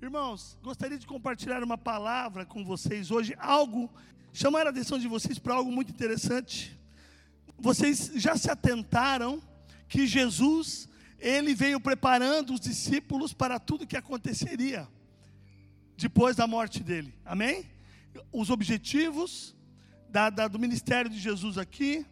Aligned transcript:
Irmãos, 0.00 0.58
gostaria 0.62 0.98
de 0.98 1.06
compartilhar 1.06 1.64
uma 1.64 1.78
palavra 1.78 2.44
com 2.44 2.62
vocês 2.62 3.10
hoje, 3.10 3.34
algo, 3.38 3.90
chamar 4.30 4.66
a 4.66 4.70
atenção 4.70 4.98
de 4.98 5.08
vocês 5.08 5.38
para 5.38 5.54
algo 5.54 5.72
muito 5.72 5.90
interessante. 5.90 6.78
Vocês 7.58 8.12
já 8.14 8.36
se 8.36 8.50
atentaram 8.50 9.42
que 9.88 10.06
Jesus, 10.06 10.86
ele 11.18 11.54
veio 11.54 11.80
preparando 11.80 12.52
os 12.52 12.60
discípulos 12.60 13.32
para 13.32 13.58
tudo 13.58 13.86
que 13.86 13.96
aconteceria 13.96 14.86
depois 15.96 16.36
da 16.36 16.46
morte 16.46 16.82
dele, 16.82 17.14
amém? 17.24 17.64
Os 18.30 18.50
objetivos 18.50 19.56
da, 20.10 20.28
da, 20.28 20.46
do 20.46 20.58
ministério 20.58 21.10
de 21.10 21.18
Jesus 21.18 21.56
aqui, 21.56 22.04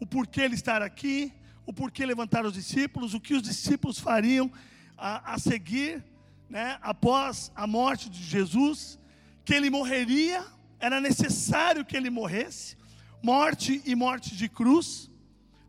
o 0.00 0.06
porquê 0.06 0.40
ele 0.40 0.54
estar 0.54 0.80
aqui, 0.80 1.34
o 1.66 1.72
porquê 1.72 2.06
levantar 2.06 2.46
os 2.46 2.54
discípulos, 2.54 3.12
o 3.12 3.20
que 3.20 3.34
os 3.34 3.42
discípulos 3.42 3.98
fariam 3.98 4.50
a, 4.96 5.34
a 5.34 5.38
seguir 5.38 6.02
né, 6.48 6.78
após 6.80 7.50
a 7.54 7.66
morte 7.66 8.08
de 8.08 8.22
Jesus, 8.22 8.98
que 9.44 9.54
ele 9.54 9.70
morreria, 9.70 10.44
era 10.78 11.00
necessário 11.00 11.84
que 11.84 11.96
ele 11.96 12.10
morresse, 12.10 12.76
morte 13.22 13.82
e 13.84 13.94
morte 13.94 14.36
de 14.36 14.48
cruz. 14.48 15.10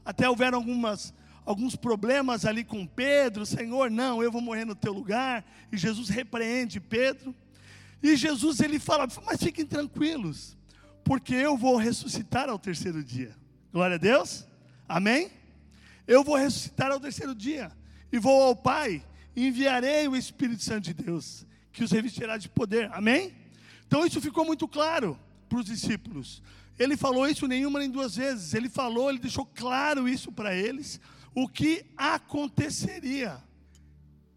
Até 0.05 0.29
houveram 0.29 0.57
algumas, 0.59 1.13
alguns 1.45 1.75
problemas 1.75 2.45
ali 2.45 2.63
com 2.63 2.85
Pedro, 2.85 3.45
Senhor, 3.45 3.89
não, 3.89 4.21
eu 4.21 4.31
vou 4.31 4.41
morrer 4.41 4.65
no 4.65 4.75
teu 4.75 4.93
lugar. 4.93 5.45
E 5.71 5.77
Jesus 5.77 6.09
repreende 6.09 6.79
Pedro. 6.79 7.35
E 8.01 8.15
Jesus 8.15 8.59
ele 8.59 8.79
fala, 8.79 9.07
mas 9.25 9.41
fiquem 9.41 9.65
tranquilos, 9.65 10.55
porque 11.03 11.33
eu 11.33 11.57
vou 11.57 11.77
ressuscitar 11.77 12.49
ao 12.49 12.59
terceiro 12.59 13.03
dia. 13.03 13.35
Glória 13.73 13.95
a 13.95 13.99
Deus. 13.99 14.45
Amém? 14.87 15.31
Eu 16.07 16.23
vou 16.23 16.35
ressuscitar 16.35 16.91
ao 16.91 16.99
terceiro 16.99 17.35
dia 17.35 17.71
e 18.11 18.19
vou 18.19 18.41
ao 18.43 18.55
Pai 18.55 19.03
enviarei 19.45 20.07
o 20.07 20.15
Espírito 20.15 20.63
Santo 20.63 20.85
de 20.85 20.93
Deus, 20.93 21.45
que 21.71 21.83
os 21.83 21.91
revestirá 21.91 22.37
de 22.37 22.49
poder. 22.49 22.89
Amém? 22.91 23.35
Então 23.85 24.05
isso 24.05 24.19
ficou 24.19 24.43
muito 24.43 24.67
claro 24.67 25.17
para 25.47 25.59
os 25.59 25.65
discípulos. 25.65 26.41
Ele 26.79 26.97
falou 26.97 27.27
isso 27.27 27.47
nenhuma 27.47 27.79
nem 27.79 27.89
duas 27.89 28.15
vezes. 28.15 28.53
Ele 28.53 28.69
falou, 28.69 29.09
ele 29.09 29.19
deixou 29.19 29.45
claro 29.45 30.07
isso 30.07 30.31
para 30.31 30.55
eles, 30.55 30.99
o 31.33 31.47
que 31.47 31.85
aconteceria. 31.95 33.41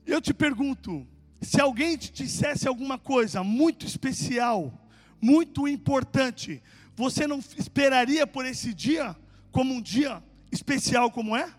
Eu 0.07 0.21
te 0.21 0.35
pergunto, 0.35 1.07
se 1.41 1.61
alguém 1.61 1.97
te 1.97 2.13
dissesse 2.13 2.69
alguma 2.69 2.99
coisa 2.99 3.43
muito 3.43 3.87
especial, 3.87 4.73
muito 5.21 5.67
importante, 5.67 6.63
você 6.95 7.27
não 7.27 7.39
esperaria 7.57 8.27
por 8.27 8.45
esse 8.45 8.75
dia 8.75 9.17
como 9.51 9.75
um 9.75 9.81
dia 9.81 10.23
especial 10.53 11.11
como 11.11 11.37
é? 11.37 11.53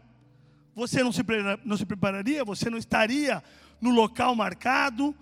Você 0.75 1.03
não 1.03 1.11
se, 1.11 1.22
não 1.66 1.77
se 1.77 1.86
prepararia, 1.86 2.45
você 2.45 2.69
não 2.69 2.77
estaria 2.77 3.44
no 3.80 3.89
local 3.89 4.36
marcado, 4.36 5.16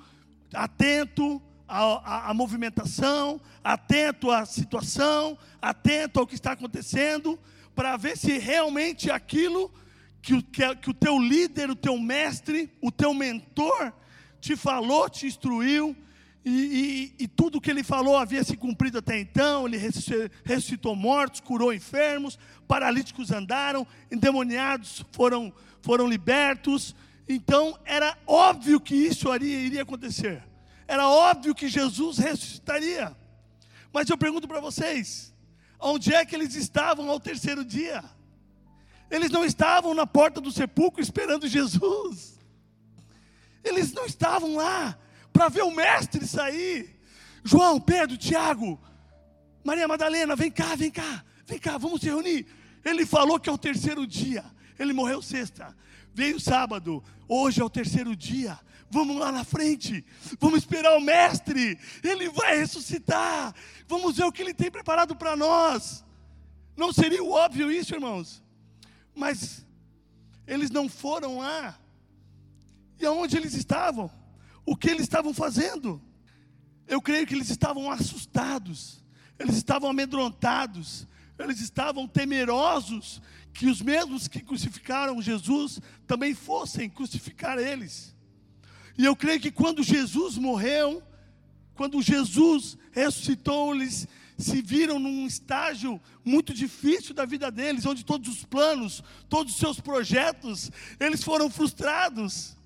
atento 0.53 1.41
à, 1.67 2.33
movimentação, 2.33 3.39
atento 3.63 4.31
à 4.31 4.45
situação, 4.45 5.37
atento 5.61 6.19
ao 6.19 6.27
que 6.27 6.35
está 6.35 6.53
acontecendo, 6.53 7.39
para 7.75 7.95
ver 7.97 8.17
se 8.17 8.37
realmente 8.37 9.09
aquilo 9.09 9.71
que 10.21 10.41
que, 10.41 10.75
que 10.75 10.89
o 10.89 10.93
teu 10.93 11.17
líder, 11.17 11.69
o 11.69 11.75
teu 11.75 11.97
mestre, 11.97 12.69
o 12.81 12.91
teu 12.91 13.13
mentor 13.13 13.93
te 14.41 14.55
falou, 14.55 15.09
te 15.09 15.27
instruiu, 15.27 15.95
e, 16.43 17.13
e, 17.19 17.23
e, 17.23 17.27
tudo 17.27 17.59
que 17.59 17.69
ele 17.69 17.83
falou 17.83 18.15
havia 18.17 18.43
se 18.43 18.55
cumprido 18.55 18.99
até 18.99 19.19
então. 19.19 19.67
Ele 19.67 19.77
ressuscitou 20.43 20.95
mortos, 20.95 21.41
curou 21.41 21.73
enfermos, 21.73 22.39
paralíticos 22.67 23.31
andaram, 23.31 23.85
endemoniados 24.09 25.05
foram, 25.11 25.53
foram 25.81 26.07
libertos. 26.07 26.95
Então 27.27 27.77
era 27.83 28.17
óbvio 28.25 28.79
que 28.79 28.95
isso 28.95 29.33
iria, 29.35 29.81
acontecer. 29.81 30.43
Era 30.87 31.07
óbvio 31.07 31.53
que 31.53 31.67
Jesus 31.67 32.17
ressuscitaria. 32.17 33.15
Mas 33.91 34.09
eu 34.09 34.17
pergunto 34.17 34.47
para 34.47 34.61
vocês: 34.61 35.33
onde 35.79 36.13
é 36.13 36.25
que 36.25 36.35
eles 36.35 36.55
estavam 36.55 37.09
ao 37.09 37.19
terceiro 37.19 37.65
dia? 37.65 38.03
Eles 39.11 39.29
não 39.29 39.43
estavam 39.43 39.93
na 39.93 40.07
porta 40.07 40.39
do 40.39 40.51
sepulcro 40.51 41.01
esperando 41.01 41.47
Jesus. 41.47 42.39
Eles 43.63 43.91
não 43.91 44.05
estavam 44.05 44.55
lá 44.55 44.97
para 45.39 45.47
ver 45.47 45.63
o 45.63 45.71
mestre 45.71 46.27
sair. 46.27 46.99
João, 47.45 47.79
Pedro, 47.79 48.17
Tiago, 48.17 48.77
Maria 49.63 49.87
Madalena, 49.87 50.35
vem 50.35 50.51
cá, 50.51 50.75
vem 50.75 50.91
cá, 50.91 51.23
vem 51.47 51.57
cá, 51.57 51.77
vamos 51.77 52.01
se 52.01 52.07
reunir. 52.07 52.45
Ele 52.83 53.05
falou 53.05 53.39
que 53.39 53.47
é 53.47 53.51
o 53.51 53.57
terceiro 53.57 54.05
dia, 54.05 54.43
ele 54.77 54.91
morreu 54.91 55.21
sexta, 55.21 55.73
veio 56.13 56.41
sábado, 56.41 57.01
hoje 57.25 57.61
é 57.61 57.63
o 57.63 57.69
terceiro 57.69 58.17
dia. 58.17 58.59
Vamos 58.91 59.15
lá 59.15 59.31
na 59.31 59.45
frente, 59.45 60.03
vamos 60.41 60.59
esperar 60.59 60.97
o 60.97 61.01
mestre, 61.01 61.79
ele 62.03 62.27
vai 62.27 62.57
ressuscitar. 62.57 63.55
Vamos 63.87 64.17
ver 64.17 64.25
o 64.25 64.33
que 64.33 64.41
ele 64.41 64.53
tem 64.53 64.69
preparado 64.69 65.15
para 65.15 65.37
nós. 65.37 66.03
Não 66.75 66.91
seria 66.91 67.23
óbvio 67.23 67.71
isso, 67.71 67.95
irmãos? 67.95 68.43
Mas 69.15 69.65
eles 70.45 70.69
não 70.69 70.89
foram 70.89 71.37
lá. 71.37 71.79
E 72.99 73.05
aonde 73.05 73.37
eles 73.37 73.53
estavam? 73.53 74.18
O 74.69 74.75
que 74.75 74.87
eles 74.87 75.01
estavam 75.01 75.33
fazendo. 75.33 75.99
Eu 76.87 77.01
creio 77.01 77.25
que 77.25 77.33
eles 77.33 77.49
estavam 77.49 77.89
assustados, 77.89 79.03
eles 79.39 79.55
estavam 79.55 79.89
amedrontados, 79.89 81.07
eles 81.39 81.59
estavam 81.59 82.07
temerosos 82.07 83.19
que 83.51 83.65
os 83.65 83.81
mesmos 83.81 84.27
que 84.27 84.41
crucificaram 84.41 85.19
Jesus 85.19 85.79
também 86.05 86.35
fossem 86.35 86.87
crucificar 86.87 87.57
eles. 87.57 88.15
E 88.95 89.03
eu 89.03 89.15
creio 89.15 89.39
que 89.39 89.49
quando 89.49 89.81
Jesus 89.81 90.37
morreu, 90.37 91.01
quando 91.73 91.99
Jesus 91.99 92.77
ressuscitou, 92.91 93.73
eles 93.73 94.07
se 94.37 94.61
viram 94.61 94.99
num 94.99 95.25
estágio 95.25 95.99
muito 96.23 96.53
difícil 96.53 97.15
da 97.15 97.25
vida 97.25 97.49
deles, 97.49 97.87
onde 97.87 98.05
todos 98.05 98.29
os 98.29 98.45
planos, 98.45 99.03
todos 99.27 99.53
os 99.53 99.59
seus 99.59 99.79
projetos, 99.79 100.69
eles 100.99 101.23
foram 101.23 101.49
frustrados. 101.49 102.58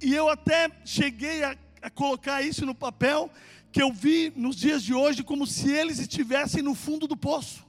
E 0.00 0.14
eu 0.14 0.28
até 0.28 0.70
cheguei 0.84 1.42
a, 1.42 1.56
a 1.82 1.90
colocar 1.90 2.42
isso 2.42 2.64
no 2.64 2.74
papel, 2.74 3.30
que 3.72 3.82
eu 3.82 3.92
vi 3.92 4.32
nos 4.36 4.56
dias 4.56 4.82
de 4.82 4.94
hoje 4.94 5.22
como 5.22 5.46
se 5.46 5.70
eles 5.70 5.98
estivessem 5.98 6.62
no 6.62 6.74
fundo 6.74 7.06
do 7.06 7.16
poço, 7.16 7.64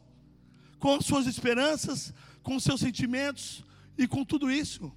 com 0.79 0.95
as 0.95 1.05
suas 1.05 1.27
esperanças, 1.27 2.13
com 2.43 2.55
os 2.55 2.63
seus 2.63 2.79
sentimentos 2.79 3.63
e 3.97 4.07
com 4.07 4.23
tudo 4.23 4.51
isso. 4.51 4.91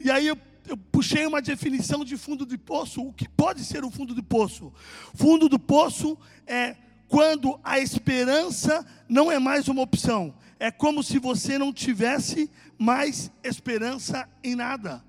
E 0.00 0.10
aí 0.10 0.26
eu, 0.26 0.38
eu, 0.66 0.76
puxei 0.76 1.26
uma 1.26 1.42
definição 1.42 2.04
de 2.04 2.16
fundo 2.16 2.46
de 2.46 2.56
poço. 2.56 3.02
O 3.02 3.12
que 3.12 3.28
pode 3.28 3.64
ser 3.64 3.84
o 3.84 3.90
fundo 3.90 4.14
do 4.14 4.22
poço? 4.22 4.72
Fundo 5.14 5.48
do 5.48 5.58
poço 5.58 6.16
é 6.46 6.76
quando 7.08 7.58
a 7.64 7.80
esperança 7.80 8.86
não 9.08 9.30
é 9.30 9.38
mais 9.38 9.66
uma 9.66 9.82
opção. 9.82 10.34
É 10.58 10.70
como 10.70 11.02
se 11.02 11.18
você 11.18 11.58
não 11.58 11.72
tivesse 11.72 12.50
mais 12.78 13.30
esperança 13.42 14.28
em 14.42 14.54
nada. 14.54 15.04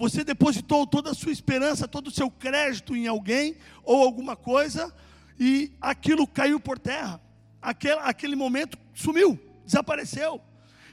Você 0.00 0.24
depositou 0.24 0.86
toda 0.86 1.10
a 1.10 1.14
sua 1.14 1.30
esperança, 1.30 1.86
todo 1.86 2.06
o 2.06 2.10
seu 2.10 2.30
crédito 2.30 2.96
em 2.96 3.06
alguém 3.06 3.56
ou 3.84 4.02
alguma 4.02 4.34
coisa, 4.34 4.90
e 5.38 5.70
aquilo 5.78 6.26
caiu 6.26 6.58
por 6.58 6.78
terra. 6.78 7.20
Aquele, 7.60 8.00
aquele 8.00 8.34
momento 8.34 8.78
sumiu, 8.94 9.38
desapareceu. 9.62 10.40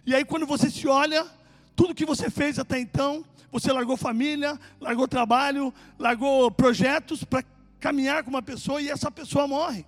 E 0.05 0.13
aí, 0.13 0.25
quando 0.25 0.45
você 0.45 0.69
se 0.69 0.89
olha, 0.89 1.25
tudo 1.73 1.95
que 1.95 2.05
você 2.05 2.29
fez 2.29 2.59
até 2.59 2.81
então, 2.81 3.23
você 3.49 3.71
largou 3.71 3.95
família, 3.95 4.59
largou 4.77 5.07
trabalho, 5.07 5.73
largou 5.97 6.51
projetos 6.51 7.23
para 7.23 7.45
caminhar 7.79 8.25
com 8.25 8.29
uma 8.29 8.41
pessoa 8.41 8.81
e 8.81 8.89
essa 8.89 9.09
pessoa 9.09 9.47
morre. 9.47 9.85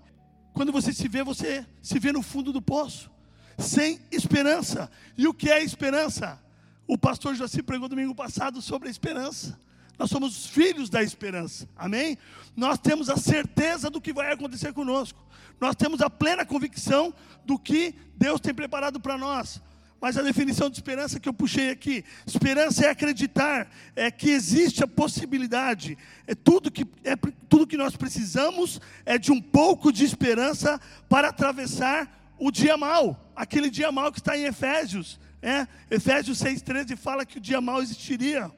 Quando 0.53 0.71
você 0.71 0.93
se 0.93 1.09
vê, 1.09 1.25
você 1.25 1.65
se 1.81 1.99
vê 1.99 2.13
no 2.13 2.21
fundo 2.21 2.53
do 2.53 2.61
poço, 2.61 3.11
sem 3.57 3.99
esperança. 4.13 4.89
E 5.17 5.27
o 5.27 5.33
que 5.33 5.51
é 5.51 5.61
esperança? 5.61 6.41
O 6.89 6.97
pastor 6.97 7.35
Joaci 7.35 7.61
pregou 7.61 7.87
domingo 7.87 8.15
passado 8.15 8.63
sobre 8.63 8.87
a 8.87 8.91
esperança. 8.91 9.59
Nós 9.99 10.09
somos 10.09 10.35
os 10.35 10.47
filhos 10.47 10.89
da 10.89 11.03
esperança, 11.03 11.69
amém? 11.77 12.17
Nós 12.55 12.79
temos 12.79 13.11
a 13.11 13.15
certeza 13.15 13.91
do 13.91 14.01
que 14.01 14.11
vai 14.11 14.33
acontecer 14.33 14.73
conosco, 14.73 15.23
nós 15.61 15.75
temos 15.75 16.01
a 16.01 16.09
plena 16.09 16.43
convicção 16.43 17.13
do 17.45 17.59
que 17.59 17.93
Deus 18.17 18.41
tem 18.41 18.55
preparado 18.55 18.99
para 18.99 19.19
nós. 19.19 19.61
Mas 20.01 20.17
a 20.17 20.23
definição 20.23 20.67
de 20.67 20.77
esperança 20.77 21.19
que 21.19 21.29
eu 21.29 21.33
puxei 21.33 21.69
aqui, 21.69 22.03
esperança 22.25 22.87
é 22.87 22.89
acreditar, 22.89 23.69
é 23.95 24.09
que 24.09 24.31
existe 24.31 24.83
a 24.83 24.87
possibilidade, 24.87 25.95
é 26.25 26.33
tudo 26.33 26.71
que, 26.71 26.87
é 27.03 27.15
tudo 27.47 27.67
que 27.67 27.77
nós 27.77 27.95
precisamos 27.95 28.81
é 29.05 29.19
de 29.19 29.31
um 29.31 29.39
pouco 29.39 29.91
de 29.93 30.03
esperança 30.03 30.81
para 31.07 31.29
atravessar 31.29 32.33
o 32.39 32.49
dia 32.49 32.75
mal, 32.75 33.31
aquele 33.35 33.69
dia 33.69 33.91
mal 33.91 34.11
que 34.11 34.19
está 34.19 34.35
em 34.35 34.45
Efésios. 34.45 35.19
É, 35.41 35.67
Efésios 35.89 36.41
6,13 36.41 36.97
fala 36.97 37.25
que 37.25 37.37
o 37.37 37.41
dia 37.41 37.61
mal 37.61 37.81
existiria. 37.81 38.51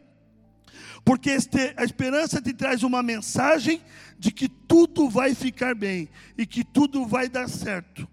Porque 1.04 1.30
este, 1.30 1.74
a 1.78 1.84
esperança 1.84 2.42
te 2.42 2.54
traz 2.54 2.84
uma 2.84 3.02
mensagem 3.02 3.82
de 4.18 4.32
que 4.32 4.48
tudo 4.48 5.10
vai 5.10 5.34
ficar 5.34 5.76
bem 5.76 6.10
e 6.38 6.46
que 6.46 6.64
tudo 6.64 7.06
vai 7.06 7.28
dar 7.28 7.50
certo, 7.50 8.08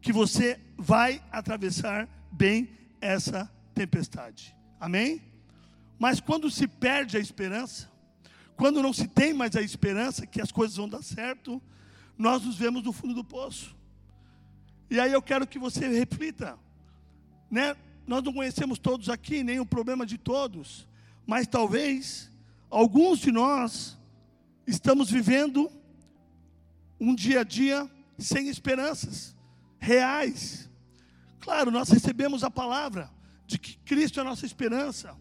que 0.00 0.12
você 0.12 0.60
vai 0.76 1.22
atravessar 1.32 2.08
bem 2.30 2.68
essa 3.00 3.50
tempestade. 3.74 4.54
Amém? 4.78 5.22
Mas 5.98 6.20
quando 6.20 6.50
se 6.50 6.66
perde 6.66 7.16
a 7.16 7.20
esperança, 7.20 7.90
quando 8.56 8.82
não 8.82 8.92
se 8.92 9.08
tem 9.08 9.32
mais 9.32 9.56
a 9.56 9.62
esperança 9.62 10.26
que 10.26 10.40
as 10.40 10.52
coisas 10.52 10.76
vão 10.76 10.88
dar 10.88 11.02
certo, 11.02 11.62
nós 12.16 12.44
nos 12.44 12.56
vemos 12.56 12.82
no 12.82 12.92
fundo 12.92 13.14
do 13.14 13.24
poço. 13.24 13.74
E 14.90 15.00
aí 15.00 15.12
eu 15.12 15.22
quero 15.22 15.46
que 15.46 15.58
você 15.58 15.88
reflita, 15.88 16.58
né? 17.50 17.74
Nós 18.06 18.22
não 18.22 18.32
conhecemos 18.32 18.78
todos 18.78 19.08
aqui, 19.08 19.42
nem 19.42 19.60
o 19.60 19.66
problema 19.66 20.04
de 20.04 20.18
todos, 20.18 20.86
mas 21.26 21.46
talvez 21.46 22.30
alguns 22.70 23.18
de 23.18 23.32
nós 23.32 23.96
estamos 24.66 25.10
vivendo 25.10 25.70
um 27.00 27.14
dia 27.14 27.40
a 27.40 27.44
dia 27.44 27.90
sem 28.18 28.48
esperanças 28.48 29.34
reais. 29.78 30.70
Claro, 31.40 31.70
nós 31.70 31.88
recebemos 31.88 32.44
a 32.44 32.50
palavra 32.50 33.10
de 33.46 33.58
que 33.58 33.76
Cristo 33.78 34.18
é 34.18 34.22
a 34.22 34.24
nossa 34.24 34.46
esperança, 34.46 35.14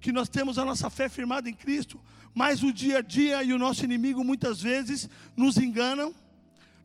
que 0.00 0.12
nós 0.12 0.28
temos 0.28 0.58
a 0.58 0.64
nossa 0.64 0.90
fé 0.90 1.08
firmada 1.08 1.48
em 1.48 1.54
Cristo, 1.54 2.00
mas 2.34 2.62
o 2.62 2.72
dia 2.72 2.98
a 2.98 3.02
dia 3.02 3.42
e 3.42 3.52
o 3.52 3.58
nosso 3.58 3.84
inimigo 3.84 4.24
muitas 4.24 4.60
vezes 4.60 5.08
nos 5.36 5.56
enganam, 5.56 6.14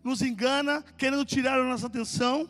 nos 0.03 0.21
engana, 0.21 0.83
querendo 0.97 1.25
tirar 1.25 1.59
a 1.59 1.63
nossa 1.63 1.87
atenção, 1.87 2.49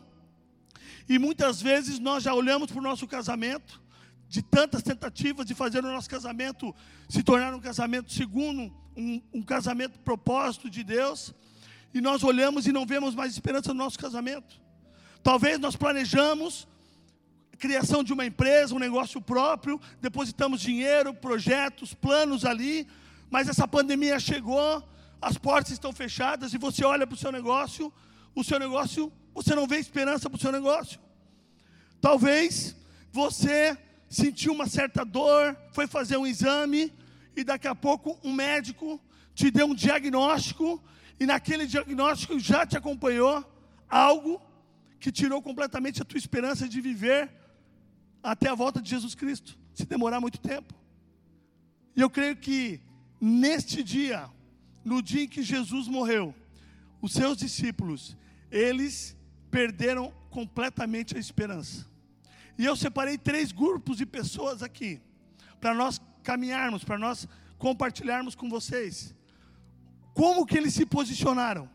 e 1.08 1.18
muitas 1.18 1.60
vezes 1.60 1.98
nós 1.98 2.22
já 2.22 2.34
olhamos 2.34 2.70
para 2.70 2.80
o 2.80 2.82
nosso 2.82 3.06
casamento, 3.06 3.80
de 4.28 4.42
tantas 4.42 4.82
tentativas 4.82 5.46
de 5.46 5.54
fazer 5.54 5.82
o 5.82 5.90
nosso 5.90 6.10
casamento 6.10 6.74
se 7.08 7.22
tornar 7.22 7.54
um 7.54 7.60
casamento 7.60 8.12
segundo 8.12 8.70
um, 8.94 9.22
um 9.32 9.42
casamento 9.42 9.98
propósito 10.00 10.68
de 10.68 10.84
Deus, 10.84 11.34
e 11.94 12.00
nós 12.00 12.22
olhamos 12.22 12.66
e 12.66 12.72
não 12.72 12.84
vemos 12.84 13.14
mais 13.14 13.32
esperança 13.32 13.72
no 13.72 13.82
nosso 13.82 13.98
casamento. 13.98 14.60
Talvez 15.22 15.58
nós 15.58 15.76
planejamos 15.76 16.68
criação 17.58 18.04
de 18.04 18.12
uma 18.12 18.24
empresa, 18.24 18.74
um 18.74 18.78
negócio 18.78 19.20
próprio, 19.20 19.80
depositamos 20.00 20.60
dinheiro, 20.60 21.12
projetos, 21.12 21.92
planos 21.92 22.44
ali, 22.44 22.86
mas 23.30 23.48
essa 23.48 23.66
pandemia 23.66 24.18
chegou, 24.20 24.86
as 25.20 25.36
portas 25.36 25.72
estão 25.72 25.92
fechadas 25.92 26.54
e 26.54 26.58
você 26.58 26.84
olha 26.84 27.06
para 27.06 27.14
o 27.14 27.18
seu 27.18 27.32
negócio, 27.32 27.92
o 28.40 28.44
seu 28.44 28.58
negócio, 28.58 29.12
você 29.34 29.54
não 29.54 29.66
vê 29.66 29.78
esperança 29.78 30.28
para 30.28 30.36
o 30.36 30.40
seu 30.40 30.52
negócio. 30.52 31.00
Talvez 32.00 32.76
você 33.12 33.76
sentiu 34.08 34.52
uma 34.52 34.66
certa 34.66 35.04
dor, 35.04 35.56
foi 35.72 35.86
fazer 35.86 36.16
um 36.16 36.26
exame 36.26 36.92
e 37.36 37.44
daqui 37.44 37.68
a 37.68 37.74
pouco 37.74 38.18
um 38.22 38.32
médico 38.32 39.00
te 39.34 39.50
deu 39.50 39.66
um 39.66 39.74
diagnóstico 39.74 40.82
e 41.20 41.26
naquele 41.26 41.66
diagnóstico 41.66 42.38
já 42.38 42.66
te 42.66 42.76
acompanhou 42.76 43.44
algo 43.88 44.40
que 45.00 45.12
tirou 45.12 45.40
completamente 45.40 46.02
a 46.02 46.04
tua 46.04 46.18
esperança 46.18 46.68
de 46.68 46.80
viver 46.80 47.30
até 48.22 48.48
a 48.48 48.54
volta 48.54 48.82
de 48.82 48.90
Jesus 48.90 49.14
Cristo, 49.14 49.56
se 49.74 49.86
demorar 49.86 50.20
muito 50.20 50.40
tempo. 50.40 50.74
E 51.94 52.00
eu 52.00 52.10
creio 52.10 52.36
que 52.36 52.80
neste 53.20 53.82
dia, 53.82 54.28
no 54.84 55.00
dia 55.02 55.24
em 55.24 55.28
que 55.28 55.42
Jesus 55.42 55.86
morreu, 55.86 56.34
os 57.00 57.12
seus 57.12 57.36
discípulos, 57.36 58.16
eles 58.50 59.16
perderam 59.50 60.12
completamente 60.30 61.16
a 61.16 61.20
esperança. 61.20 61.86
E 62.58 62.64
eu 62.64 62.76
separei 62.76 63.16
três 63.16 63.52
grupos 63.52 63.96
de 63.96 64.06
pessoas 64.06 64.62
aqui, 64.62 65.00
para 65.60 65.74
nós 65.74 66.00
caminharmos, 66.22 66.84
para 66.84 66.98
nós 66.98 67.26
compartilharmos 67.56 68.34
com 68.34 68.48
vocês. 68.48 69.14
Como 70.12 70.44
que 70.44 70.56
eles 70.56 70.74
se 70.74 70.84
posicionaram 70.84 71.70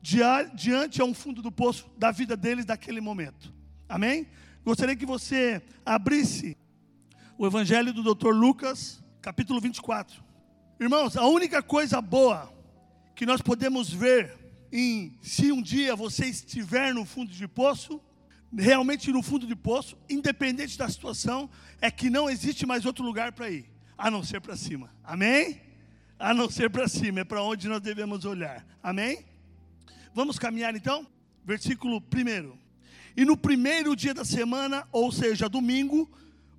diante 0.00 1.00
a 1.00 1.04
um 1.04 1.14
fundo 1.14 1.40
do 1.40 1.52
poço 1.52 1.88
da 1.96 2.10
vida 2.10 2.36
deles 2.36 2.66
naquele 2.66 3.00
momento. 3.00 3.52
Amém? 3.88 4.26
Gostaria 4.64 4.96
que 4.96 5.06
você 5.06 5.62
abrisse 5.86 6.56
o 7.38 7.46
Evangelho 7.46 7.92
do 7.92 8.14
Dr. 8.14 8.30
Lucas, 8.30 9.02
capítulo 9.20 9.60
24. 9.60 10.22
Irmãos, 10.80 11.16
a 11.16 11.24
única 11.26 11.62
coisa 11.62 12.00
boa 12.00 12.52
que 13.14 13.24
nós 13.24 13.40
podemos 13.40 13.92
ver 13.92 14.41
em 14.72 15.18
se 15.20 15.52
um 15.52 15.60
dia 15.60 15.94
você 15.94 16.26
estiver 16.26 16.94
no 16.94 17.04
fundo 17.04 17.30
de 17.30 17.46
poço, 17.46 18.00
realmente 18.56 19.12
no 19.12 19.22
fundo 19.22 19.46
de 19.46 19.54
poço, 19.54 19.98
independente 20.08 20.78
da 20.78 20.88
situação, 20.88 21.50
é 21.80 21.90
que 21.90 22.08
não 22.08 22.30
existe 22.30 22.64
mais 22.64 22.86
outro 22.86 23.04
lugar 23.04 23.32
para 23.32 23.50
ir, 23.50 23.66
a 23.98 24.10
não 24.10 24.24
ser 24.24 24.40
para 24.40 24.56
cima. 24.56 24.90
Amém? 25.04 25.60
A 26.18 26.32
não 26.32 26.48
ser 26.48 26.70
para 26.70 26.88
cima, 26.88 27.20
é 27.20 27.24
para 27.24 27.42
onde 27.42 27.68
nós 27.68 27.80
devemos 27.80 28.24
olhar. 28.24 28.66
Amém? 28.82 29.24
Vamos 30.14 30.38
caminhar 30.38 30.74
então? 30.74 31.06
Versículo 31.44 31.98
1. 31.98 32.56
E 33.16 33.24
no 33.24 33.36
primeiro 33.36 33.94
dia 33.94 34.14
da 34.14 34.24
semana, 34.24 34.86
ou 34.90 35.12
seja, 35.12 35.48
domingo, 35.48 36.10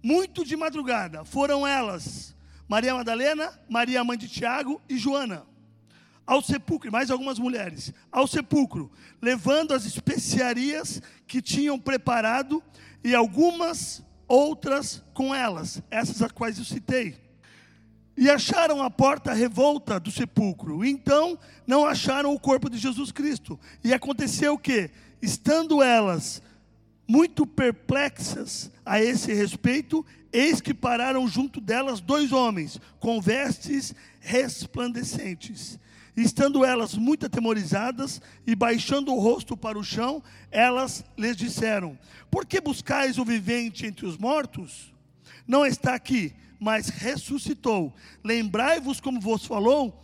muito 0.03 0.45
de 0.45 0.55
madrugada, 0.55 1.23
foram 1.25 1.65
elas, 1.65 2.35
Maria 2.67 2.93
Madalena, 2.93 3.59
Maria 3.69 4.03
mãe 4.03 4.17
de 4.17 4.27
Tiago 4.27 4.81
e 4.87 4.97
Joana, 4.97 5.45
ao 6.25 6.41
sepulcro, 6.41 6.91
mais 6.91 7.11
algumas 7.11 7.37
mulheres, 7.37 7.93
ao 8.11 8.27
sepulcro, 8.27 8.91
levando 9.21 9.73
as 9.73 9.85
especiarias 9.85 11.01
que 11.27 11.41
tinham 11.41 11.77
preparado 11.77 12.63
e 13.03 13.13
algumas 13.13 14.03
outras 14.27 15.03
com 15.13 15.35
elas, 15.35 15.81
essas 15.91 16.21
as 16.21 16.31
quais 16.31 16.57
eu 16.57 16.63
citei. 16.63 17.21
E 18.15 18.29
acharam 18.29 18.83
a 18.83 18.89
porta 18.89 19.33
revolta 19.33 19.99
do 19.99 20.11
sepulcro. 20.11 20.85
Então 20.85 21.37
não 21.65 21.85
acharam 21.85 22.33
o 22.33 22.39
corpo 22.39 22.69
de 22.69 22.77
Jesus 22.77 23.11
Cristo. 23.11 23.59
E 23.83 23.93
aconteceu 23.93 24.53
o 24.53 24.57
que, 24.57 24.91
estando 25.21 25.81
elas 25.81 26.41
muito 27.07 27.45
perplexas 27.45 28.71
a 28.85 29.01
esse 29.01 29.33
respeito, 29.33 30.05
eis 30.31 30.61
que 30.61 30.73
pararam 30.73 31.27
junto 31.27 31.59
delas 31.59 31.99
dois 31.99 32.31
homens, 32.31 32.79
com 32.99 33.19
vestes 33.19 33.93
resplandecentes. 34.19 35.79
Estando 36.15 36.63
elas 36.63 36.93
muito 36.95 37.25
atemorizadas 37.25 38.21
e 38.45 38.55
baixando 38.55 39.13
o 39.13 39.19
rosto 39.19 39.57
para 39.57 39.79
o 39.79 39.83
chão, 39.83 40.21
elas 40.51 41.03
lhes 41.17 41.35
disseram: 41.35 41.97
Por 42.29 42.45
que 42.45 42.61
buscais 42.61 43.17
o 43.17 43.25
vivente 43.25 43.85
entre 43.85 44.05
os 44.05 44.17
mortos? 44.17 44.93
Não 45.47 45.65
está 45.65 45.95
aqui, 45.95 46.33
mas 46.59 46.87
ressuscitou. 46.89 47.93
Lembrai-vos 48.23 49.01
como 49.01 49.19
vos 49.19 49.45
falou, 49.45 50.01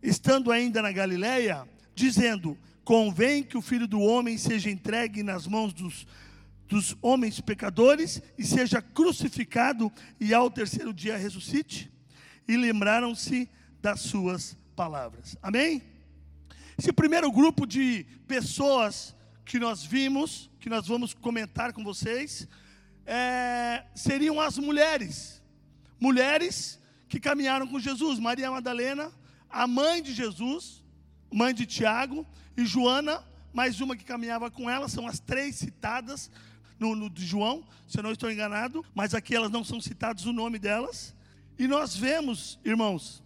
estando 0.00 0.52
ainda 0.52 0.80
na 0.80 0.92
Galileia, 0.92 1.68
dizendo: 1.96 2.56
Convém 2.84 3.42
que 3.42 3.58
o 3.58 3.62
filho 3.62 3.88
do 3.88 4.00
homem 4.00 4.38
seja 4.38 4.70
entregue 4.70 5.22
nas 5.22 5.46
mãos 5.46 5.72
dos 5.72 6.06
dos 6.70 6.96
homens 7.02 7.40
pecadores 7.40 8.22
e 8.38 8.44
seja 8.44 8.80
crucificado 8.80 9.92
e 10.20 10.32
ao 10.32 10.48
terceiro 10.48 10.94
dia 10.94 11.16
ressuscite? 11.16 11.90
E 12.46 12.56
lembraram-se 12.56 13.48
das 13.82 14.02
suas 14.02 14.56
palavras. 14.76 15.36
Amém? 15.42 15.82
Esse 16.78 16.92
primeiro 16.92 17.30
grupo 17.30 17.66
de 17.66 18.06
pessoas 18.26 19.14
que 19.44 19.58
nós 19.58 19.84
vimos, 19.84 20.50
que 20.60 20.68
nós 20.68 20.86
vamos 20.86 21.12
comentar 21.12 21.72
com 21.72 21.84
vocês, 21.84 22.48
é, 23.04 23.84
seriam 23.94 24.40
as 24.40 24.56
mulheres. 24.58 25.42
Mulheres 25.98 26.80
que 27.08 27.18
caminharam 27.18 27.66
com 27.66 27.78
Jesus. 27.78 28.18
Maria 28.18 28.50
Madalena, 28.50 29.12
a 29.48 29.66
mãe 29.66 30.02
de 30.02 30.14
Jesus, 30.14 30.84
mãe 31.32 31.52
de 31.52 31.66
Tiago, 31.66 32.26
e 32.56 32.64
Joana, 32.64 33.22
mais 33.52 33.80
uma 33.80 33.96
que 33.96 34.04
caminhava 34.04 34.50
com 34.50 34.70
ela, 34.70 34.88
são 34.88 35.06
as 35.06 35.18
três 35.18 35.56
citadas 35.56 36.30
no, 36.78 36.94
no 36.94 37.10
de 37.10 37.26
João, 37.26 37.64
se 37.86 37.98
eu 37.98 38.02
não 38.02 38.12
estou 38.12 38.30
enganado, 38.30 38.84
mas 38.94 39.12
aqui 39.12 39.34
elas 39.34 39.50
não 39.50 39.64
são 39.64 39.80
citadas 39.80 40.24
o 40.24 40.32
nome 40.32 40.58
delas. 40.58 41.14
E 41.58 41.66
nós 41.66 41.94
vemos, 41.94 42.58
irmãos, 42.64 43.22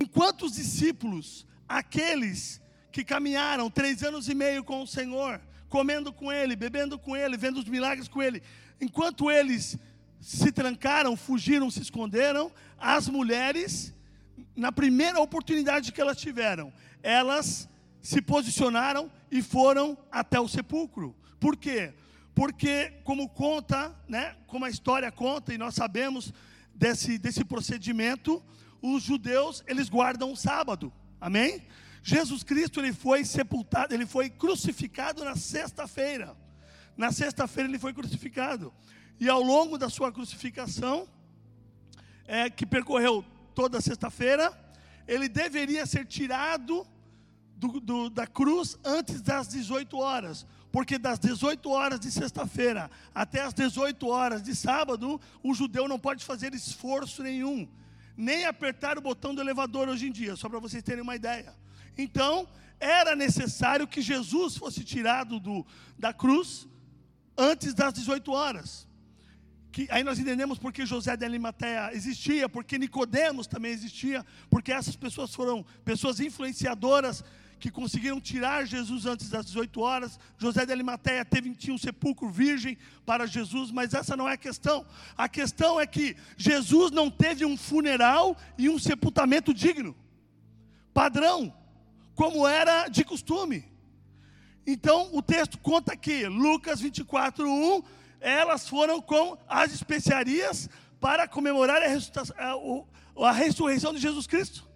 enquanto 0.00 0.46
os 0.46 0.52
discípulos, 0.52 1.46
aqueles 1.68 2.60
que 2.90 3.04
caminharam 3.04 3.70
três 3.70 4.02
anos 4.02 4.28
e 4.28 4.34
meio 4.34 4.64
com 4.64 4.82
o 4.82 4.86
Senhor, 4.86 5.40
comendo 5.68 6.12
com 6.12 6.32
Ele, 6.32 6.56
bebendo 6.56 6.98
com 6.98 7.16
Ele, 7.16 7.36
vendo 7.36 7.58
os 7.58 7.66
milagres 7.66 8.08
com 8.08 8.22
Ele, 8.22 8.42
enquanto 8.80 9.30
eles 9.30 9.78
se 10.20 10.50
trancaram, 10.50 11.16
fugiram, 11.16 11.70
se 11.70 11.80
esconderam, 11.80 12.50
as 12.78 13.08
mulheres, 13.08 13.94
na 14.56 14.72
primeira 14.72 15.20
oportunidade 15.20 15.92
que 15.92 16.00
elas 16.00 16.18
tiveram, 16.18 16.72
elas 17.02 17.68
se 18.00 18.20
posicionaram 18.20 19.10
e 19.30 19.42
foram 19.42 19.96
até 20.10 20.40
o 20.40 20.48
sepulcro. 20.48 21.14
Por 21.38 21.56
quê? 21.56 21.92
Porque, 22.34 22.92
como 23.04 23.28
conta, 23.28 23.94
né, 24.08 24.36
como 24.46 24.64
a 24.64 24.70
história 24.70 25.10
conta, 25.10 25.52
e 25.52 25.58
nós 25.58 25.74
sabemos 25.74 26.32
desse, 26.74 27.18
desse 27.18 27.44
procedimento, 27.44 28.42
os 28.82 29.02
judeus, 29.02 29.62
eles 29.66 29.88
guardam 29.88 30.32
o 30.32 30.36
sábado, 30.36 30.92
amém? 31.20 31.62
Jesus 32.02 32.42
Cristo, 32.42 32.80
ele 32.80 32.92
foi 32.92 33.24
sepultado, 33.24 33.92
ele 33.92 34.06
foi 34.06 34.30
crucificado 34.30 35.24
na 35.24 35.36
sexta-feira, 35.36 36.36
na 36.96 37.12
sexta-feira 37.12 37.68
ele 37.68 37.78
foi 37.78 37.92
crucificado, 37.92 38.72
e 39.20 39.28
ao 39.28 39.42
longo 39.42 39.76
da 39.76 39.88
sua 39.88 40.12
crucificação, 40.12 41.08
é, 42.26 42.48
que 42.48 42.66
percorreu 42.66 43.24
toda 43.54 43.80
sexta-feira, 43.80 44.52
ele 45.06 45.28
deveria 45.28 45.86
ser 45.86 46.06
tirado 46.06 46.86
do, 47.56 47.80
do, 47.80 48.10
da 48.10 48.26
cruz 48.26 48.78
antes 48.84 49.20
das 49.20 49.48
18 49.48 49.98
horas, 49.98 50.46
porque 50.70 50.98
das 50.98 51.18
18 51.18 51.68
horas 51.70 51.98
de 51.98 52.10
sexta-feira 52.10 52.90
até 53.14 53.42
as 53.42 53.52
18 53.52 54.06
horas 54.06 54.42
de 54.42 54.54
sábado, 54.54 55.20
o 55.42 55.54
judeu 55.54 55.88
não 55.88 55.98
pode 55.98 56.24
fazer 56.24 56.54
esforço 56.54 57.22
nenhum, 57.22 57.66
nem 58.18 58.44
apertar 58.44 58.98
o 58.98 59.00
botão 59.00 59.32
do 59.32 59.40
elevador 59.40 59.88
hoje 59.88 60.08
em 60.08 60.10
dia, 60.10 60.34
só 60.34 60.48
para 60.48 60.58
vocês 60.58 60.82
terem 60.82 61.02
uma 61.02 61.14
ideia. 61.14 61.54
Então, 61.96 62.48
era 62.80 63.14
necessário 63.14 63.86
que 63.86 64.02
Jesus 64.02 64.56
fosse 64.56 64.82
tirado 64.84 65.38
do, 65.38 65.64
da 65.96 66.12
cruz 66.12 66.66
antes 67.36 67.72
das 67.74 67.94
18 67.94 68.32
horas. 68.32 68.88
Que, 69.70 69.86
aí 69.88 70.02
nós 70.02 70.18
entendemos 70.18 70.58
porque 70.58 70.84
José 70.84 71.16
de 71.16 71.24
Arimateia 71.24 71.94
existia, 71.94 72.48
porque 72.48 72.76
Nicodemos 72.76 73.46
também 73.46 73.70
existia, 73.70 74.26
porque 74.50 74.72
essas 74.72 74.96
pessoas 74.96 75.32
foram 75.32 75.64
pessoas 75.84 76.18
influenciadoras 76.18 77.22
que 77.58 77.70
conseguiram 77.70 78.20
tirar 78.20 78.66
Jesus 78.66 79.04
antes 79.04 79.28
das 79.28 79.46
18 79.46 79.80
horas. 79.80 80.18
José 80.36 80.64
de 80.64 80.72
Arimateia 80.72 81.24
teve, 81.24 81.54
tinha 81.54 81.74
um 81.74 81.78
sepulcro 81.78 82.30
virgem 82.30 82.78
para 83.04 83.26
Jesus, 83.26 83.70
mas 83.70 83.94
essa 83.94 84.16
não 84.16 84.28
é 84.28 84.34
a 84.34 84.38
questão. 84.38 84.86
A 85.16 85.28
questão 85.28 85.80
é 85.80 85.86
que 85.86 86.16
Jesus 86.36 86.90
não 86.90 87.10
teve 87.10 87.44
um 87.44 87.56
funeral 87.56 88.36
e 88.56 88.68
um 88.68 88.78
sepultamento 88.78 89.52
digno, 89.52 89.96
padrão, 90.94 91.52
como 92.14 92.46
era 92.46 92.88
de 92.88 93.04
costume. 93.04 93.64
Então 94.66 95.08
o 95.12 95.22
texto 95.22 95.58
conta 95.58 95.96
que 95.96 96.26
Lucas 96.26 96.80
24, 96.80 97.50
1, 97.50 97.82
elas 98.20 98.68
foram 98.68 99.00
com 99.00 99.36
as 99.48 99.72
especiarias 99.72 100.68
para 101.00 101.26
comemorar 101.26 101.80
a, 101.82 103.26
a 103.26 103.32
ressurreição 103.32 103.92
de 103.92 103.98
Jesus 103.98 104.26
Cristo. 104.26 104.68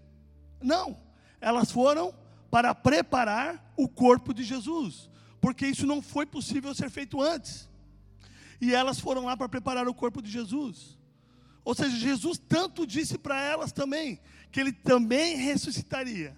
Não, 0.60 0.96
elas 1.40 1.70
foram 1.70 2.14
para 2.52 2.74
preparar 2.74 3.72
o 3.78 3.88
corpo 3.88 4.34
de 4.34 4.44
Jesus, 4.44 5.08
porque 5.40 5.66
isso 5.66 5.86
não 5.86 6.02
foi 6.02 6.26
possível 6.26 6.74
ser 6.74 6.90
feito 6.90 7.18
antes. 7.18 7.66
E 8.60 8.74
elas 8.74 9.00
foram 9.00 9.24
lá 9.24 9.34
para 9.34 9.48
preparar 9.48 9.88
o 9.88 9.94
corpo 9.94 10.20
de 10.20 10.30
Jesus. 10.30 10.98
Ou 11.64 11.74
seja, 11.74 11.96
Jesus 11.96 12.38
tanto 12.38 12.86
disse 12.86 13.16
para 13.16 13.40
elas 13.42 13.72
também 13.72 14.20
que 14.50 14.60
ele 14.60 14.70
também 14.70 15.34
ressuscitaria. 15.34 16.36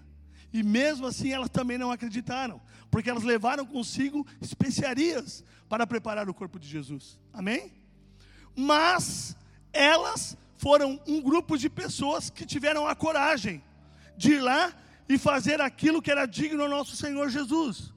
E 0.53 0.63
mesmo 0.63 1.05
assim 1.05 1.33
elas 1.33 1.51
também 1.51 1.79
não 1.79 1.91
acreditaram, 1.91 2.63
porque 2.93 3.11
elas 3.11 3.25
levaram 3.25 3.67
consigo 3.67 4.25
especiarias 4.41 5.43
para 5.69 5.85
preparar 5.85 6.29
o 6.29 6.35
corpo 6.35 6.61
de 6.61 6.69
Jesus. 6.69 7.19
Amém? 7.33 7.73
Mas 8.55 9.37
elas 9.73 10.37
foram 10.59 11.03
um 11.09 11.21
grupo 11.21 11.59
de 11.59 11.69
pessoas 11.69 12.31
que 12.31 12.47
tiveram 12.47 12.87
a 12.87 12.95
coragem 12.95 13.61
de 14.17 14.35
ir 14.35 14.41
lá 14.41 14.73
e 15.09 15.19
fazer 15.19 15.61
aquilo 15.61 16.01
que 16.01 16.11
era 16.11 16.27
digno 16.27 16.63
ao 16.63 16.69
nosso 16.69 16.97
Senhor 16.97 17.29
Jesus. 17.29 17.93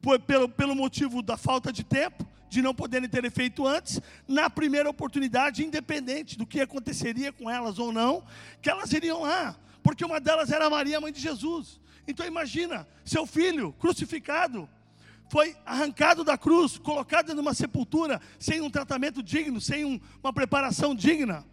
Por, 0.00 0.18
pelo, 0.20 0.48
pelo 0.48 0.74
motivo 0.74 1.22
da 1.22 1.36
falta 1.36 1.72
de 1.72 1.84
tempo, 1.84 2.26
de 2.48 2.60
não 2.60 2.74
poderem 2.74 3.08
ter 3.08 3.30
feito 3.30 3.66
antes, 3.66 4.00
na 4.28 4.50
primeira 4.50 4.90
oportunidade, 4.90 5.64
independente 5.64 6.36
do 6.36 6.46
que 6.46 6.60
aconteceria 6.60 7.32
com 7.32 7.48
elas 7.48 7.78
ou 7.78 7.92
não, 7.92 8.24
que 8.60 8.68
elas 8.68 8.92
iriam 8.92 9.22
lá, 9.22 9.56
porque 9.82 10.04
uma 10.04 10.20
delas 10.20 10.50
era 10.50 10.68
Maria, 10.68 11.00
mãe 11.00 11.12
de 11.12 11.20
Jesus. 11.20 11.80
Então 12.06 12.26
imagina, 12.26 12.86
seu 13.04 13.24
filho 13.26 13.72
crucificado, 13.78 14.68
foi 15.32 15.56
arrancado 15.64 16.22
da 16.22 16.36
cruz, 16.36 16.76
colocado 16.76 17.34
numa 17.34 17.54
sepultura, 17.54 18.20
sem 18.38 18.60
um 18.60 18.68
tratamento 18.68 19.22
digno, 19.22 19.62
sem 19.62 19.82
um, 19.82 19.98
uma 20.22 20.30
preparação 20.30 20.94
digna. 20.94 21.46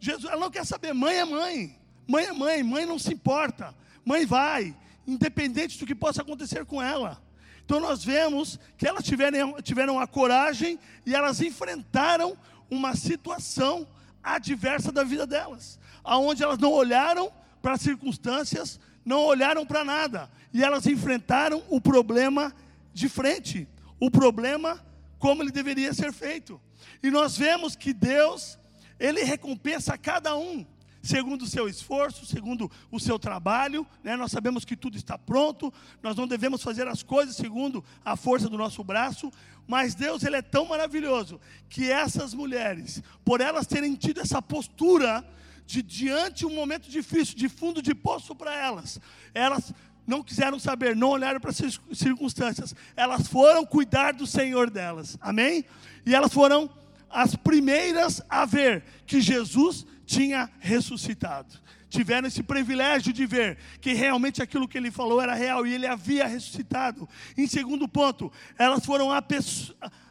Jesus, 0.00 0.24
ela 0.24 0.40
não 0.40 0.50
quer 0.50 0.66
saber, 0.66 0.92
mãe 0.92 1.18
é 1.18 1.24
mãe, 1.24 1.78
mãe 2.08 2.24
é 2.24 2.32
mãe, 2.32 2.62
mãe 2.64 2.84
não 2.84 2.98
se 2.98 3.12
importa. 3.14 3.72
Mãe, 4.04 4.26
vai, 4.26 4.76
independente 5.06 5.78
do 5.78 5.86
que 5.86 5.94
possa 5.94 6.22
acontecer 6.22 6.64
com 6.64 6.82
ela. 6.82 7.22
Então 7.64 7.78
nós 7.78 8.02
vemos 8.04 8.58
que 8.76 8.86
elas 8.86 9.04
tiveram, 9.04 9.60
tiveram 9.62 10.00
a 10.00 10.06
coragem 10.06 10.78
e 11.06 11.14
elas 11.14 11.40
enfrentaram 11.40 12.36
uma 12.70 12.96
situação 12.96 13.86
adversa 14.22 14.92
da 14.92 15.04
vida 15.04 15.26
delas, 15.26 15.78
aonde 16.02 16.42
elas 16.42 16.58
não 16.58 16.72
olharam 16.72 17.32
para 17.62 17.74
as 17.74 17.80
circunstâncias, 17.80 18.80
não 19.04 19.20
olharam 19.20 19.64
para 19.64 19.84
nada, 19.84 20.30
e 20.52 20.62
elas 20.62 20.86
enfrentaram 20.86 21.62
o 21.68 21.80
problema 21.80 22.54
de 22.92 23.08
frente, 23.08 23.68
o 23.98 24.10
problema 24.10 24.84
como 25.18 25.42
ele 25.42 25.50
deveria 25.50 25.92
ser 25.92 26.12
feito. 26.12 26.60
E 27.02 27.10
nós 27.10 27.36
vemos 27.36 27.76
que 27.76 27.92
Deus, 27.92 28.58
ele 28.98 29.22
recompensa 29.22 29.96
cada 29.96 30.36
um 30.36 30.66
segundo 31.02 31.42
o 31.42 31.46
seu 31.46 31.68
esforço, 31.68 32.26
segundo 32.26 32.70
o 32.90 33.00
seu 33.00 33.18
trabalho. 33.18 33.86
Né? 34.02 34.16
Nós 34.16 34.30
sabemos 34.30 34.64
que 34.64 34.76
tudo 34.76 34.96
está 34.96 35.16
pronto, 35.16 35.72
nós 36.02 36.16
não 36.16 36.26
devemos 36.26 36.62
fazer 36.62 36.86
as 36.86 37.02
coisas 37.02 37.36
segundo 37.36 37.84
a 38.04 38.16
força 38.16 38.48
do 38.48 38.58
nosso 38.58 38.82
braço, 38.84 39.32
mas 39.66 39.94
Deus 39.94 40.22
ele 40.22 40.36
é 40.36 40.42
tão 40.42 40.66
maravilhoso 40.66 41.40
que 41.68 41.90
essas 41.90 42.34
mulheres, 42.34 43.02
por 43.24 43.40
elas 43.40 43.66
terem 43.66 43.94
tido 43.94 44.20
essa 44.20 44.42
postura 44.42 45.24
de 45.66 45.82
diante 45.82 46.44
um 46.44 46.54
momento 46.54 46.90
difícil, 46.90 47.36
de 47.36 47.48
fundo 47.48 47.80
de 47.80 47.94
poço 47.94 48.34
para 48.34 48.54
elas, 48.54 49.00
elas 49.32 49.72
não 50.06 50.24
quiseram 50.24 50.58
saber, 50.58 50.96
não 50.96 51.10
olharam 51.10 51.38
para 51.38 51.50
as 51.50 51.60
circunstâncias, 51.92 52.74
elas 52.96 53.28
foram 53.28 53.64
cuidar 53.64 54.12
do 54.12 54.26
Senhor 54.26 54.68
delas, 54.68 55.16
amém? 55.20 55.64
E 56.04 56.14
elas 56.14 56.32
foram 56.32 56.68
as 57.08 57.36
primeiras 57.36 58.20
a 58.28 58.44
ver 58.44 58.82
que 59.06 59.20
Jesus 59.20 59.86
tinha 60.10 60.50
ressuscitado. 60.58 61.56
Tiveram 61.90 62.28
esse 62.28 62.42
privilégio 62.42 63.12
de 63.12 63.26
ver 63.26 63.58
que 63.80 63.92
realmente 63.92 64.40
aquilo 64.40 64.68
que 64.68 64.78
ele 64.78 64.92
falou 64.92 65.20
era 65.20 65.34
real 65.34 65.66
e 65.66 65.74
ele 65.74 65.88
havia 65.88 66.24
ressuscitado. 66.24 67.08
Em 67.36 67.48
segundo 67.48 67.88
ponto, 67.88 68.32
elas 68.56 68.86
foram 68.86 69.08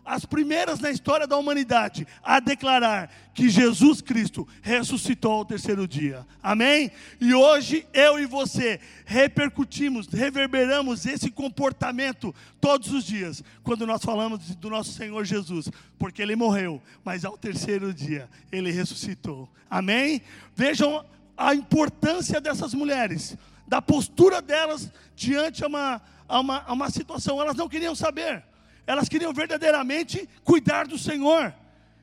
as 0.06 0.26
primeiras 0.26 0.82
na 0.82 0.92
história 0.92 1.26
da 1.26 1.38
humanidade 1.38 2.06
a 2.22 2.42
declarar 2.42 3.10
que 3.34 3.48
Jesus 3.48 4.02
Cristo 4.02 4.46
ressuscitou 4.62 5.32
ao 5.32 5.46
terceiro 5.46 5.88
dia. 5.88 6.28
Amém? 6.44 6.92
E 7.22 7.34
hoje 7.34 7.88
eu 7.94 8.20
e 8.20 8.26
você 8.26 8.82
repercutimos, 9.06 10.08
reverberamos 10.08 11.06
esse 11.06 11.32
comportamento 11.32 12.36
todos 12.60 12.92
os 12.92 13.06
dias, 13.06 13.42
quando 13.64 13.88
nós 13.88 14.04
falamos 14.04 14.54
do 14.56 14.70
nosso 14.70 14.92
Senhor 14.92 15.24
Jesus, 15.24 15.70
porque 15.98 16.22
ele 16.22 16.36
morreu, 16.36 16.82
mas 17.06 17.24
ao 17.24 17.38
terceiro 17.38 17.94
dia 17.94 18.30
ele 18.52 18.70
ressuscitou. 18.70 19.50
Amém? 19.70 20.22
Vejam 20.54 21.06
a 21.40 21.56
importância 21.56 22.42
dessas 22.42 22.74
mulheres, 22.74 23.38
da 23.66 23.82
postura 23.82 24.42
delas 24.42 24.92
diante 25.16 25.64
a 25.64 25.68
uma, 25.68 26.02
a 26.28 26.40
uma, 26.42 26.64
a 26.68 26.74
uma 26.74 26.90
situação. 26.90 27.40
Elas 27.40 27.56
não 27.56 27.70
queriam 27.70 27.96
saber, 27.96 28.44
elas 28.86 29.08
queriam 29.08 29.34
verdadeiramente 29.34 30.28
cuidar 30.44 30.86
do 30.86 30.98
Senhor. 30.98 31.56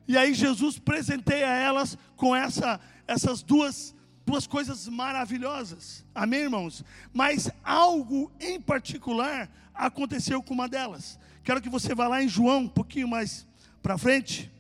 E 0.08 0.16
aí 0.16 0.32
Jesus 0.32 0.78
presenteia 0.78 1.44
elas 1.44 1.98
com 2.16 2.34
essa, 2.34 2.80
essas 3.06 3.42
duas, 3.42 3.94
duas 4.24 4.46
coisas 4.46 4.88
maravilhosas. 4.88 6.02
Amém, 6.14 6.44
irmãos? 6.44 6.82
Mas 7.12 7.50
algo 7.62 8.32
em 8.40 8.58
particular 8.58 9.50
aconteceu 9.74 10.42
com 10.42 10.54
uma 10.54 10.66
delas. 10.66 11.18
Quero 11.44 11.60
que 11.60 11.68
você 11.68 11.94
vá 11.94 12.08
lá 12.08 12.22
em 12.22 12.28
João, 12.28 12.60
um 12.60 12.68
pouquinho 12.68 13.06
mais 13.06 13.46
para 13.82 13.98
frente. 13.98 14.50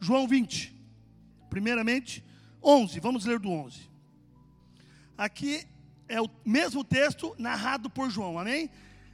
João 0.00 0.26
20. 0.26 0.74
Primeiramente, 1.50 2.24
11. 2.64 2.98
Vamos 2.98 3.26
ler 3.26 3.38
do 3.38 3.50
11. 3.50 3.91
Aqui 5.22 5.64
é 6.08 6.20
o 6.20 6.28
mesmo 6.44 6.82
texto 6.82 7.32
narrado 7.38 7.88
por 7.88 8.10
João, 8.10 8.40
amém? 8.40 8.68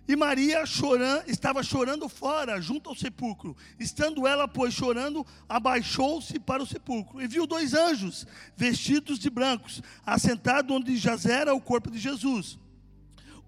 E 0.08 0.16
Maria 0.16 0.64
chorando, 0.64 1.28
estava 1.28 1.62
chorando 1.62 2.08
fora, 2.08 2.62
junto 2.62 2.88
ao 2.88 2.96
sepulcro. 2.96 3.54
Estando 3.78 4.26
ela, 4.26 4.48
pois, 4.48 4.72
chorando, 4.72 5.26
abaixou-se 5.46 6.38
para 6.38 6.62
o 6.62 6.66
sepulcro. 6.66 7.20
E 7.20 7.26
viu 7.26 7.46
dois 7.46 7.74
anjos, 7.74 8.26
vestidos 8.56 9.18
de 9.18 9.28
brancos, 9.28 9.82
assentados 10.06 10.74
onde 10.74 10.96
jazera 10.96 11.54
o 11.54 11.60
corpo 11.60 11.90
de 11.90 11.98
Jesus. 11.98 12.58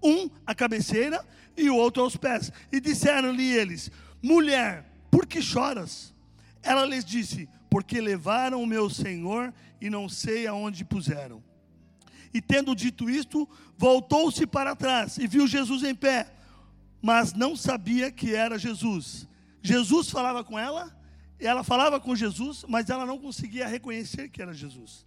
Um 0.03 0.29
à 0.45 0.53
cabeceira 0.53 1.25
e 1.57 1.67
o 1.67 1.75
outro 1.75 2.03
aos 2.03 2.15
pés. 2.15 2.51
E 2.71 2.79
disseram-lhe 2.79 3.51
eles: 3.51 3.89
Mulher, 4.21 4.85
por 5.09 5.25
que 5.25 5.41
choras? 5.41 6.13
Ela 6.61 6.85
lhes 6.85 7.03
disse: 7.03 7.49
Porque 7.71 7.99
levaram 7.99 8.61
o 8.61 8.67
meu 8.67 8.87
Senhor 8.87 9.51
e 9.81 9.89
não 9.89 10.07
sei 10.07 10.45
aonde 10.45 10.85
puseram. 10.85 11.41
E 12.33 12.41
tendo 12.41 12.75
dito 12.75 13.09
isto, 13.09 13.47
voltou-se 13.77 14.45
para 14.47 14.75
trás 14.75 15.17
e 15.17 15.27
viu 15.27 15.47
Jesus 15.47 15.83
em 15.83 15.95
pé 15.95 16.31
mas 17.01 17.33
não 17.33 17.55
sabia 17.55 18.11
que 18.11 18.35
era 18.35 18.59
Jesus. 18.59 19.27
Jesus 19.61 20.09
falava 20.09 20.43
com 20.43 20.57
ela, 20.57 20.95
ela 21.39 21.63
falava 21.63 21.99
com 21.99 22.15
Jesus, 22.15 22.63
mas 22.67 22.89
ela 22.89 23.05
não 23.05 23.17
conseguia 23.17 23.67
reconhecer 23.67 24.29
que 24.29 24.41
era 24.41 24.53
Jesus. 24.53 25.05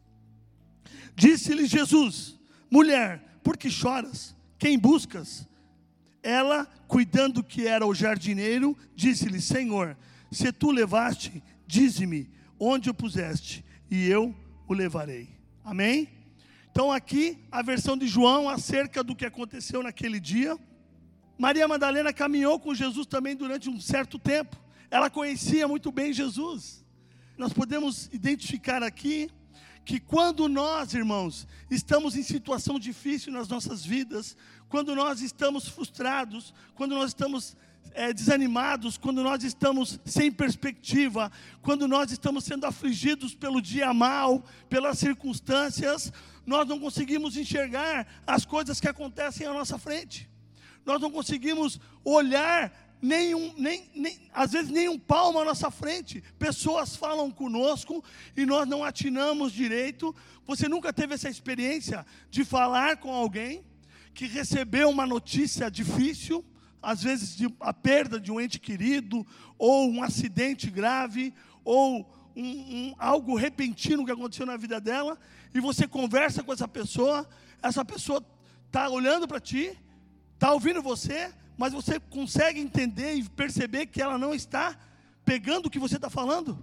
Disse-lhe 1.14 1.66
Jesus: 1.66 2.38
Mulher, 2.68 3.38
por 3.42 3.56
que 3.56 3.70
choras? 3.70 4.34
Quem 4.58 4.78
buscas? 4.78 5.46
Ela, 6.22 6.66
cuidando 6.88 7.44
que 7.44 7.66
era 7.66 7.86
o 7.86 7.94
jardineiro, 7.94 8.76
disse-lhe: 8.96 9.40
Senhor, 9.40 9.96
se 10.32 10.50
tu 10.52 10.72
levaste, 10.72 11.42
dize-me 11.66 12.28
onde 12.58 12.90
o 12.90 12.94
puseste, 12.94 13.64
e 13.90 14.08
eu 14.08 14.34
o 14.66 14.74
levarei. 14.74 15.28
Amém? 15.64 16.08
Então, 16.74 16.90
aqui 16.90 17.38
a 17.52 17.62
versão 17.62 17.96
de 17.96 18.08
João 18.08 18.48
acerca 18.48 19.04
do 19.04 19.14
que 19.14 19.24
aconteceu 19.24 19.80
naquele 19.80 20.18
dia. 20.18 20.58
Maria 21.38 21.68
Madalena 21.68 22.12
caminhou 22.12 22.58
com 22.58 22.74
Jesus 22.74 23.06
também 23.06 23.36
durante 23.36 23.70
um 23.70 23.80
certo 23.80 24.18
tempo. 24.18 24.56
Ela 24.90 25.08
conhecia 25.08 25.68
muito 25.68 25.92
bem 25.92 26.12
Jesus. 26.12 26.84
Nós 27.38 27.52
podemos 27.52 28.08
identificar 28.12 28.82
aqui 28.82 29.30
que 29.84 30.00
quando 30.00 30.48
nós, 30.48 30.94
irmãos, 30.94 31.46
estamos 31.70 32.16
em 32.16 32.24
situação 32.24 32.76
difícil 32.76 33.32
nas 33.32 33.46
nossas 33.46 33.84
vidas, 33.84 34.36
quando 34.68 34.96
nós 34.96 35.20
estamos 35.20 35.68
frustrados, 35.68 36.52
quando 36.74 36.96
nós 36.96 37.10
estamos 37.10 37.56
é, 37.92 38.12
desanimados, 38.12 38.96
quando 38.96 39.22
nós 39.22 39.44
estamos 39.44 40.00
sem 40.04 40.30
perspectiva, 40.30 41.30
quando 41.62 41.86
nós 41.86 42.10
estamos 42.10 42.44
sendo 42.44 42.66
afligidos 42.66 43.34
pelo 43.34 43.60
dia 43.60 43.92
mal, 43.94 44.44
pelas 44.68 44.98
circunstâncias, 44.98 46.12
nós 46.46 46.66
não 46.68 46.78
conseguimos 46.78 47.36
enxergar 47.36 48.06
as 48.26 48.44
coisas 48.44 48.80
que 48.80 48.88
acontecem 48.88 49.46
à 49.46 49.52
nossa 49.52 49.78
frente. 49.78 50.28
Nós 50.84 51.00
não 51.00 51.10
conseguimos 51.10 51.80
olhar 52.04 52.72
nenhum, 53.00 53.52
nem, 53.58 53.90
nem, 53.94 54.18
às 54.32 54.52
vezes 54.52 54.70
nem 54.70 54.88
um 54.88 54.98
palmo 54.98 55.38
à 55.38 55.44
nossa 55.44 55.70
frente. 55.70 56.22
Pessoas 56.38 56.96
falam 56.96 57.30
conosco 57.30 58.02
e 58.36 58.46
nós 58.46 58.66
não 58.66 58.82
atinamos 58.82 59.52
direito. 59.52 60.14
Você 60.46 60.68
nunca 60.68 60.92
teve 60.92 61.14
essa 61.14 61.28
experiência 61.28 62.04
de 62.30 62.44
falar 62.44 62.96
com 62.96 63.12
alguém 63.12 63.64
que 64.14 64.26
recebeu 64.26 64.88
uma 64.88 65.06
notícia 65.06 65.70
difícil, 65.70 66.44
às 66.84 67.02
vezes 67.02 67.36
de, 67.36 67.52
a 67.60 67.72
perda 67.72 68.20
de 68.20 68.30
um 68.30 68.40
ente 68.40 68.60
querido, 68.60 69.26
ou 69.58 69.90
um 69.90 70.02
acidente 70.02 70.70
grave, 70.70 71.34
ou 71.64 72.08
um, 72.36 72.42
um, 72.42 72.94
algo 72.98 73.36
repentino 73.36 74.04
que 74.04 74.12
aconteceu 74.12 74.46
na 74.46 74.56
vida 74.56 74.80
dela, 74.80 75.18
e 75.52 75.60
você 75.60 75.86
conversa 75.86 76.42
com 76.42 76.52
essa 76.52 76.68
pessoa, 76.68 77.28
essa 77.62 77.84
pessoa 77.84 78.24
está 78.66 78.88
olhando 78.88 79.26
para 79.26 79.40
ti, 79.40 79.76
está 80.34 80.52
ouvindo 80.52 80.82
você, 80.82 81.32
mas 81.56 81.72
você 81.72 82.00
consegue 82.00 82.60
entender 82.60 83.14
e 83.14 83.28
perceber 83.28 83.86
que 83.86 84.02
ela 84.02 84.18
não 84.18 84.34
está 84.34 84.76
pegando 85.24 85.66
o 85.66 85.70
que 85.70 85.78
você 85.78 85.96
está 85.96 86.10
falando, 86.10 86.62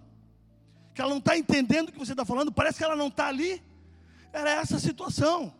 que 0.93 1.01
ela 1.01 1.09
não 1.09 1.19
está 1.19 1.37
entendendo 1.37 1.89
o 1.89 1.91
que 1.91 1.99
você 1.99 2.11
está 2.11 2.25
falando, 2.25 2.51
parece 2.51 2.77
que 2.77 2.83
ela 2.83 2.95
não 2.95 3.07
está 3.07 3.27
ali. 3.27 3.61
Era 4.33 4.51
essa 4.51 4.79
situação. 4.79 5.53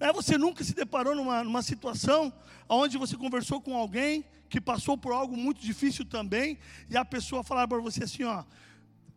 É, 0.00 0.12
você 0.12 0.36
nunca 0.36 0.64
se 0.64 0.74
deparou 0.74 1.14
numa, 1.14 1.44
numa 1.44 1.62
situação 1.62 2.32
onde 2.68 2.98
você 2.98 3.16
conversou 3.16 3.60
com 3.60 3.76
alguém 3.76 4.24
que 4.48 4.60
passou 4.60 4.96
por 4.96 5.12
algo 5.12 5.36
muito 5.36 5.60
difícil 5.60 6.04
também, 6.04 6.58
e 6.88 6.96
a 6.96 7.04
pessoa 7.04 7.42
falava 7.42 7.68
para 7.68 7.80
você 7.80 8.04
assim: 8.04 8.24
ó, 8.24 8.44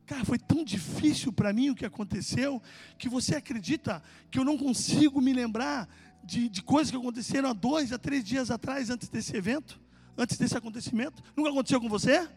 cara, 0.06 0.24
foi 0.26 0.40
tão 0.40 0.64
difícil 0.64 1.32
para 1.32 1.54
mim 1.54 1.70
o 1.70 1.76
que 1.76 1.86
aconteceu, 1.86 2.62
que 2.98 3.10
você 3.10 3.36
acredita 3.36 4.02
que 4.32 4.40
eu 4.40 4.46
não 4.46 4.58
consigo 4.58 5.22
me 5.22 5.34
lembrar 5.34 5.88
de, 6.24 6.50
de 6.50 6.62
coisas 6.62 6.92
que 6.92 6.98
aconteceram 6.98 7.50
há 7.50 7.54
dois, 7.54 7.92
a 7.92 7.98
três 7.98 8.24
dias 8.24 8.52
atrás, 8.52 8.90
antes 8.90 9.10
desse 9.10 9.36
evento, 9.36 9.80
antes 10.18 10.38
desse 10.38 10.58
acontecimento. 10.58 11.24
Nunca 11.36 11.50
aconteceu 11.50 11.80
com 11.80 11.90
você? 11.90 12.28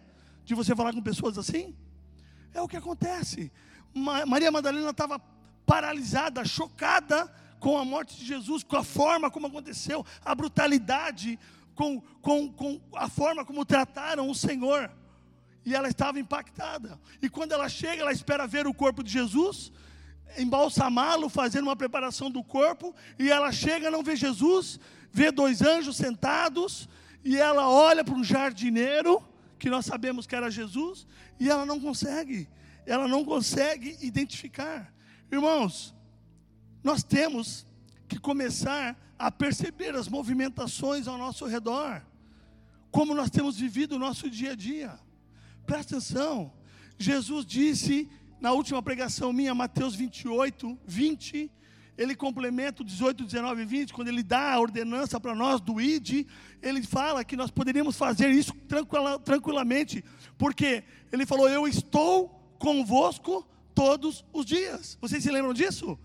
De 0.44 0.54
você 0.54 0.74
falar 0.74 0.92
com 0.92 1.02
pessoas 1.02 1.38
assim? 1.38 1.74
É 2.52 2.60
o 2.60 2.68
que 2.68 2.76
acontece. 2.76 3.52
Ma 3.94 4.24
Maria 4.26 4.50
Madalena 4.50 4.90
estava 4.90 5.18
paralisada, 5.66 6.44
chocada 6.44 7.32
com 7.60 7.78
a 7.78 7.84
morte 7.84 8.16
de 8.16 8.24
Jesus, 8.24 8.64
com 8.64 8.76
a 8.76 8.82
forma 8.82 9.30
como 9.30 9.46
aconteceu, 9.46 10.04
a 10.24 10.34
brutalidade, 10.34 11.38
com, 11.74 12.00
com, 12.20 12.50
com 12.50 12.80
a 12.96 13.08
forma 13.08 13.44
como 13.44 13.64
trataram 13.64 14.28
o 14.28 14.34
Senhor. 14.34 14.90
E 15.64 15.74
ela 15.74 15.88
estava 15.88 16.18
impactada. 16.18 16.98
E 17.20 17.28
quando 17.28 17.52
ela 17.52 17.68
chega, 17.68 18.00
ela 18.00 18.12
espera 18.12 18.46
ver 18.46 18.66
o 18.66 18.72
corpo 18.72 19.04
de 19.04 19.12
Jesus, 19.12 19.70
embalsamá-lo, 20.38 21.28
fazendo 21.28 21.64
uma 21.64 21.76
preparação 21.76 22.30
do 22.30 22.42
corpo, 22.42 22.94
e 23.18 23.30
ela 23.30 23.52
chega, 23.52 23.90
não 23.90 24.02
vê 24.02 24.16
Jesus, 24.16 24.80
vê 25.12 25.30
dois 25.30 25.60
anjos 25.60 25.96
sentados, 25.96 26.88
e 27.22 27.36
ela 27.36 27.68
olha 27.68 28.02
para 28.02 28.14
um 28.14 28.24
jardineiro, 28.24 29.22
que 29.58 29.68
nós 29.68 29.84
sabemos 29.84 30.26
que 30.26 30.34
era 30.34 30.50
Jesus, 30.50 31.06
e 31.38 31.50
ela 31.50 31.66
não 31.66 31.78
consegue, 31.78 32.48
ela 32.86 33.06
não 33.06 33.22
consegue 33.22 33.98
identificar. 34.00 34.90
Irmãos, 35.30 35.94
nós 36.82 37.02
temos 37.02 37.66
que 38.08 38.18
começar 38.18 38.96
a 39.18 39.30
perceber 39.30 39.94
as 39.94 40.08
movimentações 40.08 41.06
ao 41.06 41.18
nosso 41.18 41.46
redor, 41.46 42.02
como 42.90 43.14
nós 43.14 43.30
temos 43.30 43.58
vivido 43.58 43.96
o 43.96 43.98
nosso 43.98 44.28
dia 44.30 44.52
a 44.52 44.56
dia. 44.56 44.98
Presta 45.66 45.96
atenção, 45.96 46.52
Jesus 46.98 47.44
disse 47.44 48.08
na 48.40 48.52
última 48.52 48.82
pregação 48.82 49.32
minha, 49.32 49.54
Mateus 49.54 49.94
28, 49.94 50.78
20, 50.86 51.50
ele 51.98 52.16
complementa 52.16 52.82
o 52.82 52.84
18, 52.84 53.24
19 53.24 53.60
e 53.60 53.64
20, 53.66 53.92
quando 53.92 54.08
ele 54.08 54.22
dá 54.22 54.54
a 54.54 54.58
ordenança 54.60 55.20
para 55.20 55.34
nós 55.34 55.60
do 55.60 55.78
ID, 55.78 56.26
ele 56.62 56.82
fala 56.82 57.22
que 57.22 57.36
nós 57.36 57.50
poderíamos 57.50 57.96
fazer 57.96 58.30
isso 58.30 58.54
tranquila, 58.66 59.18
tranquilamente, 59.18 60.02
porque 60.38 60.82
ele 61.12 61.26
falou: 61.26 61.46
Eu 61.46 61.68
estou 61.68 62.28
convosco 62.58 63.46
todos 63.74 64.24
os 64.32 64.46
dias. 64.46 64.96
Vocês 64.98 65.22
se 65.22 65.30
lembram 65.30 65.52
disso? 65.52 65.98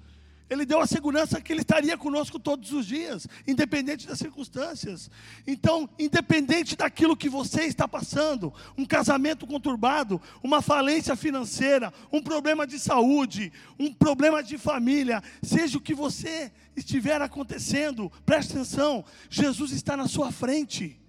Ele 0.49 0.65
deu 0.65 0.79
a 0.79 0.85
segurança 0.85 1.41
que 1.41 1.51
Ele 1.51 1.61
estaria 1.61 1.97
conosco 1.97 2.37
todos 2.37 2.71
os 2.71 2.85
dias, 2.85 3.27
independente 3.47 4.05
das 4.05 4.19
circunstâncias. 4.19 5.09
Então, 5.47 5.89
independente 5.97 6.75
daquilo 6.75 7.17
que 7.17 7.27
você 7.27 7.63
está 7.63 7.87
passando, 7.87 8.53
um 8.77 8.85
casamento 8.85 9.47
conturbado, 9.47 10.21
uma 10.43 10.61
falência 10.61 11.15
financeira, 11.15 11.91
um 12.11 12.21
problema 12.21 12.67
de 12.67 12.77
saúde, 12.77 13.51
um 13.79 13.91
problema 13.91 14.43
de 14.43 14.57
família, 14.57 15.23
seja 15.41 15.79
o 15.79 15.81
que 15.81 15.95
você 15.95 16.51
estiver 16.75 17.19
acontecendo, 17.21 18.11
preste 18.23 18.51
atenção: 18.51 19.03
Jesus 19.29 19.71
está 19.71 19.97
na 19.97 20.07
sua 20.07 20.31
frente. 20.31 20.99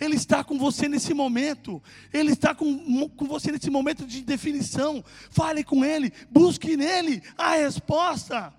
Ele 0.00 0.16
está 0.16 0.42
com 0.42 0.58
você 0.58 0.88
nesse 0.88 1.14
momento. 1.14 1.80
Ele 2.12 2.32
está 2.32 2.54
com, 2.54 3.08
com 3.10 3.24
você 3.24 3.52
nesse 3.52 3.70
momento 3.70 4.04
de 4.04 4.22
definição. 4.22 5.04
Fale 5.30 5.62
com 5.62 5.84
Ele, 5.84 6.12
busque 6.30 6.76
nele 6.76 7.22
a 7.38 7.52
resposta. 7.56 8.52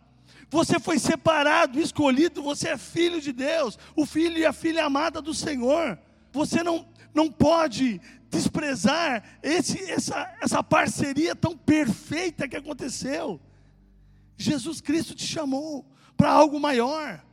Você 0.54 0.80
foi 0.80 1.00
separado, 1.00 1.80
escolhido, 1.80 2.44
você 2.44 2.70
é 2.70 2.78
filho 2.78 3.20
de 3.20 3.32
Deus, 3.32 3.76
o 3.96 4.06
filho 4.06 4.38
e 4.38 4.46
a 4.46 4.54
filha 4.54 4.86
amada 4.86 5.20
do 5.20 5.34
Senhor. 5.34 5.98
Você 6.32 6.62
não, 6.62 6.88
não 7.12 7.32
pode 7.32 8.00
desprezar 8.30 9.40
esse, 9.42 9.80
essa, 9.90 10.32
essa 10.40 10.62
parceria 10.62 11.36
tão 11.36 11.58
perfeita 11.58 12.48
que 12.48 12.56
aconteceu. 12.56 13.42
Jesus 14.38 14.80
Cristo 14.80 15.16
te 15.16 15.26
chamou 15.26 15.92
para 16.16 16.30
algo 16.30 16.60
maior. 16.60 17.26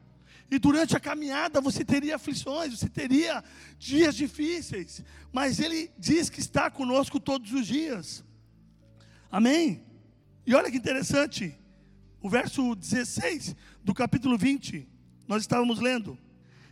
E 0.50 0.58
durante 0.58 0.96
a 0.96 1.00
caminhada 1.00 1.60
você 1.60 1.84
teria 1.84 2.16
aflições, 2.16 2.78
você 2.78 2.88
teria 2.88 3.44
dias 3.78 4.14
difíceis, 4.16 5.04
mas 5.30 5.60
Ele 5.60 5.90
diz 5.98 6.30
que 6.30 6.40
está 6.40 6.70
conosco 6.70 7.20
todos 7.20 7.52
os 7.52 7.66
dias. 7.66 8.24
Amém? 9.30 9.84
E 10.46 10.54
olha 10.54 10.70
que 10.70 10.78
interessante, 10.78 11.59
o 12.20 12.28
verso 12.28 12.74
16 12.74 13.56
do 13.82 13.94
capítulo 13.94 14.36
20, 14.36 14.88
nós 15.26 15.42
estávamos 15.42 15.80
lendo. 15.80 16.18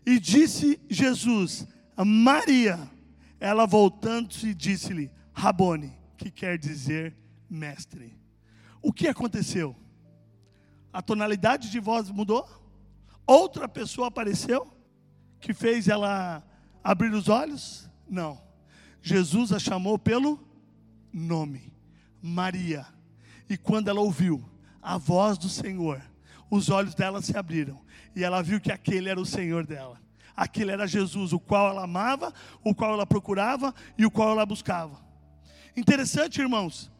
E 0.04 0.18
disse 0.18 0.80
Jesus 0.88 1.66
a 1.96 2.04
Maria, 2.04 2.78
ela 3.40 3.66
voltando-se 3.66 4.54
disse-lhe, 4.54 5.10
Rabone, 5.32 5.92
que 6.16 6.30
quer 6.30 6.58
dizer 6.58 7.16
mestre. 7.48 8.16
O 8.82 8.92
que 8.92 9.08
aconteceu? 9.08 9.74
A 10.92 11.02
tonalidade 11.02 11.70
de 11.70 11.80
voz 11.80 12.10
mudou? 12.10 12.48
Outra 13.26 13.68
pessoa 13.68 14.08
apareceu 14.08 14.66
que 15.40 15.52
fez 15.52 15.88
ela 15.88 16.42
abrir 16.82 17.12
os 17.12 17.28
olhos? 17.28 17.88
Não. 18.08 18.40
Jesus 19.02 19.52
a 19.52 19.58
chamou 19.58 19.98
pelo 19.98 20.40
nome, 21.12 21.72
Maria. 22.20 22.86
E 23.48 23.56
quando 23.56 23.88
ela 23.88 24.00
ouviu, 24.00 24.44
a 24.82 24.98
voz 24.98 25.38
do 25.38 25.48
Senhor, 25.48 26.02
os 26.50 26.68
olhos 26.70 26.94
dela 26.94 27.20
se 27.20 27.36
abriram 27.36 27.80
e 28.14 28.24
ela 28.24 28.42
viu 28.42 28.60
que 28.60 28.72
aquele 28.72 29.08
era 29.08 29.20
o 29.20 29.26
Senhor 29.26 29.66
dela. 29.66 30.00
Aquele 30.36 30.70
era 30.70 30.86
Jesus, 30.86 31.32
o 31.32 31.40
qual 31.40 31.70
ela 31.70 31.84
amava, 31.84 32.32
o 32.62 32.74
qual 32.74 32.92
ela 32.92 33.06
procurava 33.06 33.74
e 33.96 34.06
o 34.06 34.10
qual 34.10 34.30
ela 34.30 34.46
buscava. 34.46 35.00
Interessante, 35.76 36.40
irmãos, 36.40 36.90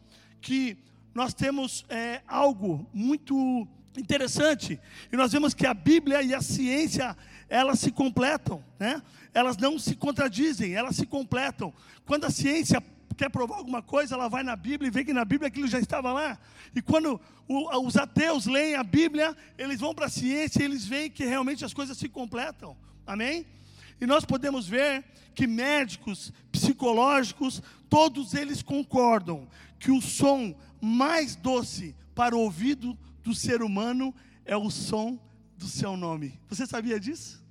que 0.41 0.77
nós 1.13 1.33
temos 1.33 1.85
é, 1.89 2.21
algo 2.27 2.87
muito 2.93 3.67
interessante 3.97 4.79
e 5.11 5.17
nós 5.17 5.31
vemos 5.31 5.53
que 5.53 5.65
a 5.65 5.73
Bíblia 5.73 6.21
e 6.21 6.33
a 6.33 6.41
ciência 6.41 7.17
elas 7.49 7.79
se 7.79 7.91
completam, 7.91 8.63
né? 8.77 9.01
Elas 9.33 9.57
não 9.57 9.79
se 9.79 9.95
contradizem, 9.95 10.73
elas 10.73 10.95
se 10.95 11.05
completam. 11.05 11.73
Quando 12.05 12.25
a 12.25 12.29
ciência 12.29 12.83
quer 13.19 13.29
provar 13.29 13.57
alguma 13.57 13.81
coisa, 13.81 14.15
ela 14.15 14.29
vai 14.29 14.43
na 14.43 14.55
Bíblia 14.55 14.87
e 14.87 14.91
vê 14.91 15.03
que 15.03 15.11
na 15.11 15.25
Bíblia 15.25 15.49
aquilo 15.49 15.67
já 15.67 15.77
estava 15.77 16.13
lá. 16.13 16.39
E 16.73 16.81
quando 16.81 17.19
o, 17.49 17.85
os 17.85 17.97
ateus 17.97 18.45
leem 18.45 18.75
a 18.75 18.83
Bíblia, 18.83 19.35
eles 19.57 19.81
vão 19.81 19.93
para 19.93 20.05
a 20.05 20.09
ciência 20.09 20.61
e 20.61 20.65
eles 20.65 20.85
veem 20.85 21.11
que 21.11 21.25
realmente 21.25 21.65
as 21.65 21.73
coisas 21.73 21.97
se 21.97 22.07
completam. 22.07 22.77
Amém? 23.05 23.45
E 23.99 24.05
nós 24.05 24.23
podemos 24.23 24.65
ver 24.69 25.03
que 25.35 25.45
médicos, 25.45 26.31
psicológicos, 26.49 27.61
todos 27.89 28.33
eles 28.33 28.61
concordam 28.61 29.49
que 29.77 29.91
o 29.91 30.01
som 30.01 30.55
mais 30.79 31.35
doce 31.35 31.93
para 32.15 32.37
o 32.37 32.39
ouvido 32.39 32.97
do 33.21 33.35
ser 33.35 33.61
humano 33.61 34.15
é 34.45 34.55
o 34.55 34.69
som 34.69 35.19
do 35.57 35.67
seu 35.67 35.97
nome. 35.97 36.39
Você 36.47 36.65
sabia 36.65 36.97
disso? 36.97 37.43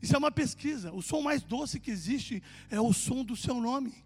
Isso 0.00 0.14
é 0.14 0.18
uma 0.18 0.30
pesquisa. 0.30 0.92
O 0.92 1.02
som 1.02 1.22
mais 1.22 1.42
doce 1.42 1.80
que 1.80 1.90
existe 1.90 2.40
é 2.70 2.80
o 2.80 2.92
som 2.92 3.24
do 3.24 3.34
seu 3.34 3.60
nome. 3.60 4.05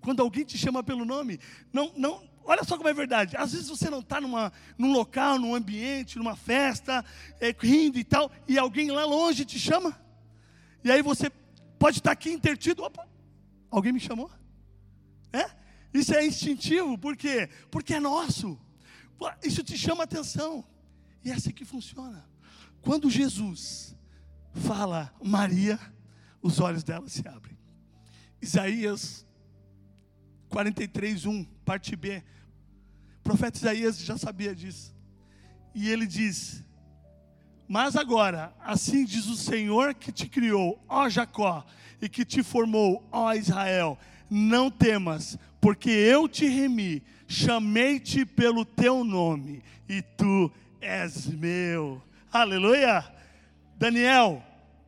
Quando 0.00 0.20
alguém 0.20 0.44
te 0.44 0.56
chama 0.56 0.82
pelo 0.82 1.04
nome, 1.04 1.38
não, 1.72 1.92
não, 1.96 2.22
olha 2.44 2.64
só 2.64 2.76
como 2.76 2.88
é 2.88 2.94
verdade. 2.94 3.36
Às 3.36 3.52
vezes 3.52 3.68
você 3.68 3.90
não 3.90 4.00
está 4.00 4.20
num 4.20 4.92
local, 4.92 5.38
num 5.38 5.54
ambiente, 5.54 6.18
numa 6.18 6.34
festa, 6.34 7.04
é, 7.40 7.54
rindo 7.58 7.98
e 7.98 8.04
tal, 8.04 8.30
e 8.48 8.58
alguém 8.58 8.90
lá 8.90 9.04
longe 9.04 9.44
te 9.44 9.58
chama. 9.58 9.98
E 10.82 10.90
aí 10.90 11.02
você 11.02 11.30
pode 11.78 11.98
estar 11.98 12.10
tá 12.10 12.12
aqui 12.12 12.30
intertido. 12.30 12.82
Opa, 12.82 13.06
alguém 13.70 13.92
me 13.92 14.00
chamou? 14.00 14.30
É? 15.32 15.50
Isso 15.92 16.14
é 16.14 16.24
instintivo, 16.24 16.96
por 16.96 17.16
quê? 17.16 17.48
Porque 17.70 17.94
é 17.94 18.00
nosso. 18.00 18.58
Isso 19.42 19.62
te 19.62 19.76
chama 19.76 20.04
atenção. 20.04 20.64
E 21.24 21.30
é 21.30 21.34
assim 21.34 21.50
que 21.50 21.64
funciona. 21.64 22.24
Quando 22.80 23.10
Jesus 23.10 23.94
fala 24.54 25.12
Maria, 25.22 25.78
os 26.40 26.60
olhos 26.60 26.82
dela 26.82 27.08
se 27.08 27.26
abrem. 27.28 27.58
Isaías 28.40 29.26
43, 30.50 31.26
1, 31.26 31.44
parte 31.64 31.94
B. 31.94 32.22
O 33.20 33.22
profeta 33.22 33.56
Isaías 33.56 33.98
já 34.00 34.18
sabia 34.18 34.54
disso. 34.54 34.92
E 35.74 35.88
ele 35.88 36.06
diz: 36.06 36.64
Mas 37.68 37.96
agora, 37.96 38.52
assim 38.60 39.04
diz 39.04 39.26
o 39.26 39.36
Senhor 39.36 39.94
que 39.94 40.10
te 40.10 40.28
criou, 40.28 40.82
ó 40.88 41.08
Jacó, 41.08 41.64
e 42.02 42.08
que 42.08 42.24
te 42.24 42.42
formou, 42.42 43.06
ó 43.12 43.32
Israel, 43.32 43.96
não 44.28 44.70
temas, 44.70 45.38
porque 45.60 45.90
eu 45.90 46.28
te 46.28 46.46
remi, 46.46 47.02
chamei-te 47.28 48.26
pelo 48.26 48.64
teu 48.64 49.04
nome, 49.04 49.62
e 49.88 50.02
tu 50.02 50.52
és 50.80 51.26
meu. 51.26 52.02
Aleluia! 52.32 53.04
Daniel, 53.76 54.42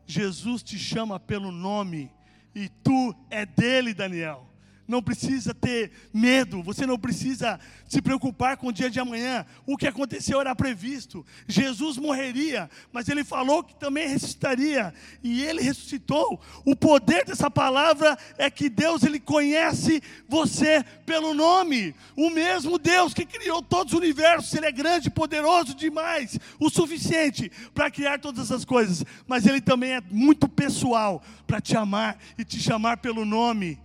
Jesus 0.07 0.63
te 0.63 0.77
chama 0.77 1.21
pelo 1.21 1.53
nome, 1.53 2.11
e 2.53 2.69
tu 2.69 3.15
é 3.31 3.47
dele, 3.47 3.95
Daniel 3.95 4.52
não 4.93 5.03
precisa 5.03 5.55
ter 5.55 5.91
medo, 6.13 6.63
você 6.63 6.87
não 6.87 6.99
precisa 6.99 7.59
se 7.89 8.03
preocupar 8.03 8.59
com 8.59 8.69
o 8.69 8.73
dia 8.73 8.91
de 8.91 9.01
amanhã. 9.01 9.45
O 9.67 9.77
que 9.77 9.87
aconteceu 9.87 10.39
era 10.39 10.55
previsto. 10.55 11.25
Jesus 11.49 11.97
morreria, 11.97 12.71
mas 12.93 13.09
ele 13.09 13.25
falou 13.25 13.65
que 13.65 13.75
também 13.75 14.07
ressuscitaria, 14.07 14.93
e 15.23 15.43
ele 15.43 15.63
ressuscitou. 15.63 16.39
O 16.65 16.77
poder 16.77 17.25
dessa 17.25 17.51
palavra 17.51 18.19
é 18.37 18.51
que 18.51 18.69
Deus 18.69 19.03
ele 19.03 19.19
conhece 19.19 20.03
você 20.29 20.85
pelo 21.07 21.33
nome. 21.33 21.95
O 22.15 22.29
mesmo 22.29 22.79
Deus 22.79 23.15
que 23.15 23.25
criou 23.25 23.63
todos 23.63 23.95
os 23.95 23.99
universos, 23.99 24.53
ele 24.55 24.67
é 24.67 24.73
grande, 24.73 25.11
poderoso 25.11 25.75
demais, 25.75 26.39
o 26.61 26.69
suficiente 26.69 27.51
para 27.75 27.91
criar 27.91 28.21
todas 28.21 28.53
as 28.53 28.65
coisas, 28.65 29.03
mas 29.27 29.47
ele 29.47 29.61
também 29.61 29.93
é 29.93 30.03
muito 30.11 30.47
pessoal 30.47 31.23
para 31.47 31.63
te 31.63 31.77
amar 31.77 32.19
e 32.37 32.45
te 32.45 32.61
chamar 32.61 32.99
pelo 32.99 33.25
nome 33.25 33.81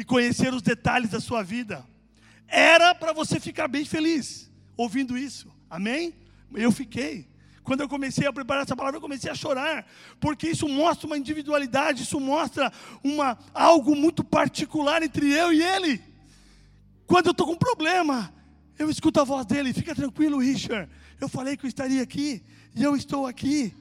e 0.00 0.04
conhecer 0.04 0.54
os 0.54 0.62
detalhes 0.62 1.10
da 1.10 1.20
sua 1.20 1.42
vida. 1.42 1.84
Era 2.48 2.94
para 2.94 3.12
você 3.12 3.38
ficar 3.38 3.68
bem 3.68 3.84
feliz 3.84 4.50
ouvindo 4.74 5.16
isso. 5.16 5.46
Amém? 5.68 6.14
Eu 6.54 6.72
fiquei. 6.72 7.28
Quando 7.62 7.82
eu 7.82 7.88
comecei 7.88 8.26
a 8.26 8.32
preparar 8.32 8.62
essa 8.62 8.74
palavra, 8.74 8.96
eu 8.96 9.02
comecei 9.02 9.30
a 9.30 9.34
chorar, 9.34 9.86
porque 10.18 10.48
isso 10.48 10.66
mostra 10.66 11.06
uma 11.06 11.18
individualidade, 11.18 12.02
isso 12.02 12.18
mostra 12.18 12.72
uma, 13.04 13.38
algo 13.52 13.94
muito 13.94 14.24
particular 14.24 15.02
entre 15.02 15.30
eu 15.30 15.52
e 15.52 15.62
ele. 15.62 16.02
Quando 17.06 17.26
eu 17.26 17.32
estou 17.32 17.46
com 17.46 17.52
um 17.52 17.58
problema, 17.58 18.32
eu 18.78 18.88
escuto 18.88 19.20
a 19.20 19.24
voz 19.24 19.44
dele, 19.44 19.74
fica 19.74 19.94
tranquilo, 19.94 20.38
Richard. 20.38 20.90
Eu 21.20 21.28
falei 21.28 21.58
que 21.58 21.66
eu 21.66 21.68
estaria 21.68 22.02
aqui, 22.02 22.42
e 22.74 22.82
eu 22.82 22.96
estou 22.96 23.26
aqui, 23.26 23.74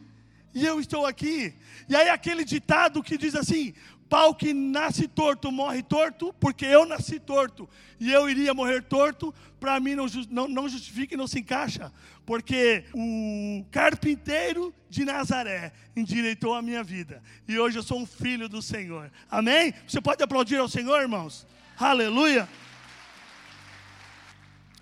e 0.53 0.65
eu 0.65 0.81
estou 0.81 1.05
aqui. 1.05 1.53
E 1.87 1.95
aí 1.95 2.09
aquele 2.09 2.43
ditado 2.43 3.01
que 3.01 3.17
diz 3.17 3.35
assim: 3.35 3.73
pau 4.09 4.33
que 4.33 4.53
nasce 4.53 5.07
torto 5.07 5.51
morre 5.51 5.83
torto, 5.83 6.33
porque 6.39 6.65
eu 6.65 6.85
nasci 6.85 7.19
torto 7.19 7.69
e 7.99 8.11
eu 8.11 8.29
iria 8.29 8.53
morrer 8.53 8.81
torto, 8.81 9.33
para 9.59 9.79
mim 9.79 9.93
não, 9.93 10.07
não, 10.29 10.47
não 10.47 10.67
justifica 10.67 11.13
e 11.13 11.17
não 11.17 11.27
se 11.27 11.39
encaixa, 11.39 11.91
porque 12.25 12.85
o 12.93 13.63
carpinteiro 13.71 14.73
de 14.89 15.05
Nazaré 15.05 15.71
endireitou 15.95 16.55
a 16.55 16.61
minha 16.61 16.83
vida 16.83 17.21
e 17.47 17.59
hoje 17.59 17.77
eu 17.77 17.83
sou 17.83 17.99
um 17.99 18.05
filho 18.05 18.49
do 18.49 18.61
Senhor. 18.61 19.11
Amém? 19.29 19.73
Você 19.87 20.01
pode 20.01 20.23
aplaudir 20.23 20.57
ao 20.57 20.67
Senhor, 20.67 20.99
irmãos? 20.99 21.45
Aleluia! 21.77 22.49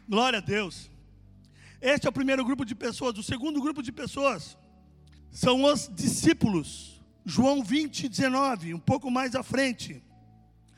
Glória 0.07 0.39
a 0.39 0.41
Deus. 0.41 0.89
Este 1.81 2.07
é 2.07 2.09
o 2.09 2.13
primeiro 2.13 2.45
grupo 2.45 2.63
de 2.63 2.73
pessoas. 2.73 3.17
O 3.17 3.23
segundo 3.23 3.61
grupo 3.61 3.83
de 3.83 3.91
pessoas 3.91 4.57
são 5.29 5.63
os 5.65 5.91
discípulos. 5.93 6.96
João 7.29 7.61
20, 7.61 8.07
19, 8.07 8.73
um 8.73 8.79
pouco 8.79 9.11
mais 9.11 9.35
à 9.35 9.43
frente. 9.43 10.01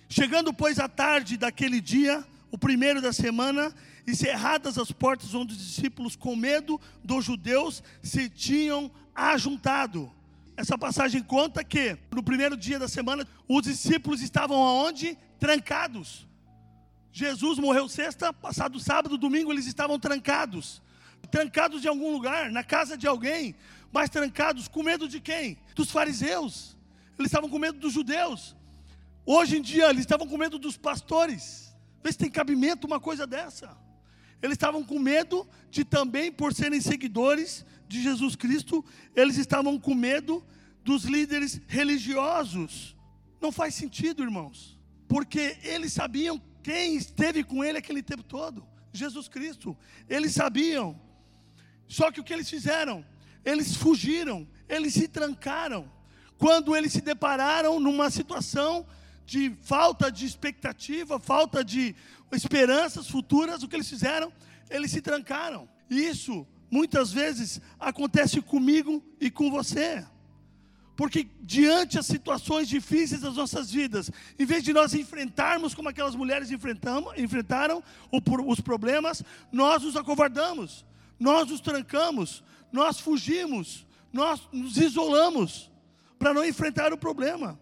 Chegando, 0.10 0.52
pois, 0.52 0.80
à 0.80 0.90
tarde 0.90 1.38
daquele 1.38 1.80
dia, 1.80 2.26
o 2.50 2.58
primeiro 2.58 3.00
da 3.00 3.14
semana, 3.14 3.72
e 4.08 4.16
cerradas 4.16 4.80
as 4.80 4.92
portas 4.92 5.36
onde 5.36 5.54
os 5.54 5.60
discípulos, 5.60 6.16
com 6.16 6.36
medo 6.36 6.82
dos 7.04 7.24
judeus, 7.24 7.84
se 8.02 8.28
tinham 8.28 8.90
ajuntado. 9.14 10.12
Essa 10.58 10.76
passagem 10.76 11.22
conta 11.22 11.64
que, 11.64 11.96
no 12.12 12.24
primeiro 12.24 12.58
dia 12.58 12.80
da 12.80 12.88
semana, 12.88 13.28
os 13.48 13.62
discípulos 13.62 14.20
estavam 14.20 14.58
aonde? 14.58 15.16
Trancados. 15.40 16.28
Jesus 17.12 17.60
morreu 17.60 17.88
sexta, 17.88 18.34
passado 18.34 18.80
sábado, 18.80 19.20
domingo, 19.20 19.54
eles 19.54 19.68
estavam 19.68 20.00
trancados. 20.00 20.82
Trancados 21.30 21.86
em 21.86 21.88
algum 21.88 22.12
lugar, 22.12 22.50
na 22.50 22.64
casa 22.64 22.98
de 22.98 23.06
alguém, 23.06 23.56
mas 23.92 24.10
trancados 24.10 24.68
com 24.68 24.84
medo 24.84 25.08
de 25.08 25.20
quem? 25.20 25.58
Dos 25.76 25.92
fariseus. 25.92 26.78
Eles 27.18 27.30
estavam 27.30 27.50
com 27.50 27.60
medo 27.60 27.80
dos 27.80 27.94
judeus. 27.94 28.56
Hoje 29.26 29.58
em 29.58 29.62
dia, 29.62 29.90
eles 29.90 30.02
estavam 30.02 30.28
com 30.28 30.38
medo 30.38 30.58
dos 30.58 30.78
pastores. 30.78 31.76
Vê 32.04 32.12
se 32.12 32.18
tem 32.18 32.32
cabimento 32.32 32.88
uma 32.88 33.00
coisa 33.00 33.28
dessa. 33.28 33.78
Eles 34.42 34.54
estavam 34.54 34.84
com 34.84 34.98
medo 34.98 35.48
de 35.70 35.84
também, 35.84 36.32
por 36.32 36.54
serem 36.54 36.80
seguidores 36.80 37.66
de 37.88 38.02
Jesus 38.02 38.36
Cristo, 38.36 38.86
eles 39.16 39.38
estavam 39.38 39.80
com 39.80 39.94
medo 39.94 40.44
dos 40.84 41.04
líderes 41.04 41.60
religiosos. 41.68 42.96
Não 43.42 43.52
faz 43.52 43.76
sentido, 43.76 44.24
irmãos, 44.24 44.80
porque 45.08 45.58
eles 45.64 45.92
sabiam 45.92 46.42
quem 46.64 46.96
esteve 46.96 47.44
com 47.44 47.64
ele 47.64 47.78
aquele 47.78 48.02
tempo 48.02 48.24
todo: 48.24 48.66
Jesus 48.94 49.28
Cristo. 49.28 49.78
Eles 50.08 50.34
sabiam. 50.34 51.00
Só 51.88 52.12
que 52.12 52.20
o 52.20 52.24
que 52.24 52.32
eles 52.32 52.50
fizeram? 52.50 53.04
Eles 53.44 53.76
fugiram, 53.76 54.48
eles 54.68 54.94
se 54.94 55.08
trancaram. 55.08 55.90
Quando 56.38 56.76
eles 56.76 56.94
se 56.94 57.02
depararam 57.02 57.80
numa 57.80 58.10
situação 58.10 58.86
de 59.26 59.56
falta 59.62 60.12
de 60.12 60.26
expectativa, 60.26 61.20
falta 61.20 61.64
de 61.64 61.96
esperanças 62.32 63.08
futuras, 63.08 63.62
o 63.62 63.68
que 63.68 63.76
eles 63.76 63.90
fizeram? 63.90 64.32
Eles 64.70 64.92
se 64.92 65.02
trancaram. 65.02 65.68
Isso 65.90 66.48
muitas 66.72 67.12
vezes 67.12 67.60
acontece 67.80 68.42
comigo 68.42 69.04
e 69.20 69.30
com 69.30 69.50
você. 69.52 70.06
Porque 70.96 71.28
diante 71.42 71.96
das 71.96 72.08
situações 72.08 72.68
difíceis 72.68 73.22
das 73.22 73.36
nossas 73.36 73.72
vidas, 73.72 74.12
em 74.38 74.46
vez 74.46 74.64
de 74.64 74.74
nós 74.74 74.94
enfrentarmos 74.94 75.74
como 75.74 75.88
aquelas 75.88 76.14
mulheres 76.14 76.52
enfrentaram 76.52 77.84
os 78.46 78.60
problemas, 78.60 79.24
nós 79.52 79.82
nos 79.82 79.96
acovardamos, 79.96 80.86
nós 81.18 81.50
nos 81.50 81.62
trancamos, 81.62 82.44
nós 82.72 83.00
fugimos, 83.00 83.86
nós 84.12 84.42
nos 84.52 84.78
isolamos 84.78 85.72
para 86.18 86.34
não 86.34 86.46
enfrentar 86.46 86.92
o 86.94 86.98
problema. 86.98 87.60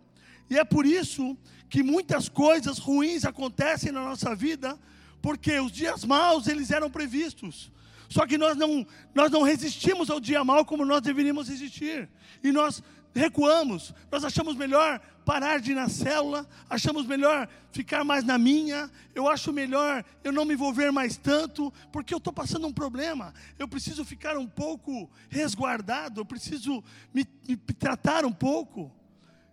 E 0.49 0.57
é 0.57 0.63
por 0.63 0.85
isso 0.85 1.37
que 1.69 1.83
muitas 1.83 2.29
coisas 2.29 2.77
ruins 2.77 3.25
acontecem 3.25 3.91
na 3.91 4.03
nossa 4.03 4.35
vida, 4.35 4.77
porque 5.21 5.59
os 5.59 5.71
dias 5.71 6.03
maus 6.03 6.47
eles 6.47 6.71
eram 6.71 6.89
previstos. 6.89 7.71
Só 8.09 8.25
que 8.25 8.37
nós 8.37 8.55
não, 8.55 8.87
nós 9.13 9.29
não 9.29 9.41
resistimos 9.41 10.09
ao 10.09 10.19
dia 10.19 10.43
mau 10.43 10.63
como 10.63 10.85
nós 10.85 11.01
deveríamos 11.01 11.49
resistir. 11.49 12.09
E 12.41 12.51
nós 12.51 12.81
recuamos, 13.17 13.93
nós 14.11 14.23
achamos 14.23 14.55
melhor 14.55 15.01
parar 15.25 15.59
de 15.59 15.71
ir 15.71 15.75
na 15.75 15.89
célula, 15.89 16.47
achamos 16.69 17.05
melhor 17.05 17.49
ficar 17.71 18.03
mais 18.03 18.23
na 18.23 18.37
minha, 18.37 18.89
eu 19.13 19.27
acho 19.27 19.51
melhor 19.51 20.05
eu 20.23 20.31
não 20.31 20.45
me 20.45 20.53
envolver 20.53 20.91
mais 20.91 21.17
tanto, 21.17 21.73
porque 21.91 22.13
eu 22.13 22.19
estou 22.19 22.31
passando 22.31 22.67
um 22.67 22.71
problema, 22.71 23.33
eu 23.59 23.67
preciso 23.67 24.05
ficar 24.05 24.37
um 24.37 24.47
pouco 24.47 25.09
resguardado, 25.29 26.21
eu 26.21 26.25
preciso 26.25 26.83
me, 27.13 27.27
me 27.47 27.57
tratar 27.57 28.25
um 28.25 28.31
pouco. 28.31 28.91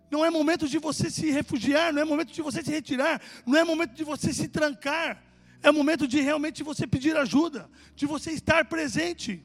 Não 0.09 0.23
é 0.23 0.29
momento 0.29 0.67
de 0.67 0.77
você 0.77 1.09
se 1.09 1.29
refugiar, 1.31 1.91
não 1.91 2.01
é 2.01 2.05
momento 2.05 2.31
de 2.31 2.41
você 2.41 2.63
se 2.63 2.71
retirar, 2.71 3.21
não 3.45 3.57
é 3.57 3.63
momento 3.63 3.93
de 3.93 4.03
você 4.03 4.31
se 4.31 4.47
trancar, 4.47 5.21
é 5.61 5.71
momento 5.71 6.07
de 6.07 6.21
realmente 6.21 6.63
você 6.63 6.85
pedir 6.85 7.17
ajuda, 7.17 7.69
de 7.95 8.05
você 8.05 8.31
estar 8.31 8.63
presente. 8.65 9.43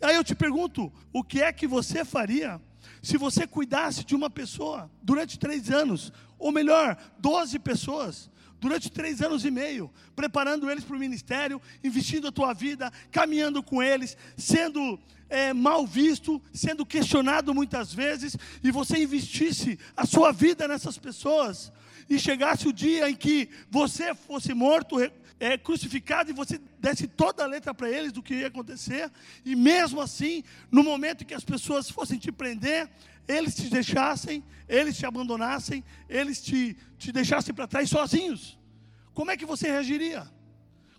Aí 0.00 0.14
eu 0.14 0.22
te 0.22 0.34
pergunto, 0.34 0.92
o 1.12 1.24
que 1.24 1.42
é 1.42 1.52
que 1.52 1.66
você 1.66 2.04
faria 2.04 2.60
se 3.02 3.18
você 3.18 3.46
cuidasse 3.46 4.04
de 4.04 4.14
uma 4.14 4.30
pessoa 4.30 4.90
durante 5.02 5.38
três 5.38 5.70
anos, 5.70 6.12
ou 6.38 6.52
melhor, 6.52 6.96
doze 7.18 7.58
pessoas, 7.58 8.30
durante 8.60 8.88
três 8.88 9.20
anos 9.20 9.44
e 9.44 9.50
meio, 9.50 9.90
preparando 10.14 10.70
eles 10.70 10.84
para 10.84 10.94
o 10.94 11.00
ministério, 11.00 11.60
investindo 11.82 12.28
a 12.28 12.32
tua 12.32 12.52
vida, 12.52 12.92
caminhando 13.10 13.60
com 13.60 13.82
eles, 13.82 14.16
sendo 14.36 15.00
é, 15.28 15.52
mal 15.52 15.84
visto, 15.84 16.40
sendo 16.52 16.86
questionado 16.86 17.52
muitas 17.52 17.92
vezes, 17.92 18.36
e 18.62 18.70
você 18.70 19.02
investisse 19.02 19.76
a 19.96 20.06
sua 20.06 20.30
vida 20.30 20.68
nessas 20.68 20.96
pessoas, 20.96 21.72
e 22.08 22.20
chegasse 22.20 22.68
o 22.68 22.72
dia 22.72 23.10
em 23.10 23.16
que 23.16 23.48
você 23.68 24.14
fosse 24.14 24.54
morto, 24.54 24.96
é, 25.42 25.58
crucificado, 25.58 26.30
e 26.30 26.32
você 26.32 26.56
desse 26.78 27.08
toda 27.08 27.42
a 27.42 27.46
letra 27.48 27.74
para 27.74 27.90
eles 27.90 28.12
do 28.12 28.22
que 28.22 28.32
ia 28.32 28.46
acontecer, 28.46 29.10
e 29.44 29.56
mesmo 29.56 30.00
assim, 30.00 30.44
no 30.70 30.84
momento 30.84 31.22
em 31.22 31.26
que 31.26 31.34
as 31.34 31.44
pessoas 31.44 31.90
fossem 31.90 32.16
te 32.16 32.30
prender, 32.30 32.88
eles 33.26 33.56
te 33.56 33.68
deixassem, 33.68 34.44
eles 34.68 34.96
te 34.96 35.04
abandonassem, 35.04 35.82
eles 36.08 36.40
te, 36.40 36.76
te 36.96 37.10
deixassem 37.10 37.52
para 37.52 37.66
trás 37.66 37.90
sozinhos, 37.90 38.56
como 39.12 39.32
é 39.32 39.36
que 39.36 39.44
você 39.44 39.66
reagiria? 39.66 40.30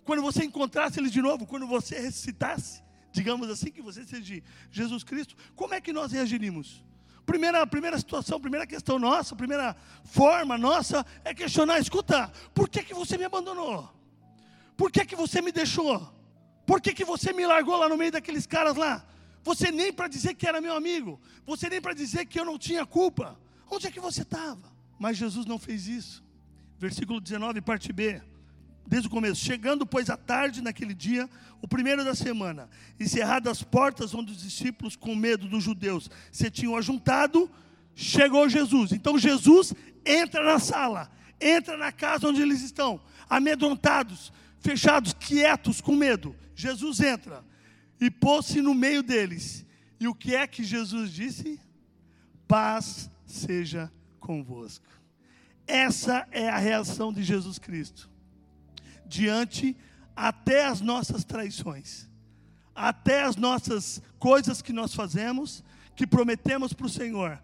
Quando 0.04 0.20
você 0.20 0.44
encontrasse 0.44 1.00
eles 1.00 1.10
de 1.10 1.22
novo, 1.22 1.46
quando 1.46 1.66
você 1.66 1.98
ressuscitasse, 1.98 2.82
digamos 3.12 3.48
assim, 3.48 3.70
que 3.70 3.80
você 3.80 4.04
seja 4.04 4.42
Jesus 4.70 5.02
Cristo, 5.02 5.34
como 5.56 5.72
é 5.72 5.80
que 5.80 5.90
nós 5.90 6.12
reagiríamos? 6.12 6.84
Primeira, 7.24 7.66
primeira 7.66 7.96
situação, 7.96 8.38
primeira 8.38 8.66
questão 8.66 8.98
nossa, 8.98 9.34
primeira 9.34 9.74
forma 10.04 10.58
nossa 10.58 11.06
é 11.24 11.32
questionar: 11.32 11.78
escuta, 11.78 12.30
por 12.52 12.68
que, 12.68 12.82
que 12.82 12.92
você 12.92 13.16
me 13.16 13.24
abandonou? 13.24 14.03
Por 14.76 14.90
que, 14.90 15.04
que 15.04 15.16
você 15.16 15.40
me 15.40 15.52
deixou? 15.52 16.12
Por 16.66 16.80
que, 16.80 16.94
que 16.94 17.04
você 17.04 17.32
me 17.32 17.46
largou 17.46 17.76
lá 17.76 17.88
no 17.88 17.96
meio 17.96 18.12
daqueles 18.12 18.46
caras 18.46 18.76
lá? 18.76 19.04
Você 19.42 19.70
nem 19.70 19.92
para 19.92 20.08
dizer 20.08 20.34
que 20.34 20.46
era 20.46 20.60
meu 20.60 20.74
amigo, 20.74 21.20
você 21.46 21.68
nem 21.68 21.80
para 21.80 21.92
dizer 21.92 22.24
que 22.26 22.40
eu 22.40 22.44
não 22.44 22.58
tinha 22.58 22.86
culpa. 22.86 23.38
Onde 23.70 23.86
é 23.86 23.90
que 23.90 24.00
você 24.00 24.22
estava? 24.22 24.72
Mas 24.98 25.16
Jesus 25.16 25.46
não 25.46 25.58
fez 25.58 25.86
isso. 25.86 26.24
Versículo 26.78 27.20
19, 27.20 27.60
parte 27.60 27.92
B 27.92 28.22
desde 28.86 29.08
o 29.08 29.10
começo. 29.10 29.44
Chegando, 29.44 29.86
pois, 29.86 30.10
à 30.10 30.16
tarde 30.16 30.62
naquele 30.62 30.94
dia, 30.94 31.28
o 31.62 31.68
primeiro 31.68 32.04
da 32.04 32.14
semana, 32.14 32.68
encerradas 32.98 33.50
as 33.50 33.62
portas 33.62 34.14
onde 34.14 34.32
os 34.32 34.42
discípulos, 34.42 34.96
com 34.96 35.14
medo 35.14 35.48
dos 35.48 35.64
judeus, 35.64 36.10
se 36.30 36.50
tinham 36.50 36.76
ajuntado, 36.76 37.50
chegou 37.94 38.48
Jesus. 38.48 38.92
Então 38.92 39.18
Jesus 39.18 39.74
entra 40.04 40.44
na 40.44 40.58
sala, 40.58 41.10
entra 41.40 41.76
na 41.76 41.90
casa 41.90 42.28
onde 42.28 42.42
eles 42.42 42.62
estão, 42.62 43.00
amedrontados, 43.28 44.32
fechados, 44.64 45.12
quietos, 45.12 45.80
com 45.82 45.94
medo. 45.94 46.34
Jesus 46.56 47.00
entra 47.00 47.44
e 48.00 48.10
pôs-se 48.10 48.62
no 48.62 48.74
meio 48.74 49.02
deles. 49.02 49.64
E 50.00 50.08
o 50.08 50.14
que 50.14 50.34
é 50.34 50.46
que 50.46 50.64
Jesus 50.64 51.12
disse? 51.12 51.60
Paz 52.48 53.10
seja 53.26 53.92
convosco. 54.18 54.86
Essa 55.66 56.26
é 56.32 56.48
a 56.48 56.58
reação 56.58 57.12
de 57.12 57.22
Jesus 57.22 57.58
Cristo 57.58 58.10
diante 59.06 59.76
até 60.16 60.66
as 60.66 60.80
nossas 60.80 61.24
traições, 61.24 62.08
até 62.74 63.22
as 63.22 63.36
nossas 63.36 64.02
coisas 64.18 64.62
que 64.62 64.72
nós 64.72 64.94
fazemos, 64.94 65.62
que 65.94 66.06
prometemos 66.06 66.72
para 66.72 66.86
o 66.86 66.90
Senhor, 66.90 67.40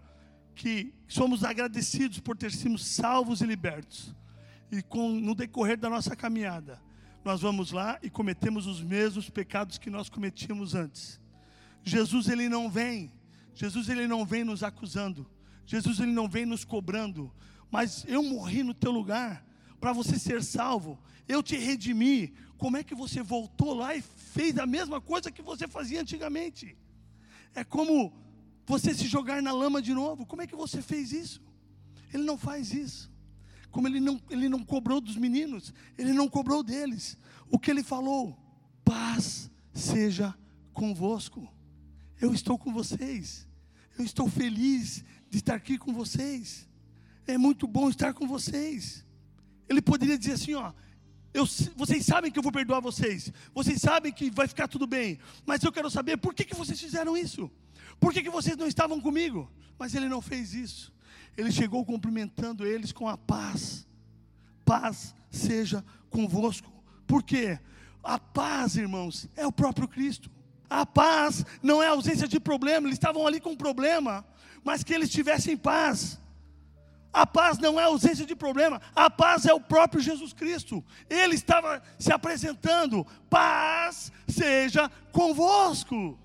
que 0.54 0.92
somos 1.06 1.44
agradecidos 1.44 2.18
por 2.18 2.36
ter 2.36 2.50
sido 2.50 2.78
salvos 2.78 3.40
e 3.40 3.46
libertos. 3.46 4.14
E 4.72 4.82
com, 4.82 5.10
no 5.10 5.34
decorrer 5.34 5.76
da 5.76 5.90
nossa 5.90 6.14
caminhada, 6.14 6.80
nós 7.24 7.40
vamos 7.40 7.70
lá 7.72 7.98
e 8.02 8.10
cometemos 8.10 8.66
os 8.66 8.82
mesmos 8.82 9.28
pecados 9.28 9.78
que 9.78 9.90
nós 9.90 10.08
cometíamos 10.08 10.74
antes. 10.74 11.20
Jesus 11.82 12.28
ele 12.28 12.48
não 12.48 12.70
vem, 12.70 13.12
Jesus 13.54 13.88
ele 13.88 14.06
não 14.06 14.24
vem 14.24 14.44
nos 14.44 14.62
acusando, 14.62 15.28
Jesus 15.66 16.00
ele 16.00 16.12
não 16.12 16.28
vem 16.28 16.46
nos 16.46 16.64
cobrando, 16.64 17.32
mas 17.70 18.04
eu 18.08 18.22
morri 18.22 18.62
no 18.62 18.74
teu 18.74 18.90
lugar 18.90 19.44
para 19.80 19.92
você 19.92 20.18
ser 20.18 20.42
salvo 20.42 20.98
eu 21.30 21.42
te 21.42 21.56
redimi. 21.56 22.34
Como 22.58 22.76
é 22.76 22.84
que 22.84 22.94
você 22.94 23.22
voltou 23.22 23.72
lá 23.72 23.94
e 23.94 24.02
fez 24.02 24.58
a 24.58 24.66
mesma 24.66 25.00
coisa 25.00 25.30
que 25.30 25.42
você 25.42 25.66
fazia 25.68 26.00
antigamente? 26.00 26.76
É 27.54 27.64
como 27.64 28.12
você 28.66 28.92
se 28.92 29.06
jogar 29.06 29.40
na 29.40 29.52
lama 29.52 29.80
de 29.80 29.94
novo. 29.94 30.26
Como 30.26 30.42
é 30.42 30.46
que 30.46 30.56
você 30.56 30.82
fez 30.82 31.12
isso? 31.12 31.40
Ele 32.12 32.24
não 32.24 32.36
faz 32.36 32.72
isso. 32.72 33.10
Como 33.70 33.86
ele 33.86 34.00
não, 34.00 34.20
ele 34.30 34.48
não 34.48 34.64
cobrou 34.64 35.00
dos 35.00 35.16
meninos, 35.16 35.72
ele 35.96 36.12
não 36.12 36.28
cobrou 36.28 36.62
deles. 36.62 37.16
O 37.48 37.58
que 37.58 37.70
ele 37.70 37.82
falou? 37.82 38.36
Paz 38.84 39.50
seja 39.72 40.34
convosco. 40.72 41.48
Eu 42.20 42.32
estou 42.32 42.58
com 42.58 42.72
vocês. 42.72 43.48
Eu 43.98 44.04
estou 44.04 44.28
feliz 44.28 45.04
de 45.28 45.38
estar 45.38 45.54
aqui 45.54 45.78
com 45.78 45.92
vocês. 45.92 46.68
É 47.26 47.38
muito 47.38 47.66
bom 47.66 47.88
estar 47.88 48.12
com 48.12 48.26
vocês. 48.26 49.06
Ele 49.68 49.80
poderia 49.80 50.18
dizer 50.18 50.32
assim, 50.32 50.54
ó, 50.54 50.72
eu, 51.32 51.46
vocês 51.76 52.04
sabem 52.04 52.30
que 52.30 52.38
eu 52.38 52.42
vou 52.42 52.50
perdoar 52.50 52.80
vocês. 52.80 53.32
Vocês 53.54 53.80
sabem 53.80 54.12
que 54.12 54.30
vai 54.30 54.48
ficar 54.48 54.66
tudo 54.66 54.86
bem. 54.86 55.18
Mas 55.46 55.62
eu 55.62 55.70
quero 55.70 55.88
saber 55.88 56.16
por 56.16 56.34
que, 56.34 56.44
que 56.44 56.56
vocês 56.56 56.80
fizeram 56.80 57.16
isso. 57.16 57.50
Por 58.00 58.12
que, 58.12 58.22
que 58.22 58.30
vocês 58.30 58.56
não 58.56 58.66
estavam 58.66 59.00
comigo? 59.00 59.50
Mas 59.78 59.94
ele 59.94 60.08
não 60.08 60.20
fez 60.20 60.54
isso. 60.54 60.92
Ele 61.36 61.50
chegou 61.50 61.84
cumprimentando 61.84 62.66
eles 62.66 62.92
com 62.92 63.08
a 63.08 63.16
paz. 63.16 63.86
Paz 64.64 65.14
seja 65.30 65.84
convosco. 66.10 66.70
Por 67.06 67.22
quê? 67.22 67.58
A 68.02 68.18
paz, 68.18 68.76
irmãos, 68.76 69.28
é 69.36 69.46
o 69.46 69.52
próprio 69.52 69.88
Cristo. 69.88 70.30
A 70.68 70.86
paz 70.86 71.44
não 71.62 71.82
é 71.82 71.88
ausência 71.88 72.28
de 72.28 72.38
problema. 72.38 72.86
Eles 72.86 72.96
estavam 72.96 73.26
ali 73.26 73.40
com 73.40 73.56
problema, 73.56 74.24
mas 74.62 74.84
que 74.84 74.94
eles 74.94 75.10
tivessem 75.10 75.56
paz. 75.56 76.20
A 77.12 77.26
paz 77.26 77.58
não 77.58 77.78
é 77.80 77.84
ausência 77.84 78.24
de 78.24 78.36
problema, 78.36 78.80
a 78.94 79.10
paz 79.10 79.44
é 79.44 79.52
o 79.52 79.60
próprio 79.60 80.00
Jesus 80.00 80.32
Cristo. 80.32 80.84
Ele 81.08 81.34
estava 81.34 81.82
se 81.98 82.12
apresentando: 82.12 83.04
paz 83.28 84.12
seja 84.28 84.88
convosco. 85.10 86.18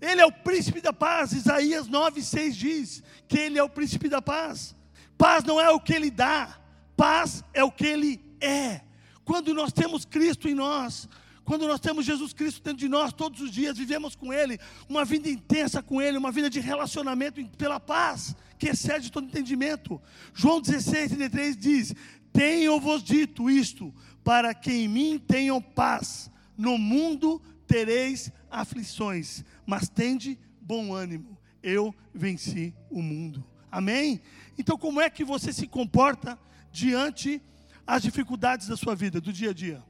Ele 0.00 0.20
é 0.20 0.26
o 0.26 0.32
príncipe 0.32 0.80
da 0.80 0.92
paz. 0.92 1.32
Isaías 1.32 1.88
9,6 1.88 2.50
diz 2.52 3.02
que 3.28 3.38
ele 3.38 3.58
é 3.58 3.62
o 3.62 3.68
príncipe 3.68 4.08
da 4.08 4.22
paz. 4.22 4.74
Paz 5.18 5.44
não 5.44 5.60
é 5.60 5.68
o 5.70 5.78
que 5.78 5.92
ele 5.92 6.10
dá, 6.10 6.58
paz 6.96 7.44
é 7.52 7.62
o 7.62 7.70
que 7.70 7.86
ele 7.86 8.24
é. 8.40 8.80
Quando 9.24 9.52
nós 9.52 9.72
temos 9.72 10.04
Cristo 10.04 10.48
em 10.48 10.54
nós, 10.54 11.06
quando 11.44 11.66
nós 11.66 11.80
temos 11.80 12.06
Jesus 12.06 12.32
Cristo 12.32 12.62
dentro 12.62 12.78
de 12.78 12.88
nós 12.88 13.12
todos 13.12 13.40
os 13.40 13.50
dias, 13.50 13.76
vivemos 13.76 14.14
com 14.14 14.32
Ele, 14.32 14.58
uma 14.88 15.04
vida 15.04 15.28
intensa 15.28 15.82
com 15.82 16.00
Ele, 16.00 16.16
uma 16.16 16.30
vida 16.30 16.48
de 16.48 16.60
relacionamento 16.60 17.44
pela 17.58 17.80
paz, 17.80 18.36
que 18.58 18.68
excede 18.68 19.10
todo 19.10 19.26
entendimento. 19.26 20.00
João 20.32 20.60
16, 20.60 21.08
33 21.08 21.56
diz: 21.56 21.94
Tenho-vos 22.32 23.02
dito 23.02 23.50
isto, 23.50 23.92
para 24.22 24.54
que 24.54 24.72
em 24.72 24.88
mim 24.88 25.18
tenham 25.18 25.60
paz. 25.60 26.30
No 26.56 26.78
mundo 26.78 27.42
tereis 27.66 28.30
aflições, 28.50 29.44
mas 29.64 29.88
tende 29.88 30.38
bom 30.60 30.92
ânimo. 30.92 31.38
Eu 31.62 31.94
venci 32.12 32.74
o 32.90 33.02
mundo. 33.02 33.44
Amém? 33.70 34.20
Então, 34.58 34.76
como 34.76 35.00
é 35.00 35.08
que 35.08 35.24
você 35.24 35.52
se 35.52 35.66
comporta 35.66 36.38
diante 36.72 37.40
as 37.86 38.02
dificuldades 38.02 38.66
da 38.66 38.76
sua 38.76 38.94
vida, 38.94 39.20
do 39.20 39.32
dia 39.32 39.50
a 39.50 39.54
dia? 39.54 39.82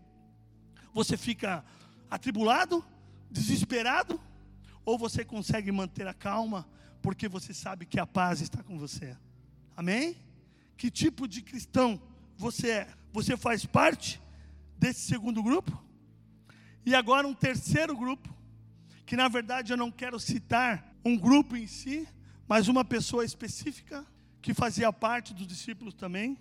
Você 0.92 1.16
fica 1.16 1.64
atribulado, 2.10 2.84
desesperado, 3.30 4.20
ou 4.84 4.98
você 4.98 5.24
consegue 5.24 5.70
manter 5.70 6.06
a 6.06 6.14
calma, 6.14 6.68
porque 7.00 7.28
você 7.28 7.54
sabe 7.54 7.86
que 7.86 7.98
a 7.98 8.06
paz 8.06 8.40
está 8.40 8.62
com 8.62 8.78
você? 8.78 9.16
Amém? 9.76 10.16
Que 10.76 10.90
tipo 10.90 11.26
de 11.28 11.42
cristão 11.42 12.00
você 12.36 12.70
é? 12.70 12.88
Você 13.12 13.36
faz 13.36 13.64
parte 13.64 14.20
desse 14.78 15.00
segundo 15.00 15.42
grupo? 15.42 15.82
E 16.84 16.94
agora 16.94 17.26
um 17.26 17.34
terceiro 17.34 17.96
grupo, 17.96 18.28
que 19.10 19.16
na 19.16 19.26
verdade 19.26 19.72
eu 19.72 19.76
não 19.76 19.90
quero 19.90 20.20
citar 20.20 20.94
um 21.04 21.18
grupo 21.18 21.56
em 21.56 21.66
si, 21.66 22.06
mas 22.46 22.68
uma 22.68 22.84
pessoa 22.84 23.24
específica 23.24 24.06
que 24.40 24.54
fazia 24.54 24.92
parte 24.92 25.34
dos 25.34 25.48
discípulos 25.48 25.94
também. 25.94 26.38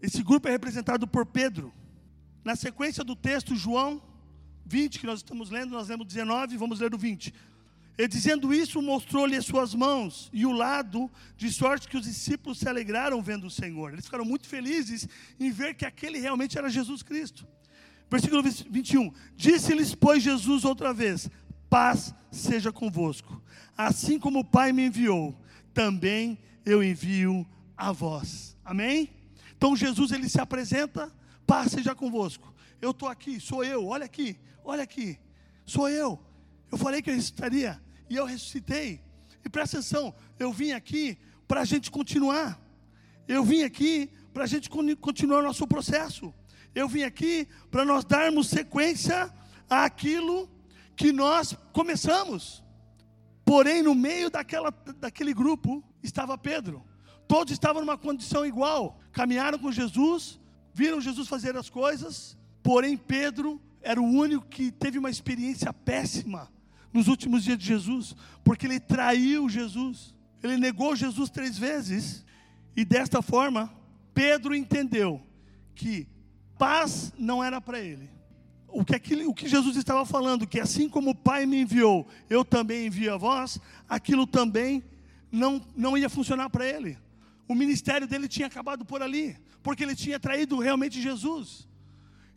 Esse 0.00 0.22
grupo 0.22 0.46
é 0.46 0.52
representado 0.52 1.08
por 1.08 1.26
Pedro. 1.26 1.74
Na 2.44 2.54
sequência 2.54 3.02
do 3.02 3.16
texto, 3.16 3.56
João 3.56 4.00
20, 4.64 5.00
que 5.00 5.06
nós 5.06 5.18
estamos 5.18 5.50
lendo, 5.50 5.72
nós 5.72 5.88
lemos 5.88 6.06
19, 6.06 6.56
vamos 6.56 6.78
ler 6.78 6.94
o 6.94 6.96
20. 6.96 7.34
E 7.98 8.06
dizendo 8.06 8.54
isso, 8.54 8.80
mostrou-lhe 8.80 9.34
as 9.34 9.44
suas 9.44 9.74
mãos 9.74 10.30
e 10.32 10.46
o 10.46 10.52
lado, 10.52 11.10
de 11.36 11.52
sorte 11.52 11.88
que 11.88 11.96
os 11.96 12.04
discípulos 12.04 12.60
se 12.60 12.68
alegraram 12.68 13.20
vendo 13.20 13.48
o 13.48 13.50
Senhor. 13.50 13.92
Eles 13.92 14.04
ficaram 14.04 14.24
muito 14.24 14.46
felizes 14.46 15.08
em 15.40 15.50
ver 15.50 15.74
que 15.74 15.84
aquele 15.84 16.20
realmente 16.20 16.56
era 16.56 16.70
Jesus 16.70 17.02
Cristo. 17.02 17.44
Versículo 18.08 18.40
21. 18.44 19.12
Disse-lhes, 19.34 19.96
pois, 19.96 20.22
Jesus 20.22 20.64
outra 20.64 20.94
vez: 20.94 21.28
Paz 21.68 22.14
seja 22.30 22.72
convosco. 22.72 23.42
Assim 23.76 24.18
como 24.18 24.40
o 24.40 24.44
Pai 24.44 24.72
me 24.72 24.86
enviou, 24.86 25.38
também 25.72 26.38
eu 26.64 26.82
envio 26.82 27.46
a 27.76 27.92
vós. 27.92 28.56
Amém? 28.64 29.10
Então 29.56 29.76
Jesus 29.76 30.12
ele 30.12 30.28
se 30.28 30.40
apresenta 30.40 31.12
paz 31.46 31.72
seja 31.72 31.94
convosco. 31.94 32.54
Eu 32.80 32.90
estou 32.90 33.08
aqui, 33.08 33.40
sou 33.40 33.64
eu, 33.64 33.86
olha 33.86 34.04
aqui, 34.04 34.38
olha 34.62 34.82
aqui, 34.82 35.18
sou 35.64 35.88
eu. 35.88 36.20
Eu 36.70 36.76
falei 36.76 37.00
que 37.00 37.08
eu 37.08 37.14
ressuscitaria 37.14 37.80
e 38.10 38.16
eu 38.16 38.26
ressuscitei. 38.26 39.00
E 39.44 39.48
presta 39.48 39.78
atenção, 39.78 40.14
eu 40.38 40.52
vim 40.52 40.72
aqui 40.72 41.18
para 41.48 41.62
a 41.62 41.64
gente 41.64 41.90
continuar. 41.90 42.60
Eu 43.26 43.42
vim 43.42 43.62
aqui 43.62 44.10
para 44.32 44.44
a 44.44 44.46
gente 44.46 44.68
continuar 45.00 45.40
o 45.40 45.42
nosso 45.42 45.66
processo. 45.66 46.32
Eu 46.74 46.86
vim 46.86 47.02
aqui 47.02 47.48
para 47.70 47.84
nós 47.84 48.04
darmos 48.04 48.48
sequência 48.48 49.32
àquilo 49.68 50.48
que 50.98 51.12
nós 51.12 51.56
começamos. 51.72 52.62
Porém, 53.44 53.82
no 53.82 53.94
meio 53.94 54.28
daquela, 54.28 54.70
daquele 54.98 55.32
grupo 55.32 55.82
estava 56.02 56.36
Pedro. 56.36 56.84
todos 57.28 57.52
estavam 57.52 57.80
numa 57.80 57.96
condição 57.96 58.44
igual. 58.44 59.00
Caminharam 59.12 59.58
com 59.58 59.70
Jesus, 59.70 60.40
viram 60.74 61.00
Jesus 61.00 61.28
fazer 61.28 61.56
as 61.56 61.70
coisas, 61.70 62.36
porém 62.62 62.96
Pedro 62.96 63.60
era 63.80 64.00
o 64.00 64.04
único 64.04 64.46
que 64.46 64.72
teve 64.72 64.98
uma 64.98 65.08
experiência 65.08 65.72
péssima 65.72 66.50
nos 66.92 67.06
últimos 67.06 67.44
dias 67.44 67.58
de 67.58 67.66
Jesus, 67.66 68.16
porque 68.42 68.66
ele 68.66 68.80
traiu 68.80 69.48
Jesus, 69.48 70.14
ele 70.42 70.56
negou 70.56 70.96
Jesus 70.96 71.30
três 71.30 71.56
vezes, 71.56 72.24
e 72.74 72.84
desta 72.84 73.22
forma, 73.22 73.72
Pedro 74.12 74.54
entendeu 74.54 75.22
que 75.74 76.08
paz 76.58 77.12
não 77.18 77.44
era 77.44 77.60
para 77.60 77.78
ele. 77.78 78.17
O 78.68 78.84
que, 78.84 78.94
aquilo, 78.94 79.30
o 79.30 79.34
que 79.34 79.48
Jesus 79.48 79.76
estava 79.76 80.04
falando, 80.04 80.46
que 80.46 80.60
assim 80.60 80.88
como 80.88 81.10
o 81.10 81.14
Pai 81.14 81.46
me 81.46 81.62
enviou, 81.62 82.06
eu 82.28 82.44
também 82.44 82.86
envio 82.86 83.14
a 83.14 83.16
vós, 83.16 83.58
aquilo 83.88 84.26
também 84.26 84.84
não, 85.32 85.60
não 85.74 85.96
ia 85.96 86.08
funcionar 86.08 86.50
para 86.50 86.66
ele. 86.66 86.98
O 87.46 87.54
ministério 87.54 88.06
dele 88.06 88.28
tinha 88.28 88.46
acabado 88.46 88.84
por 88.84 89.02
ali, 89.02 89.36
porque 89.62 89.82
ele 89.82 89.96
tinha 89.96 90.20
traído 90.20 90.58
realmente 90.58 91.00
Jesus. 91.00 91.66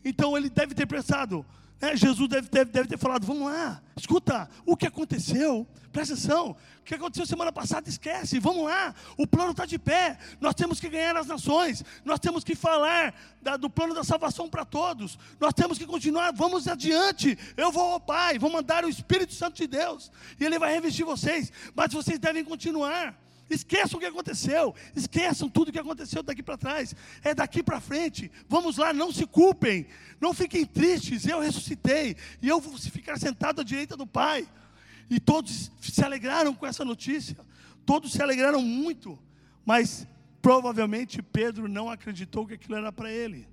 Então 0.03 0.37
ele 0.37 0.49
deve 0.49 0.73
ter 0.73 0.85
pensado, 0.85 1.45
né, 1.81 1.95
Jesus 1.95 2.29
deve, 2.29 2.47
deve, 2.47 2.71
deve 2.71 2.87
ter 2.87 2.97
falado: 2.97 3.25
vamos 3.25 3.51
lá, 3.51 3.81
escuta, 3.97 4.47
o 4.65 4.77
que 4.77 4.85
aconteceu, 4.85 5.67
presta 5.91 6.13
atenção, 6.13 6.55
o 6.79 6.83
que 6.83 6.93
aconteceu 6.93 7.25
semana 7.25 7.51
passada, 7.51 7.89
esquece, 7.89 8.39
vamos 8.39 8.65
lá, 8.65 8.93
o 9.17 9.25
plano 9.25 9.51
está 9.51 9.65
de 9.65 9.79
pé, 9.79 10.17
nós 10.39 10.53
temos 10.53 10.79
que 10.79 10.87
ganhar 10.87 11.17
as 11.17 11.27
nações, 11.27 11.83
nós 12.05 12.19
temos 12.19 12.43
que 12.43 12.53
falar 12.53 13.15
da, 13.41 13.57
do 13.57 13.69
plano 13.69 13.95
da 13.95 14.03
salvação 14.03 14.47
para 14.47 14.63
todos, 14.63 15.17
nós 15.39 15.53
temos 15.53 15.77
que 15.77 15.87
continuar, 15.87 16.31
vamos 16.31 16.67
adiante, 16.67 17.37
eu 17.57 17.71
vou 17.71 17.93
ao 17.93 17.99
Pai, 17.99 18.37
vou 18.37 18.51
mandar 18.51 18.85
o 18.85 18.89
Espírito 18.89 19.33
Santo 19.33 19.57
de 19.57 19.67
Deus, 19.67 20.11
e 20.39 20.45
Ele 20.45 20.59
vai 20.59 20.73
revestir 20.73 21.03
vocês, 21.03 21.51
mas 21.73 21.91
vocês 21.91 22.19
devem 22.19 22.43
continuar. 22.43 23.15
Esqueçam 23.53 23.97
o 23.97 23.99
que 23.99 24.05
aconteceu. 24.05 24.73
Esqueçam 24.95 25.49
tudo 25.49 25.69
o 25.69 25.71
que 25.71 25.79
aconteceu 25.79 26.23
daqui 26.23 26.41
para 26.41 26.57
trás. 26.57 26.95
É 27.23 27.33
daqui 27.33 27.61
para 27.61 27.79
frente. 27.79 28.31
Vamos 28.47 28.77
lá, 28.77 28.93
não 28.93 29.11
se 29.11 29.25
culpem. 29.25 29.87
Não 30.19 30.33
fiquem 30.33 30.65
tristes. 30.65 31.25
Eu 31.25 31.39
ressuscitei. 31.39 32.15
E 32.41 32.47
eu 32.47 32.59
vou 32.59 32.77
ficar 32.77 33.19
sentado 33.19 33.61
à 33.61 33.63
direita 33.63 33.97
do 33.97 34.07
Pai. 34.07 34.47
E 35.09 35.19
todos 35.19 35.71
se 35.81 36.03
alegraram 36.03 36.53
com 36.53 36.65
essa 36.65 36.85
notícia. 36.85 37.37
Todos 37.85 38.11
se 38.11 38.21
alegraram 38.21 38.61
muito. 38.61 39.19
Mas 39.65 40.07
provavelmente 40.41 41.21
Pedro 41.21 41.67
não 41.67 41.89
acreditou 41.89 42.47
que 42.47 42.53
aquilo 42.53 42.75
era 42.75 42.91
para 42.91 43.11
ele. 43.11 43.47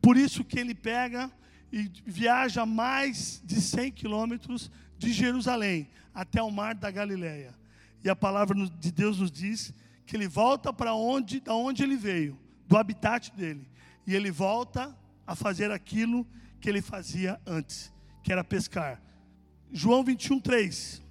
Por 0.00 0.16
isso 0.16 0.44
que 0.44 0.58
ele 0.58 0.74
pega 0.74 1.30
e 1.72 1.90
viaja 2.04 2.64
mais 2.66 3.40
de 3.44 3.60
100 3.60 3.92
quilômetros 3.92 4.70
de 4.98 5.12
Jerusalém 5.12 5.88
até 6.14 6.42
o 6.42 6.50
mar 6.50 6.74
da 6.74 6.90
Galileia. 6.90 7.59
E 8.02 8.08
a 8.08 8.16
palavra 8.16 8.56
de 8.78 8.90
Deus 8.90 9.18
nos 9.18 9.30
diz 9.30 9.74
que 10.06 10.16
ele 10.16 10.26
volta 10.26 10.72
para 10.72 10.94
onde, 10.94 11.40
da 11.40 11.54
onde 11.54 11.82
ele 11.82 11.96
veio, 11.96 12.38
do 12.66 12.76
habitat 12.76 13.30
dele. 13.36 13.68
E 14.06 14.14
ele 14.14 14.30
volta 14.30 14.96
a 15.26 15.34
fazer 15.34 15.70
aquilo 15.70 16.26
que 16.60 16.68
ele 16.68 16.82
fazia 16.82 17.40
antes, 17.46 17.92
que 18.22 18.32
era 18.32 18.42
pescar. 18.42 19.00
João 19.70 20.02
21, 20.02 20.40
3. 20.40 21.02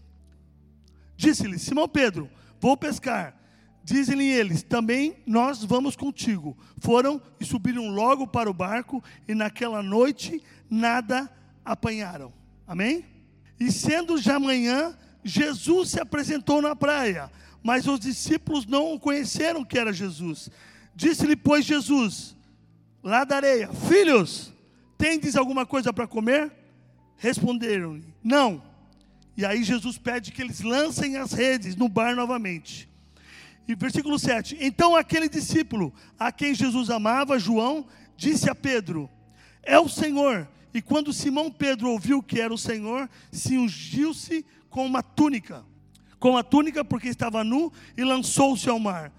Disse-lhe: 1.15 1.58
Simão 1.58 1.88
Pedro, 1.88 2.30
vou 2.60 2.75
pescar. 2.75 3.36
Dizem-lhe 3.84 4.25
eles: 4.25 4.63
Também 4.63 5.17
nós 5.25 5.63
vamos 5.63 5.95
contigo. 5.95 6.58
Foram 6.80 7.21
e 7.39 7.45
subiram 7.45 7.89
logo 7.89 8.28
para 8.28 8.49
o 8.49 8.54
barco, 8.54 9.04
e 9.28 9.34
naquela 9.34 9.82
noite 9.82 10.43
nada 10.69 11.30
apanharam. 11.63 12.34
Amém? 12.67 13.06
E 13.60 13.71
sendo 13.71 14.17
já 14.17 14.39
manhã, 14.39 14.97
Jesus 15.23 15.89
se 15.89 15.99
apresentou 15.99 16.62
na 16.62 16.75
praia, 16.75 17.32
mas 17.63 17.88
os 17.88 17.99
discípulos 17.99 18.65
não 18.65 18.97
conheceram 18.97 19.65
que 19.65 19.77
era 19.77 19.91
Jesus. 19.91 20.49
Disse-lhe, 20.95 21.36
pois, 21.36 21.65
Jesus, 21.65 22.36
lá 23.03 23.23
da 23.23 23.38
areia: 23.38 23.69
Filhos, 23.88 24.53
tendes 24.97 25.36
alguma 25.36 25.65
coisa 25.65 25.91
para 25.91 26.08
comer? 26.08 26.51
Responderam-lhe: 27.17 28.13
Não. 28.23 28.62
E 29.36 29.45
aí 29.45 29.63
Jesus 29.63 29.97
pede 29.97 30.32
que 30.32 30.41
eles 30.41 30.62
lancem 30.62 31.15
as 31.15 31.32
redes 31.32 31.75
no 31.75 31.88
bar 31.88 32.15
novamente. 32.15 32.89
E 33.67 33.75
versículo 33.75 34.17
7: 34.17 34.58
Então 34.60 34.95
aquele 34.95 35.29
discípulo 35.29 35.93
a 36.17 36.32
quem 36.32 36.53
Jesus 36.53 36.89
amava, 36.89 37.39
João, 37.39 37.86
disse 38.17 38.49
a 38.49 38.55
Pedro: 38.55 39.10
É 39.63 39.79
o 39.79 39.88
Senhor. 39.88 40.47
E 40.73 40.82
quando 40.82 41.13
Simão 41.13 41.51
Pedro 41.51 41.89
ouviu 41.89 42.21
que 42.21 42.39
era 42.39 42.53
o 42.53 42.58
Senhor, 42.58 43.10
se 43.32 43.58
ungiu-se 43.58 44.45
com 44.69 44.86
uma 44.86 45.01
túnica, 45.01 45.65
com 46.19 46.38
a 46.38 46.43
túnica 46.43 46.86
porque 46.86 47.08
estava 47.08 47.43
nu 47.43 47.71
e 47.97 48.03
lançou-se 48.03 48.69
ao 48.69 48.79
mar. 48.79 49.12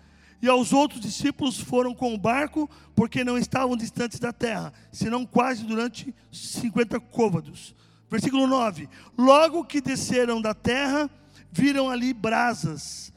E 0.42 0.48
aos 0.48 0.72
outros 0.72 1.00
discípulos 1.00 1.60
foram 1.60 1.94
com 1.94 2.14
o 2.14 2.18
barco, 2.18 2.68
porque 2.94 3.22
não 3.22 3.36
estavam 3.36 3.76
distantes 3.76 4.18
da 4.18 4.32
terra, 4.32 4.72
senão 4.90 5.26
quase 5.26 5.64
durante 5.64 6.14
50 6.32 6.98
côvados. 6.98 7.74
Versículo 8.10 8.46
9: 8.46 8.88
Logo 9.18 9.64
que 9.64 9.80
desceram 9.80 10.40
da 10.40 10.54
terra, 10.54 11.10
viram 11.52 11.90
ali 11.90 12.14
brasas 12.14 13.12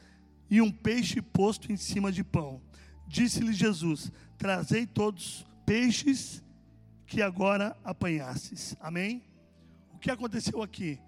e 0.50 0.60
um 0.60 0.70
peixe 0.70 1.22
posto 1.22 1.72
em 1.72 1.76
cima 1.76 2.12
de 2.12 2.22
pão. 2.22 2.60
Disse-lhe 3.08 3.54
Jesus: 3.54 4.12
Trazei 4.36 4.86
todos 4.86 5.46
peixes 5.64 6.43
que 7.06 7.22
agora 7.22 7.76
apanhastes. 7.84 8.76
Amém? 8.80 9.22
O 9.92 9.98
que 9.98 10.10
aconteceu 10.10 10.62
aqui? 10.62 10.98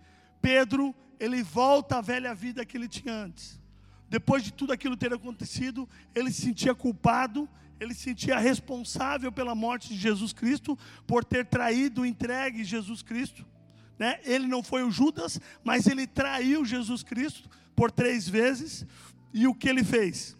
Pedro 0.41 0.95
ele 1.19 1.43
volta 1.43 1.99
à 1.99 2.01
velha 2.01 2.35
vida 2.35 2.65
que 2.65 2.77
ele 2.77 2.89
tinha 2.89 3.15
antes. 3.15 3.61
Depois 4.09 4.43
de 4.43 4.53
tudo 4.53 4.73
aquilo 4.73 4.97
ter 4.97 5.13
acontecido, 5.13 5.89
ele 6.15 6.31
se 6.31 6.43
sentia 6.43 6.75
culpado, 6.75 7.49
ele 7.81 7.93
se 7.93 8.03
sentia 8.03 8.39
responsável 8.39 9.33
pela 9.33 9.55
morte 9.55 9.89
de 9.89 9.97
Jesus 9.97 10.33
Cristo, 10.33 10.79
por 11.07 11.25
ter 11.25 11.47
traído, 11.47 12.07
entregue 12.07 12.65
Jesus 12.65 13.03
Cristo. 13.03 13.45
Né? 13.99 14.21
Ele 14.25 14.47
não 14.47 14.63
foi 14.63 14.85
o 14.85 14.91
Judas, 14.91 15.41
mas 15.65 15.87
ele 15.87 16.07
traiu 16.07 16.65
Jesus 16.65 17.03
Cristo 17.03 17.49
por 17.75 17.91
três 17.91 18.29
vezes. 18.29 18.87
E 19.33 19.47
o 19.47 19.55
que 19.55 19.69
ele 19.69 19.83
fez? 19.83 20.37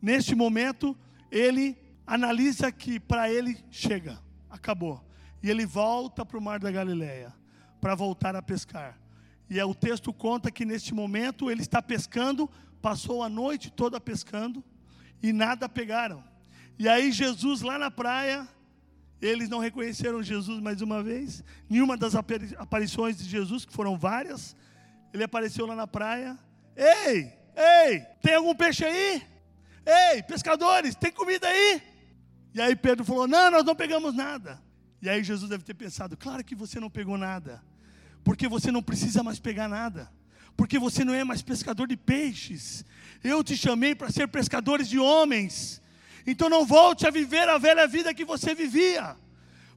Neste 0.00 0.34
momento, 0.34 0.96
ele 1.30 1.76
analisa 2.06 2.72
que 2.72 2.98
para 2.98 3.30
ele 3.30 3.56
chega, 3.70 4.18
acabou. 4.52 5.02
E 5.42 5.50
ele 5.50 5.66
volta 5.66 6.24
para 6.24 6.38
o 6.38 6.42
mar 6.42 6.60
da 6.60 6.70
Galileia 6.70 7.34
para 7.80 7.96
voltar 7.96 8.36
a 8.36 8.42
pescar. 8.42 8.96
E 9.50 9.58
é, 9.58 9.64
o 9.64 9.74
texto 9.74 10.12
conta 10.12 10.50
que 10.50 10.64
neste 10.64 10.94
momento 10.94 11.50
ele 11.50 11.62
está 11.62 11.82
pescando, 11.82 12.48
passou 12.80 13.22
a 13.22 13.28
noite 13.28 13.70
toda 13.70 14.00
pescando 14.00 14.62
e 15.22 15.32
nada 15.32 15.68
pegaram. 15.68 16.22
E 16.78 16.88
aí 16.88 17.10
Jesus 17.10 17.62
lá 17.62 17.78
na 17.78 17.90
praia, 17.90 18.46
eles 19.20 19.48
não 19.48 19.58
reconheceram 19.58 20.22
Jesus 20.22 20.60
mais 20.60 20.80
uma 20.80 21.02
vez. 21.02 21.42
Nenhuma 21.68 21.96
das 21.96 22.14
aparições 22.14 23.16
de 23.16 23.24
Jesus, 23.24 23.64
que 23.64 23.72
foram 23.72 23.98
várias, 23.98 24.56
ele 25.12 25.24
apareceu 25.24 25.66
lá 25.66 25.74
na 25.74 25.86
praia. 25.86 26.38
Ei, 26.76 27.32
ei, 27.56 28.00
tem 28.22 28.34
algum 28.34 28.54
peixe 28.54 28.84
aí? 28.84 29.22
Ei, 29.84 30.22
pescadores, 30.22 30.94
tem 30.94 31.10
comida 31.10 31.48
aí? 31.48 31.82
E 32.54 32.60
aí 32.60 32.76
Pedro 32.76 33.04
falou: 33.04 33.26
Não, 33.26 33.50
nós 33.50 33.64
não 33.64 33.74
pegamos 33.74 34.14
nada. 34.14 34.62
E 35.00 35.08
aí 35.08 35.22
Jesus 35.22 35.48
deve 35.48 35.64
ter 35.64 35.74
pensado: 35.74 36.16
Claro 36.16 36.44
que 36.44 36.54
você 36.54 36.78
não 36.78 36.90
pegou 36.90 37.16
nada 37.18 37.62
porque 38.24 38.48
você 38.48 38.70
não 38.70 38.82
precisa 38.82 39.22
mais 39.22 39.38
pegar 39.38 39.68
nada, 39.68 40.10
porque 40.56 40.78
você 40.78 41.04
não 41.04 41.14
é 41.14 41.24
mais 41.24 41.42
pescador 41.42 41.86
de 41.86 41.96
peixes. 41.96 42.84
Eu 43.22 43.42
te 43.42 43.56
chamei 43.56 43.94
para 43.94 44.10
ser 44.10 44.28
pescadores 44.28 44.88
de 44.88 44.98
homens. 44.98 45.80
Então 46.26 46.48
não 46.48 46.64
volte 46.64 47.06
a 47.06 47.10
viver 47.10 47.48
a 47.48 47.58
velha 47.58 47.86
vida 47.86 48.14
que 48.14 48.24
você 48.24 48.54
vivia. 48.54 49.16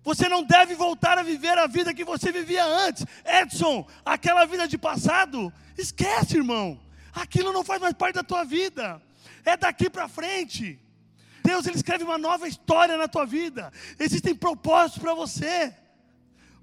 Você 0.04 0.30
não 0.30 0.44
deve 0.44 0.76
voltar 0.76 1.18
a 1.18 1.24
viver 1.24 1.58
a 1.58 1.66
vida 1.66 1.94
que 1.94 2.04
você 2.04 2.32
vivia 2.32 2.64
antes. 2.64 3.06
Edson, 3.26 3.88
aquela 4.06 4.46
vida 4.46 4.68
de 4.68 4.78
passado, 4.78 5.52
esquece, 5.76 6.38
irmão. 6.38 6.80
Aquilo 7.12 7.52
não 7.52 7.64
faz 7.64 7.82
mais 7.82 7.94
parte 7.94 8.16
da 8.16 8.24
tua 8.24 8.44
vida. 8.44 9.02
É 9.44 9.58
daqui 9.58 9.90
para 9.90 10.08
frente. 10.08 10.80
Deus 11.45 11.65
ele 11.65 11.77
escreve 11.77 12.03
uma 12.03 12.17
nova 12.17 12.47
história 12.47 12.97
na 12.97 13.08
tua 13.08 13.25
vida. 13.25 13.71
Existem 13.99 14.34
propósitos 14.34 15.02
para 15.02 15.13
você. 15.13 15.73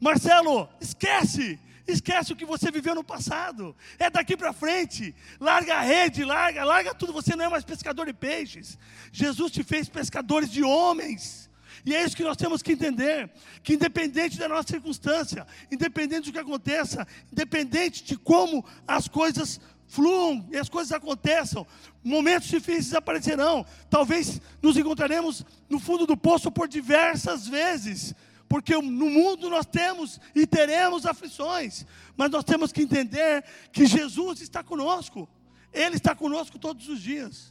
Marcelo, 0.01 0.69
esquece. 0.81 1.59
Esquece 1.87 2.33
o 2.33 2.37
que 2.37 2.45
você 2.45 2.71
viveu 2.71 2.95
no 2.95 3.05
passado. 3.05 3.77
É 3.99 4.09
daqui 4.11 4.37
para 4.37 4.53
frente. 4.53 5.15
Larga 5.41 5.77
a 5.77 5.81
rede, 5.81 6.25
larga, 6.25 6.65
larga 6.65 6.95
tudo. 6.95 7.13
Você 7.13 7.35
não 7.37 7.45
é 7.45 7.49
mais 7.49 7.65
pescador 7.65 8.07
de 8.07 8.13
peixes. 8.13 8.79
Jesus 9.13 9.53
te 9.53 9.63
fez 9.63 9.89
pescadores 9.89 10.51
de 10.51 10.63
homens. 10.63 11.51
E 11.85 11.95
é 11.95 12.05
isso 12.05 12.17
que 12.17 12.23
nós 12.23 12.37
temos 12.37 12.63
que 12.63 12.73
entender: 12.73 13.31
que 13.63 13.75
independente 13.75 14.39
da 14.39 14.49
nossa 14.49 14.69
circunstância, 14.69 15.47
independente 15.71 16.27
do 16.27 16.33
que 16.33 16.39
aconteça, 16.39 17.07
independente 17.33 18.05
de 18.05 18.17
como 18.17 18.65
as 18.87 19.09
coisas 19.09 19.61
fluam 19.93 20.49
e 20.51 20.57
as 20.57 20.71
coisas 20.71 20.91
aconteçam, 20.91 21.67
momentos 22.03 22.49
difíceis 22.49 22.95
aparecerão. 22.95 23.65
Talvez 23.91 24.41
nos 24.63 24.75
encontraremos 24.79 25.45
no 25.69 25.79
fundo 25.79 26.07
do 26.07 26.17
poço 26.17 26.51
por 26.51 26.67
diversas 26.67 27.47
vezes 27.47 28.15
porque 28.49 28.75
no 28.75 29.09
mundo 29.09 29.49
nós 29.49 29.65
temos 29.65 30.21
e 30.35 30.47
teremos 30.47 31.07
aflições, 31.07 31.87
mas 32.15 32.31
nós 32.31 32.45
temos 32.45 32.71
que 32.71 32.83
entender 32.83 33.43
que 33.73 33.87
Jesus 33.87 34.43
está 34.43 34.63
conosco, 34.63 35.27
Ele 35.73 35.97
está 35.97 36.15
conosco 36.15 36.59
todos 36.59 36.87
os 36.87 37.01
dias. 37.01 37.51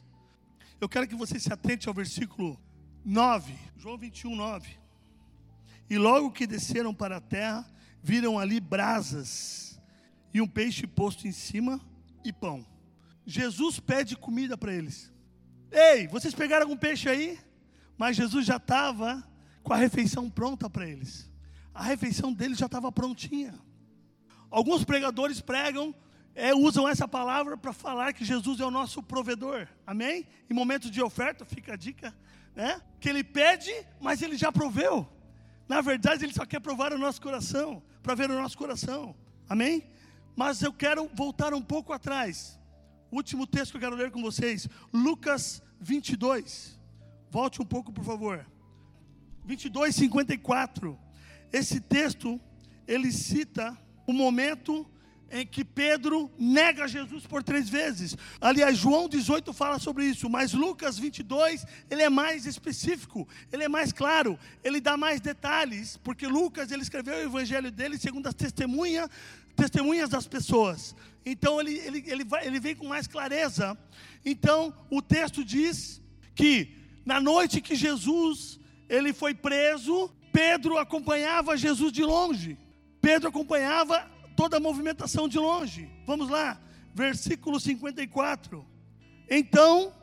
Eu 0.80 0.88
quero 0.88 1.08
que 1.08 1.16
você 1.16 1.40
se 1.40 1.52
atente 1.52 1.88
ao 1.88 1.94
versículo 1.94 2.60
9, 3.04 3.52
João 3.78 3.98
21, 3.98 4.36
9. 4.36 4.78
E 5.90 5.98
logo 5.98 6.30
que 6.30 6.46
desceram 6.46 6.94
para 6.94 7.18
a 7.18 7.22
terra, 7.22 7.66
viram 8.04 8.38
ali 8.38 8.60
brasas 8.60 9.82
e 10.32 10.40
um 10.40 10.48
peixe 10.48 10.86
posto 10.86 11.28
em 11.28 11.32
cima 11.32 11.82
e 12.24 12.34
pão. 12.34 12.66
Jesus 13.26 13.80
pede 13.80 14.16
comida 14.16 14.58
para 14.58 14.74
eles. 14.74 15.12
Ei, 15.72 16.08
vocês 16.08 16.34
pegaram 16.34 16.64
algum 16.64 16.78
peixe 16.78 17.10
aí? 17.10 17.40
Mas 17.98 18.18
Jesus 18.18 18.46
já 18.46 18.58
estava 18.58 19.24
com 19.64 19.74
a 19.74 19.78
refeição 19.78 20.30
pronta 20.30 20.70
para 20.70 20.88
eles. 20.88 21.30
A 21.74 21.84
refeição 21.84 22.34
deles 22.34 22.58
já 22.58 22.66
estava 22.66 22.92
prontinha. 22.92 23.54
Alguns 24.50 24.84
pregadores 24.84 25.40
pregam, 25.40 25.96
é, 26.36 26.54
usam 26.54 26.88
essa 26.88 27.08
palavra 27.08 27.58
para 27.58 27.72
falar 27.72 28.14
que 28.14 28.26
Jesus 28.26 28.60
é 28.60 28.66
o 28.66 28.72
nosso 28.72 29.02
provedor. 29.02 29.68
Amém? 29.88 30.28
Em 30.50 30.54
momentos 30.54 30.92
de 30.92 31.02
oferta, 31.02 31.46
fica 31.46 31.74
a 31.74 31.78
dica, 31.78 32.14
né? 32.54 32.82
Que 33.00 33.08
ele 33.08 33.24
pede, 33.24 33.72
mas 34.00 34.22
ele 34.22 34.36
já 34.36 34.52
proveu. 34.52 35.08
Na 35.70 35.80
verdade, 35.80 36.26
ele 36.26 36.34
só 36.34 36.46
quer 36.46 36.60
provar 36.60 36.92
o 36.92 36.98
nosso 36.98 37.22
coração, 37.22 37.82
para 38.04 38.16
ver 38.16 38.30
o 38.30 38.42
nosso 38.42 38.58
coração. 38.58 39.16
Amém? 39.48 39.90
Mas 40.36 40.62
eu 40.62 40.72
quero 40.74 41.10
voltar 41.14 41.54
um 41.54 41.62
pouco 41.62 41.94
atrás. 41.94 42.60
Último 43.12 43.46
texto 43.46 43.72
que 43.72 43.78
eu 43.78 43.82
quero 43.82 43.96
ler 43.96 44.12
com 44.12 44.22
vocês, 44.22 44.68
Lucas 44.94 45.62
22. 45.80 46.80
Volte 47.30 47.62
um 47.62 47.66
pouco, 47.66 47.92
por 47.92 48.04
favor. 48.04 48.46
22, 49.46 49.96
54. 49.96 50.98
Esse 51.52 51.80
texto, 51.82 52.40
ele 52.88 53.12
cita 53.12 53.78
o 54.08 54.14
momento 54.14 54.88
em 55.32 55.46
que 55.46 55.64
Pedro 55.64 56.30
nega 56.38 56.88
Jesus 56.88 57.26
por 57.26 57.42
três 57.42 57.70
vezes. 57.70 58.18
Aliás, 58.40 58.78
João 58.78 59.08
18 59.08 59.54
fala 59.54 59.80
sobre 59.80 60.06
isso, 60.06 60.30
mas 60.30 60.54
Lucas 60.54 61.00
22, 61.00 61.66
ele 61.90 62.02
é 62.02 62.10
mais 62.10 62.46
específico, 62.46 63.28
ele 63.52 63.64
é 63.64 63.70
mais 63.70 63.94
claro, 63.94 64.38
ele 64.64 64.82
dá 64.82 64.98
mais 64.98 65.22
detalhes, 65.22 65.98
porque 66.04 66.28
Lucas, 66.28 66.70
ele 66.72 66.82
escreveu 66.82 67.16
o 67.16 67.22
evangelho 67.22 67.72
dele 67.72 67.98
segundo 67.98 68.28
as 68.28 68.34
testemunhas, 68.34 69.10
testemunhas 69.56 70.10
das 70.10 70.28
pessoas. 70.28 70.96
Então, 71.26 71.60
ele, 71.60 71.78
ele, 71.80 72.04
ele, 72.08 72.24
vai, 72.24 72.46
ele 72.46 72.60
vem 72.60 72.76
com 72.76 72.88
mais 72.88 73.08
clareza. 73.08 73.78
Então, 74.26 74.74
o 74.90 75.02
texto 75.02 75.44
diz 75.44 76.02
que 76.36 76.76
na 77.06 77.20
noite 77.20 77.62
que 77.62 77.76
Jesus, 77.76 78.60
ele 78.90 79.14
foi 79.14 79.34
preso, 79.34 80.10
Pedro 80.32 80.78
acompanhava 80.78 81.58
Jesus 81.58 81.92
de 81.92 82.04
longe. 82.04 82.58
Pedro 83.02 83.30
acompanhava 83.30 84.10
toda 84.36 84.58
a 84.58 84.60
movimentação 84.60 85.28
de 85.28 85.38
longe. 85.38 85.90
Vamos 86.06 86.30
lá, 86.30 86.60
versículo 86.94 87.60
54. 87.60 88.66
Então, 89.30 89.94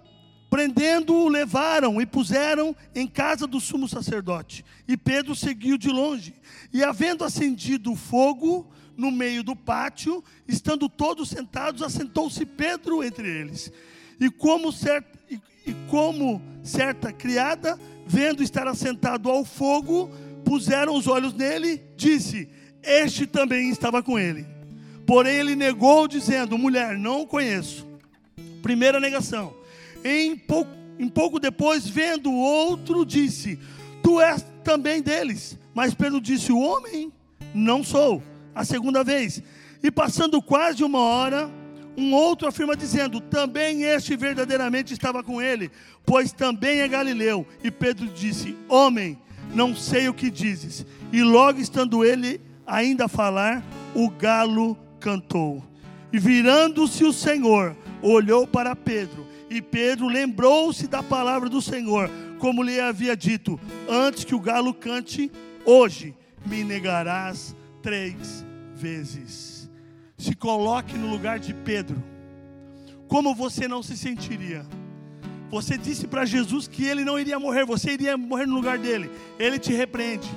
prendendo-o, 0.51 1.29
levaram 1.29 2.01
e 2.01 2.07
puseram 2.07 2.75
em 2.95 3.07
casa 3.07 3.47
do 3.47 3.61
sumo 3.61 3.89
sacerdote. 3.89 4.65
E 4.87 4.97
Pedro 4.97 5.35
seguiu 5.35 5.77
de 5.79 5.89
longe. 5.89 6.35
E 6.73 6.83
havendo 6.83 7.25
acendido 7.25 7.93
o 7.93 7.97
fogo 7.97 8.71
no 8.99 9.13
meio 9.13 9.45
do 9.45 9.55
pátio, 9.55 10.23
estando 10.49 10.89
todos 10.89 11.29
sentados, 11.29 11.83
assentou-se 11.83 12.45
Pedro 12.45 13.05
entre 13.05 13.29
eles. 13.29 13.73
E 14.21 14.29
como 14.29 14.73
certa, 14.73 15.17
e, 15.31 15.41
e 15.65 15.75
como 15.89 16.43
certa 16.65 17.13
criada, 17.13 17.79
vendo 18.05 18.43
estar 18.43 18.67
assentado 18.67 19.31
ao 19.31 19.45
fogo, 19.45 20.11
puseram 20.45 20.97
os 20.97 21.07
olhos 21.07 21.33
nele, 21.33 21.81
disse: 21.97 22.49
Este 22.83 23.25
também 23.25 23.71
estava 23.71 24.03
com 24.03 24.19
ele. 24.19 24.45
Porém, 25.07 25.37
ele 25.37 25.55
negou, 25.55 26.09
dizendo: 26.09 26.59
Mulher, 26.59 26.99
não 26.99 27.23
o 27.23 27.27
conheço. 27.27 27.87
Primeira 28.61 28.99
negação. 28.99 29.55
Em 30.05 30.37
pouco, 30.37 30.71
em 30.99 31.09
pouco 31.09 31.39
depois, 31.39 31.89
vendo 31.89 32.33
o 32.33 32.37
outro, 32.37 33.07
disse: 33.07 33.61
Tu 34.03 34.21
és 34.21 34.45
também 34.65 35.01
deles. 35.01 35.57
Mas 35.73 35.95
Pedro 35.95 36.21
disse: 36.21 36.51
O 36.51 36.59
homem, 36.59 37.13
não 37.55 37.85
sou. 37.85 38.21
A 38.59 38.65
segunda 38.65 39.05
vez. 39.05 39.41
E 39.81 39.89
passando 39.89 40.43
quase 40.43 40.83
uma 40.83 40.99
hora, 40.99 41.49
um 41.97 42.13
outro 42.13 42.49
afirma 42.49 42.75
dizendo: 42.75 43.21
Também 43.21 43.85
este 43.85 44.17
verdadeiramente 44.17 44.93
estava 44.93 45.23
com 45.23 45.41
ele, 45.41 45.71
pois 46.05 46.33
também 46.33 46.81
é 46.81 46.89
Galileu. 46.89 47.47
E 47.63 47.71
Pedro 47.71 48.09
disse: 48.09 48.57
Homem, 48.69 49.17
não 49.55 49.77
sei 49.77 50.09
o 50.09 50.13
que 50.13 50.29
dizes. 50.29 50.85
E 51.13 51.23
logo 51.23 51.61
estando 51.61 52.05
ele 52.05 52.41
ainda 52.67 53.05
a 53.05 53.09
falar, 53.09 53.63
o 53.95 54.11
galo 54.11 54.77
cantou. 54.99 55.63
E 56.13 56.19
virando-se 56.19 57.05
o 57.05 57.13
Senhor, 57.13 57.77
olhou 58.03 58.45
para 58.45 58.75
Pedro, 58.75 59.25
e 59.49 59.63
Pedro 59.63 60.09
lembrou-se 60.09 60.89
da 60.89 61.01
palavra 61.01 61.49
do 61.49 61.63
Senhor, 61.63 62.11
como 62.41 62.65
lhe 62.65 62.81
havia 62.81 63.17
dito: 63.17 63.59
Antes 63.89 64.25
que 64.25 64.35
o 64.35 64.41
galo 64.41 64.75
cante, 64.75 65.31
hoje 65.65 66.13
me 66.45 66.65
negarás 66.65 67.55
três 67.81 68.48
vezes. 68.81 69.69
Se 70.17 70.35
coloque 70.35 70.97
no 70.97 71.09
lugar 71.09 71.39
de 71.39 71.53
Pedro. 71.53 72.03
Como 73.09 73.35
você 73.35 73.67
não 73.67 73.83
se 73.83 73.97
sentiria? 73.97 74.65
Você 75.51 75.79
disse 75.79 76.07
para 76.07 76.27
Jesus 76.27 76.69
que 76.69 76.85
ele 76.85 77.05
não 77.05 77.19
iria 77.19 77.39
morrer, 77.39 77.65
você 77.65 77.93
iria 77.93 78.17
morrer 78.17 78.47
no 78.47 78.55
lugar 78.55 78.79
dele. 78.79 79.11
Ele 79.39 79.59
te 79.59 79.73
repreende. 79.73 80.29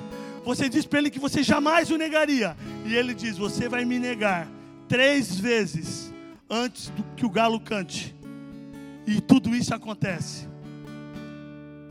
Você 0.44 0.68
diz 0.68 0.86
para 0.86 0.98
ele 0.98 1.10
que 1.10 1.18
você 1.18 1.42
jamais 1.42 1.90
o 1.90 1.96
negaria. 1.96 2.56
E 2.86 2.94
ele 2.94 3.14
diz: 3.14 3.36
Você 3.36 3.68
vai 3.68 3.84
me 3.84 3.98
negar 3.98 4.48
três 4.88 5.38
vezes 5.38 6.12
antes 6.48 6.88
do 6.90 7.02
que 7.14 7.26
o 7.26 7.30
galo 7.30 7.60
cante. 7.60 8.14
E 9.06 9.20
tudo 9.20 9.54
isso 9.54 9.74
acontece. 9.74 10.48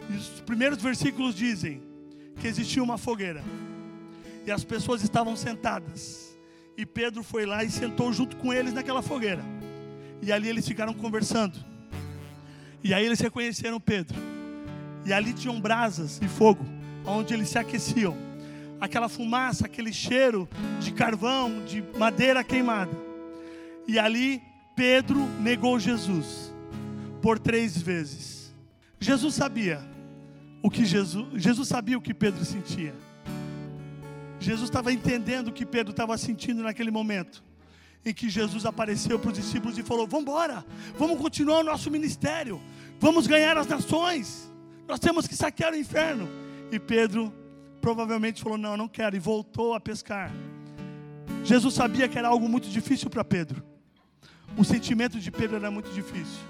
E 0.10 0.18
os 0.18 0.41
primeiros 0.41 0.82
versículos 0.82 1.36
dizem 1.36 1.82
que 2.39 2.47
existia 2.47 2.82
uma 2.82 2.97
fogueira. 2.97 3.43
E 4.45 4.52
as 4.52 4.64
pessoas 4.64 5.04
estavam 5.04 5.36
sentadas. 5.36 6.31
E 6.78 6.86
Pedro 6.86 7.24
foi 7.24 7.46
lá 7.46 7.64
e 7.64 7.70
sentou 7.70 8.12
junto 8.12 8.36
com 8.38 8.54
eles 8.54 8.74
naquela 8.74 9.02
fogueira. 9.02 9.44
E 10.22 10.32
ali 10.32 10.48
eles 10.48 10.68
ficaram 10.68 10.94
conversando. 10.94 11.58
E 12.84 12.94
aí 12.94 13.06
eles 13.06 13.20
reconheceram 13.20 13.80
Pedro. 13.80 14.18
E 15.06 15.12
ali 15.12 15.34
tinham 15.34 15.60
brasas 15.60 16.20
e 16.22 16.28
fogo, 16.28 16.66
onde 17.06 17.34
eles 17.34 17.50
se 17.50 17.58
aqueciam. 17.58 18.16
Aquela 18.80 19.10
fumaça, 19.10 19.66
aquele 19.66 19.94
cheiro 19.94 20.48
de 20.80 20.92
carvão, 20.92 21.64
de 21.66 21.84
madeira 21.98 22.44
queimada. 22.44 22.92
E 23.88 24.00
ali 24.00 24.42
Pedro 24.76 25.20
negou 25.40 25.80
Jesus 25.80 26.52
por 27.22 27.38
três 27.38 27.80
vezes. 27.80 28.54
Jesus 29.00 29.36
sabia 29.36 29.82
o 30.64 30.70
que 30.70 30.86
Jesus, 30.86 31.28
Jesus 31.42 31.68
sabia 31.68 31.98
o 31.98 32.02
que 32.02 32.14
Pedro 32.14 32.44
sentia. 32.46 32.94
Jesus 34.42 34.70
estava 34.70 34.92
entendendo 34.92 35.50
o 35.50 35.54
que 35.54 35.66
Pedro 35.66 35.92
estava 35.92 36.18
sentindo 36.18 36.64
naquele 36.64 36.92
momento 36.92 37.44
em 38.04 38.14
que 38.14 38.30
Jesus 38.30 38.66
apareceu 38.66 39.20
para 39.20 39.30
os 39.30 39.38
discípulos 39.38 39.78
e 39.78 39.84
falou: 39.84 40.08
Vamos 40.08 40.24
embora, 40.24 40.66
vamos 40.98 41.20
continuar 41.20 41.60
o 41.60 41.64
nosso 41.64 41.92
ministério, 41.92 42.62
vamos 43.00 43.28
ganhar 43.28 43.58
as 43.58 43.68
nações, 43.68 44.52
nós 44.88 45.00
temos 45.00 45.28
que 45.28 45.36
saquear 45.36 45.74
o 45.74 45.78
inferno. 45.78 46.28
E 46.72 46.80
Pedro 46.80 47.34
provavelmente 47.80 48.42
falou: 48.42 48.58
Não, 48.58 48.76
não 48.76 48.88
quero, 48.88 49.16
e 49.16 49.20
voltou 49.20 49.74
a 49.74 49.80
pescar. 49.80 50.32
Jesus 51.44 51.74
sabia 51.74 52.08
que 52.08 52.18
era 52.18 52.28
algo 52.28 52.50
muito 52.50 52.70
difícil 52.70 53.10
para 53.10 53.24
Pedro, 53.24 53.64
o 54.58 54.64
sentimento 54.64 55.20
de 55.20 55.32
Pedro 55.32 55.58
era 55.58 55.72
muito 55.72 55.92
difícil, 55.92 56.42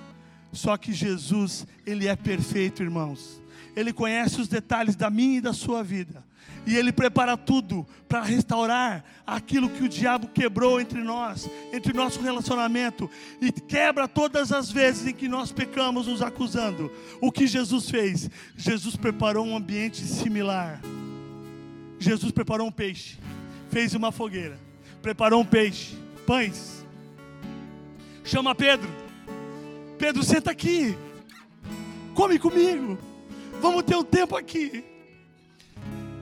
só 0.51 0.75
que 0.77 0.93
Jesus, 0.93 1.67
Ele 1.85 2.07
é 2.07 2.15
perfeito, 2.15 2.81
irmãos, 2.81 3.41
Ele 3.75 3.93
conhece 3.93 4.39
os 4.39 4.47
detalhes 4.47 4.95
da 4.95 5.09
minha 5.09 5.37
e 5.37 5.41
da 5.41 5.53
sua 5.53 5.83
vida. 5.83 6.23
E 6.65 6.75
Ele 6.75 6.91
prepara 6.91 7.35
tudo 7.35 7.87
para 8.07 8.21
restaurar 8.21 9.03
aquilo 9.25 9.69
que 9.69 9.83
o 9.83 9.89
diabo 9.89 10.27
quebrou 10.27 10.79
entre 10.79 11.01
nós, 11.01 11.49
entre 11.73 11.91
nosso 11.93 12.21
relacionamento, 12.21 13.09
e 13.41 13.51
quebra 13.51 14.07
todas 14.07 14.51
as 14.51 14.71
vezes 14.71 15.07
em 15.07 15.13
que 15.13 15.27
nós 15.27 15.51
pecamos 15.51 16.07
nos 16.07 16.21
acusando. 16.21 16.91
O 17.19 17.31
que 17.31 17.47
Jesus 17.47 17.89
fez? 17.89 18.29
Jesus 18.55 18.95
preparou 18.95 19.45
um 19.45 19.55
ambiente 19.55 20.01
similar. 20.01 20.81
Jesus 21.97 22.31
preparou 22.31 22.67
um 22.67 22.71
peixe, 22.71 23.17
fez 23.69 23.93
uma 23.93 24.11
fogueira, 24.11 24.59
preparou 25.01 25.41
um 25.41 25.45
peixe, 25.45 25.95
pães. 26.25 26.85
Chama 28.23 28.53
Pedro. 28.53 28.89
Pedro, 29.97 30.23
senta 30.23 30.51
aqui. 30.51 30.95
Come 32.13 32.37
comigo. 32.37 32.97
Vamos 33.61 33.83
ter 33.83 33.95
um 33.95 34.03
tempo 34.03 34.35
aqui. 34.35 34.83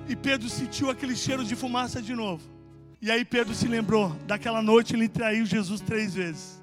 E 0.09 0.15
Pedro 0.15 0.49
sentiu 0.49 0.89
aquele 0.89 1.15
cheiro 1.15 1.45
de 1.45 1.55
fumaça 1.55 2.01
de 2.01 2.15
novo. 2.15 2.41
E 2.99 3.11
aí 3.11 3.23
Pedro 3.23 3.53
se 3.53 3.67
lembrou 3.67 4.09
daquela 4.25 4.59
noite 4.59 4.95
ele 4.95 5.07
traiu 5.07 5.45
Jesus 5.45 5.79
três 5.81 6.15
vezes. 6.15 6.59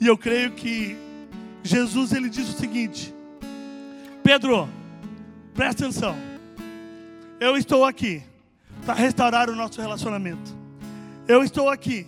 E 0.00 0.06
eu 0.06 0.18
creio 0.18 0.50
que 0.50 0.96
Jesus 1.62 2.12
ele 2.12 2.28
diz 2.28 2.48
o 2.48 2.58
seguinte: 2.58 3.14
Pedro, 4.24 4.68
presta 5.54 5.84
atenção. 5.84 6.16
Eu 7.38 7.56
estou 7.56 7.84
aqui 7.84 8.20
para 8.84 8.94
restaurar 8.94 9.48
o 9.48 9.54
nosso 9.54 9.80
relacionamento. 9.80 10.58
Eu 11.28 11.44
estou 11.44 11.68
aqui 11.68 12.04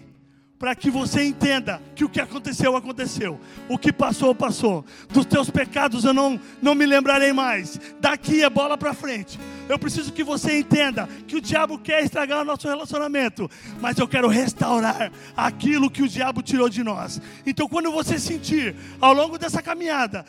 para 0.63 0.77
que 0.77 0.93
você 0.93 1.25
entenda 1.25 1.83
que 1.93 2.05
o 2.05 2.09
que 2.09 2.21
aconteceu, 2.21 2.77
aconteceu. 2.77 3.37
O 3.69 3.77
que 3.77 3.93
passou, 3.93 4.33
passou. 4.33 4.85
Dos 5.09 5.27
teus 5.27 5.51
pecados 5.51 6.05
eu 6.05 6.15
não, 6.15 6.39
não 6.63 6.73
me 6.73 6.87
lembrarei 6.87 7.33
mais. 7.33 7.81
Daqui 7.99 8.45
é 8.45 8.49
bola 8.49 8.79
para 8.79 8.95
frente. 8.95 9.41
Eu 9.69 9.77
preciso 9.77 10.13
que 10.13 10.23
você 10.23 10.61
entenda 10.61 11.09
que 11.27 11.35
o 11.35 11.41
diabo 11.41 11.79
quer 11.79 12.05
estragar 12.05 12.43
o 12.43 12.45
nosso 12.45 12.69
relacionamento, 12.69 13.51
mas 13.81 13.99
eu 13.99 14.07
quero 14.07 14.29
restaurar 14.29 15.11
aquilo 15.37 15.91
que 15.91 16.03
o 16.03 16.09
diabo 16.09 16.43
tirou 16.43 16.69
de 16.69 16.85
nós. 16.85 17.21
Então, 17.45 17.69
quando 17.69 17.91
você 17.91 18.17
sentir 18.17 18.77
ao 19.01 19.13
longo 19.13 19.39
dessa 19.39 19.61
caminhada, 19.61 20.25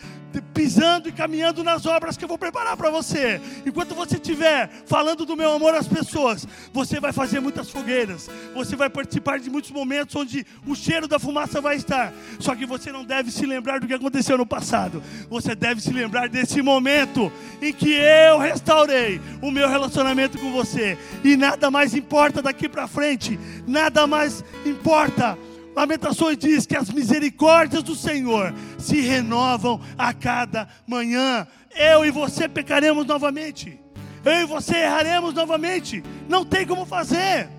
pisando 0.54 1.10
e 1.10 1.12
caminhando 1.12 1.64
nas 1.64 1.86
obras 1.86 2.18
que 2.18 2.24
eu 2.24 2.28
vou 2.28 2.38
preparar 2.38 2.76
para 2.78 2.90
você, 2.90 3.40
enquanto 3.66 3.94
você 3.94 4.16
estiver 4.16 4.70
falando 4.86 5.26
do 5.26 5.36
meu 5.36 5.52
amor 5.52 5.76
às 5.76 5.88
pessoas, 5.88 6.48
você 6.72 7.00
vai 7.00 7.12
fazer 7.12 7.40
muitas 7.40 7.70
fogueiras, 7.70 8.30
você 8.54 8.76
vai 8.76 8.90
participar 8.90 9.40
de 9.40 9.50
muitos 9.50 9.72
momentos 9.72 10.16
onde 10.24 10.46
o 10.66 10.76
cheiro 10.76 11.08
da 11.08 11.20
fumaça 11.20 11.62
vai 11.62 11.76
estar. 11.76 12.12
Só 12.40 12.56
que 12.56 12.66
você 12.66 12.92
não 12.92 13.06
deve 13.06 13.30
se 13.30 13.46
lembrar 13.46 13.80
do 13.80 13.88
que 13.88 13.94
aconteceu 13.94 14.38
no 14.38 14.46
passado, 14.46 15.04
você 15.30 15.54
deve 15.54 15.82
se 15.82 15.92
lembrar 15.92 16.28
desse 16.28 16.62
momento 16.62 17.32
em 17.62 17.72
que 17.72 17.92
eu 17.94 18.40
restaurei 18.40 19.22
o 19.42 19.52
meu 19.52 19.70
relacionamento 19.70 20.38
com 20.40 20.52
você, 20.52 20.98
e 21.24 21.36
nada 21.36 21.70
mais 21.70 21.94
importa 21.94 22.42
daqui 22.42 22.68
para 22.68 22.88
frente, 22.88 23.40
nada 23.68 24.08
mais 24.08 24.44
importa. 24.66 25.38
Lamentações 25.76 26.38
diz 26.38 26.66
que 26.66 26.78
as 26.78 26.90
misericórdias 26.90 27.82
do 27.82 27.96
Senhor 27.96 28.54
se 28.78 29.02
renovam 29.02 29.82
a 29.98 30.14
cada 30.14 30.68
manhã. 30.86 31.48
Eu 31.76 32.06
e 32.06 32.12
você 32.12 32.48
pecaremos 32.48 33.08
novamente. 33.08 33.80
Eu 34.24 34.42
e 34.42 34.46
você 34.46 34.78
erraremos 34.78 35.34
novamente. 35.34 36.04
Não 36.30 36.46
tem 36.46 36.66
como 36.66 36.86
fazer. 36.86 37.50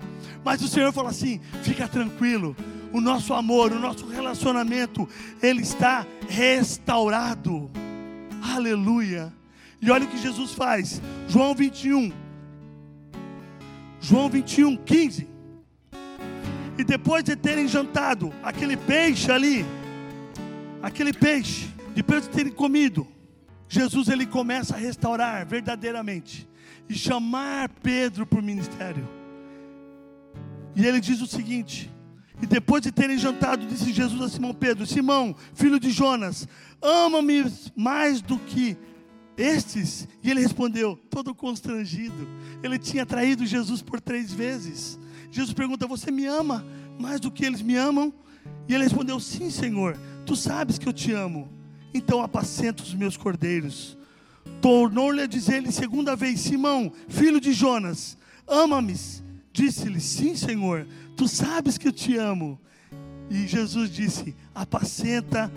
Mas 0.45 0.61
o 0.61 0.67
Senhor 0.67 0.93
fala 0.93 1.09
assim: 1.09 1.41
fica 1.63 1.87
tranquilo. 1.87 2.55
O 2.93 3.01
nosso 3.01 3.33
amor, 3.33 3.73
o 3.73 3.79
nosso 3.79 4.07
relacionamento, 4.07 5.09
ele 5.41 5.63
está 5.63 6.05
restaurado. 6.29 7.69
Aleluia. 8.53 9.33
E 9.81 9.89
olha 9.89 10.05
o 10.05 10.07
que 10.07 10.17
Jesus 10.19 10.53
faz. 10.53 11.01
João 11.27 11.55
21. 11.55 12.13
João 13.99 14.29
21, 14.29 14.77
15. 14.77 15.27
E 16.77 16.83
depois 16.83 17.23
de 17.23 17.35
terem 17.35 17.67
jantado 17.67 18.31
aquele 18.43 18.77
peixe 18.77 19.31
ali, 19.31 19.65
aquele 20.81 21.11
peixe, 21.11 21.67
depois 21.95 22.23
de 22.23 22.29
terem 22.29 22.51
comido, 22.51 23.07
Jesus 23.67 24.09
ele 24.09 24.25
começa 24.25 24.75
a 24.75 24.77
restaurar 24.77 25.45
verdadeiramente 25.45 26.47
e 26.87 26.93
chamar 26.93 27.69
Pedro 27.81 28.25
para 28.25 28.39
o 28.39 28.43
ministério. 28.43 29.14
E 30.75 30.85
ele 30.85 30.99
diz 30.99 31.21
o 31.21 31.27
seguinte: 31.27 31.89
E 32.41 32.45
depois 32.45 32.81
de 32.81 32.91
terem 32.91 33.17
jantado, 33.17 33.65
disse 33.65 33.93
Jesus 33.93 34.21
a 34.21 34.29
Simão 34.29 34.53
Pedro: 34.53 34.85
Simão, 34.85 35.35
filho 35.53 35.79
de 35.79 35.89
Jonas, 35.89 36.47
ama-me 36.81 37.45
mais 37.75 38.21
do 38.21 38.37
que 38.37 38.77
estes? 39.37 40.07
E 40.23 40.29
ele 40.29 40.41
respondeu, 40.41 40.97
todo 41.09 41.33
constrangido. 41.33 42.27
Ele 42.63 42.77
tinha 42.77 43.05
traído 43.05 43.45
Jesus 43.45 43.81
por 43.81 44.01
três 44.01 44.33
vezes. 44.33 44.99
Jesus 45.31 45.53
pergunta: 45.53 45.87
Você 45.87 46.11
me 46.11 46.25
ama 46.25 46.65
mais 46.99 47.19
do 47.19 47.31
que 47.31 47.45
eles 47.45 47.61
me 47.61 47.75
amam? 47.75 48.13
E 48.67 48.73
ele 48.73 48.83
respondeu: 48.83 49.19
Sim, 49.19 49.49
Senhor, 49.49 49.97
tu 50.25 50.35
sabes 50.35 50.77
que 50.77 50.87
eu 50.87 50.93
te 50.93 51.11
amo. 51.11 51.49
Então 51.93 52.21
apacenta 52.21 52.83
os 52.83 52.93
meus 52.93 53.15
cordeiros. 53.15 53.97
Tornou-lhe 54.61 55.21
a 55.21 55.27
dizer-lhe 55.27 55.71
segunda 55.71 56.15
vez: 56.15 56.41
Simão, 56.41 56.91
filho 57.07 57.39
de 57.39 57.53
Jonas, 57.53 58.17
ama-me? 58.47 58.95
Disse-lhe: 59.55 60.01
Sim, 60.01 60.35
Senhor, 60.35 60.85
tu 61.15 61.29
sabes 61.29 61.77
que 61.77 61.87
eu 61.87 61.91
te 61.93 62.17
amo. 62.17 62.59
E 63.29 63.47
Jesus 63.47 63.89
disse: 63.89 64.35
Apacenta 64.53 65.49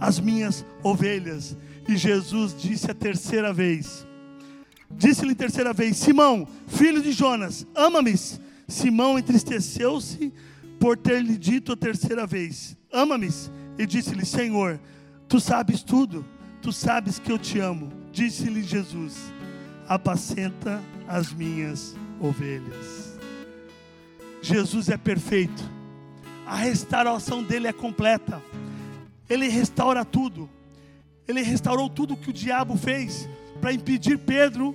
as 0.00 0.18
minhas 0.18 0.66
ovelhas. 0.82 1.56
E 1.88 1.96
Jesus 1.96 2.60
disse 2.60 2.90
a 2.90 2.94
terceira 2.94 3.52
vez: 3.52 4.04
Disse-lhe 4.90 5.36
terceira 5.36 5.72
vez: 5.72 5.96
Simão, 5.96 6.44
filho 6.66 7.00
de 7.00 7.12
Jonas, 7.12 7.64
ama-me? 7.72 8.14
Simão 8.66 9.16
entristeceu-se 9.16 10.32
por 10.80 10.96
ter 10.96 11.22
lhe 11.22 11.38
dito 11.38 11.70
a 11.70 11.76
terceira 11.76 12.26
vez: 12.26 12.76
Ama-me? 12.92 13.28
E 13.78 13.86
disse-lhe: 13.86 14.26
Senhor, 14.26 14.80
tu 15.28 15.38
sabes 15.38 15.84
tudo, 15.84 16.26
tu 16.60 16.72
sabes 16.72 17.20
que 17.20 17.30
eu 17.30 17.38
te 17.38 17.60
amo. 17.60 17.92
Disse-lhe 18.10 18.64
Jesus: 18.64 19.32
Apacenta 19.86 20.82
as 21.06 21.32
minhas 21.32 21.94
ovelhas. 22.20 23.09
Jesus 24.42 24.88
é 24.88 24.96
perfeito, 24.96 25.62
a 26.46 26.56
restauração 26.56 27.42
dele 27.42 27.68
é 27.68 27.72
completa, 27.72 28.42
ele 29.28 29.48
restaura 29.48 30.04
tudo, 30.04 30.48
ele 31.28 31.42
restaurou 31.42 31.88
tudo 31.88 32.16
que 32.16 32.30
o 32.30 32.32
diabo 32.32 32.76
fez 32.76 33.28
para 33.60 33.72
impedir 33.72 34.18
Pedro 34.18 34.74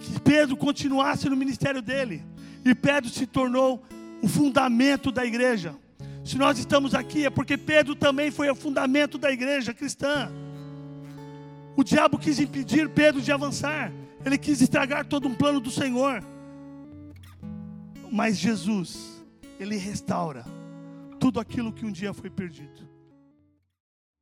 que 0.00 0.20
Pedro 0.20 0.56
continuasse 0.56 1.28
no 1.28 1.36
ministério 1.36 1.82
dele. 1.82 2.22
E 2.64 2.74
Pedro 2.74 3.08
se 3.10 3.26
tornou 3.26 3.82
o 4.22 4.28
fundamento 4.28 5.10
da 5.10 5.24
igreja. 5.24 5.74
Se 6.24 6.36
nós 6.36 6.58
estamos 6.58 6.94
aqui 6.94 7.24
é 7.24 7.30
porque 7.30 7.56
Pedro 7.56 7.94
também 7.94 8.30
foi 8.30 8.50
o 8.50 8.54
fundamento 8.54 9.18
da 9.18 9.30
igreja 9.30 9.72
cristã. 9.72 10.30
O 11.76 11.84
diabo 11.84 12.18
quis 12.18 12.38
impedir 12.38 12.88
Pedro 12.88 13.20
de 13.20 13.30
avançar. 13.30 13.92
Ele 14.24 14.36
quis 14.36 14.60
estragar 14.60 15.06
todo 15.06 15.28
um 15.28 15.34
plano 15.34 15.60
do 15.60 15.70
Senhor. 15.70 16.22
Mas 18.10 18.36
Jesus, 18.36 19.24
ele 19.58 19.76
restaura 19.76 20.44
tudo 21.18 21.40
aquilo 21.40 21.72
que 21.72 21.84
um 21.84 21.92
dia 21.92 22.12
foi 22.12 22.30
perdido. 22.30 22.88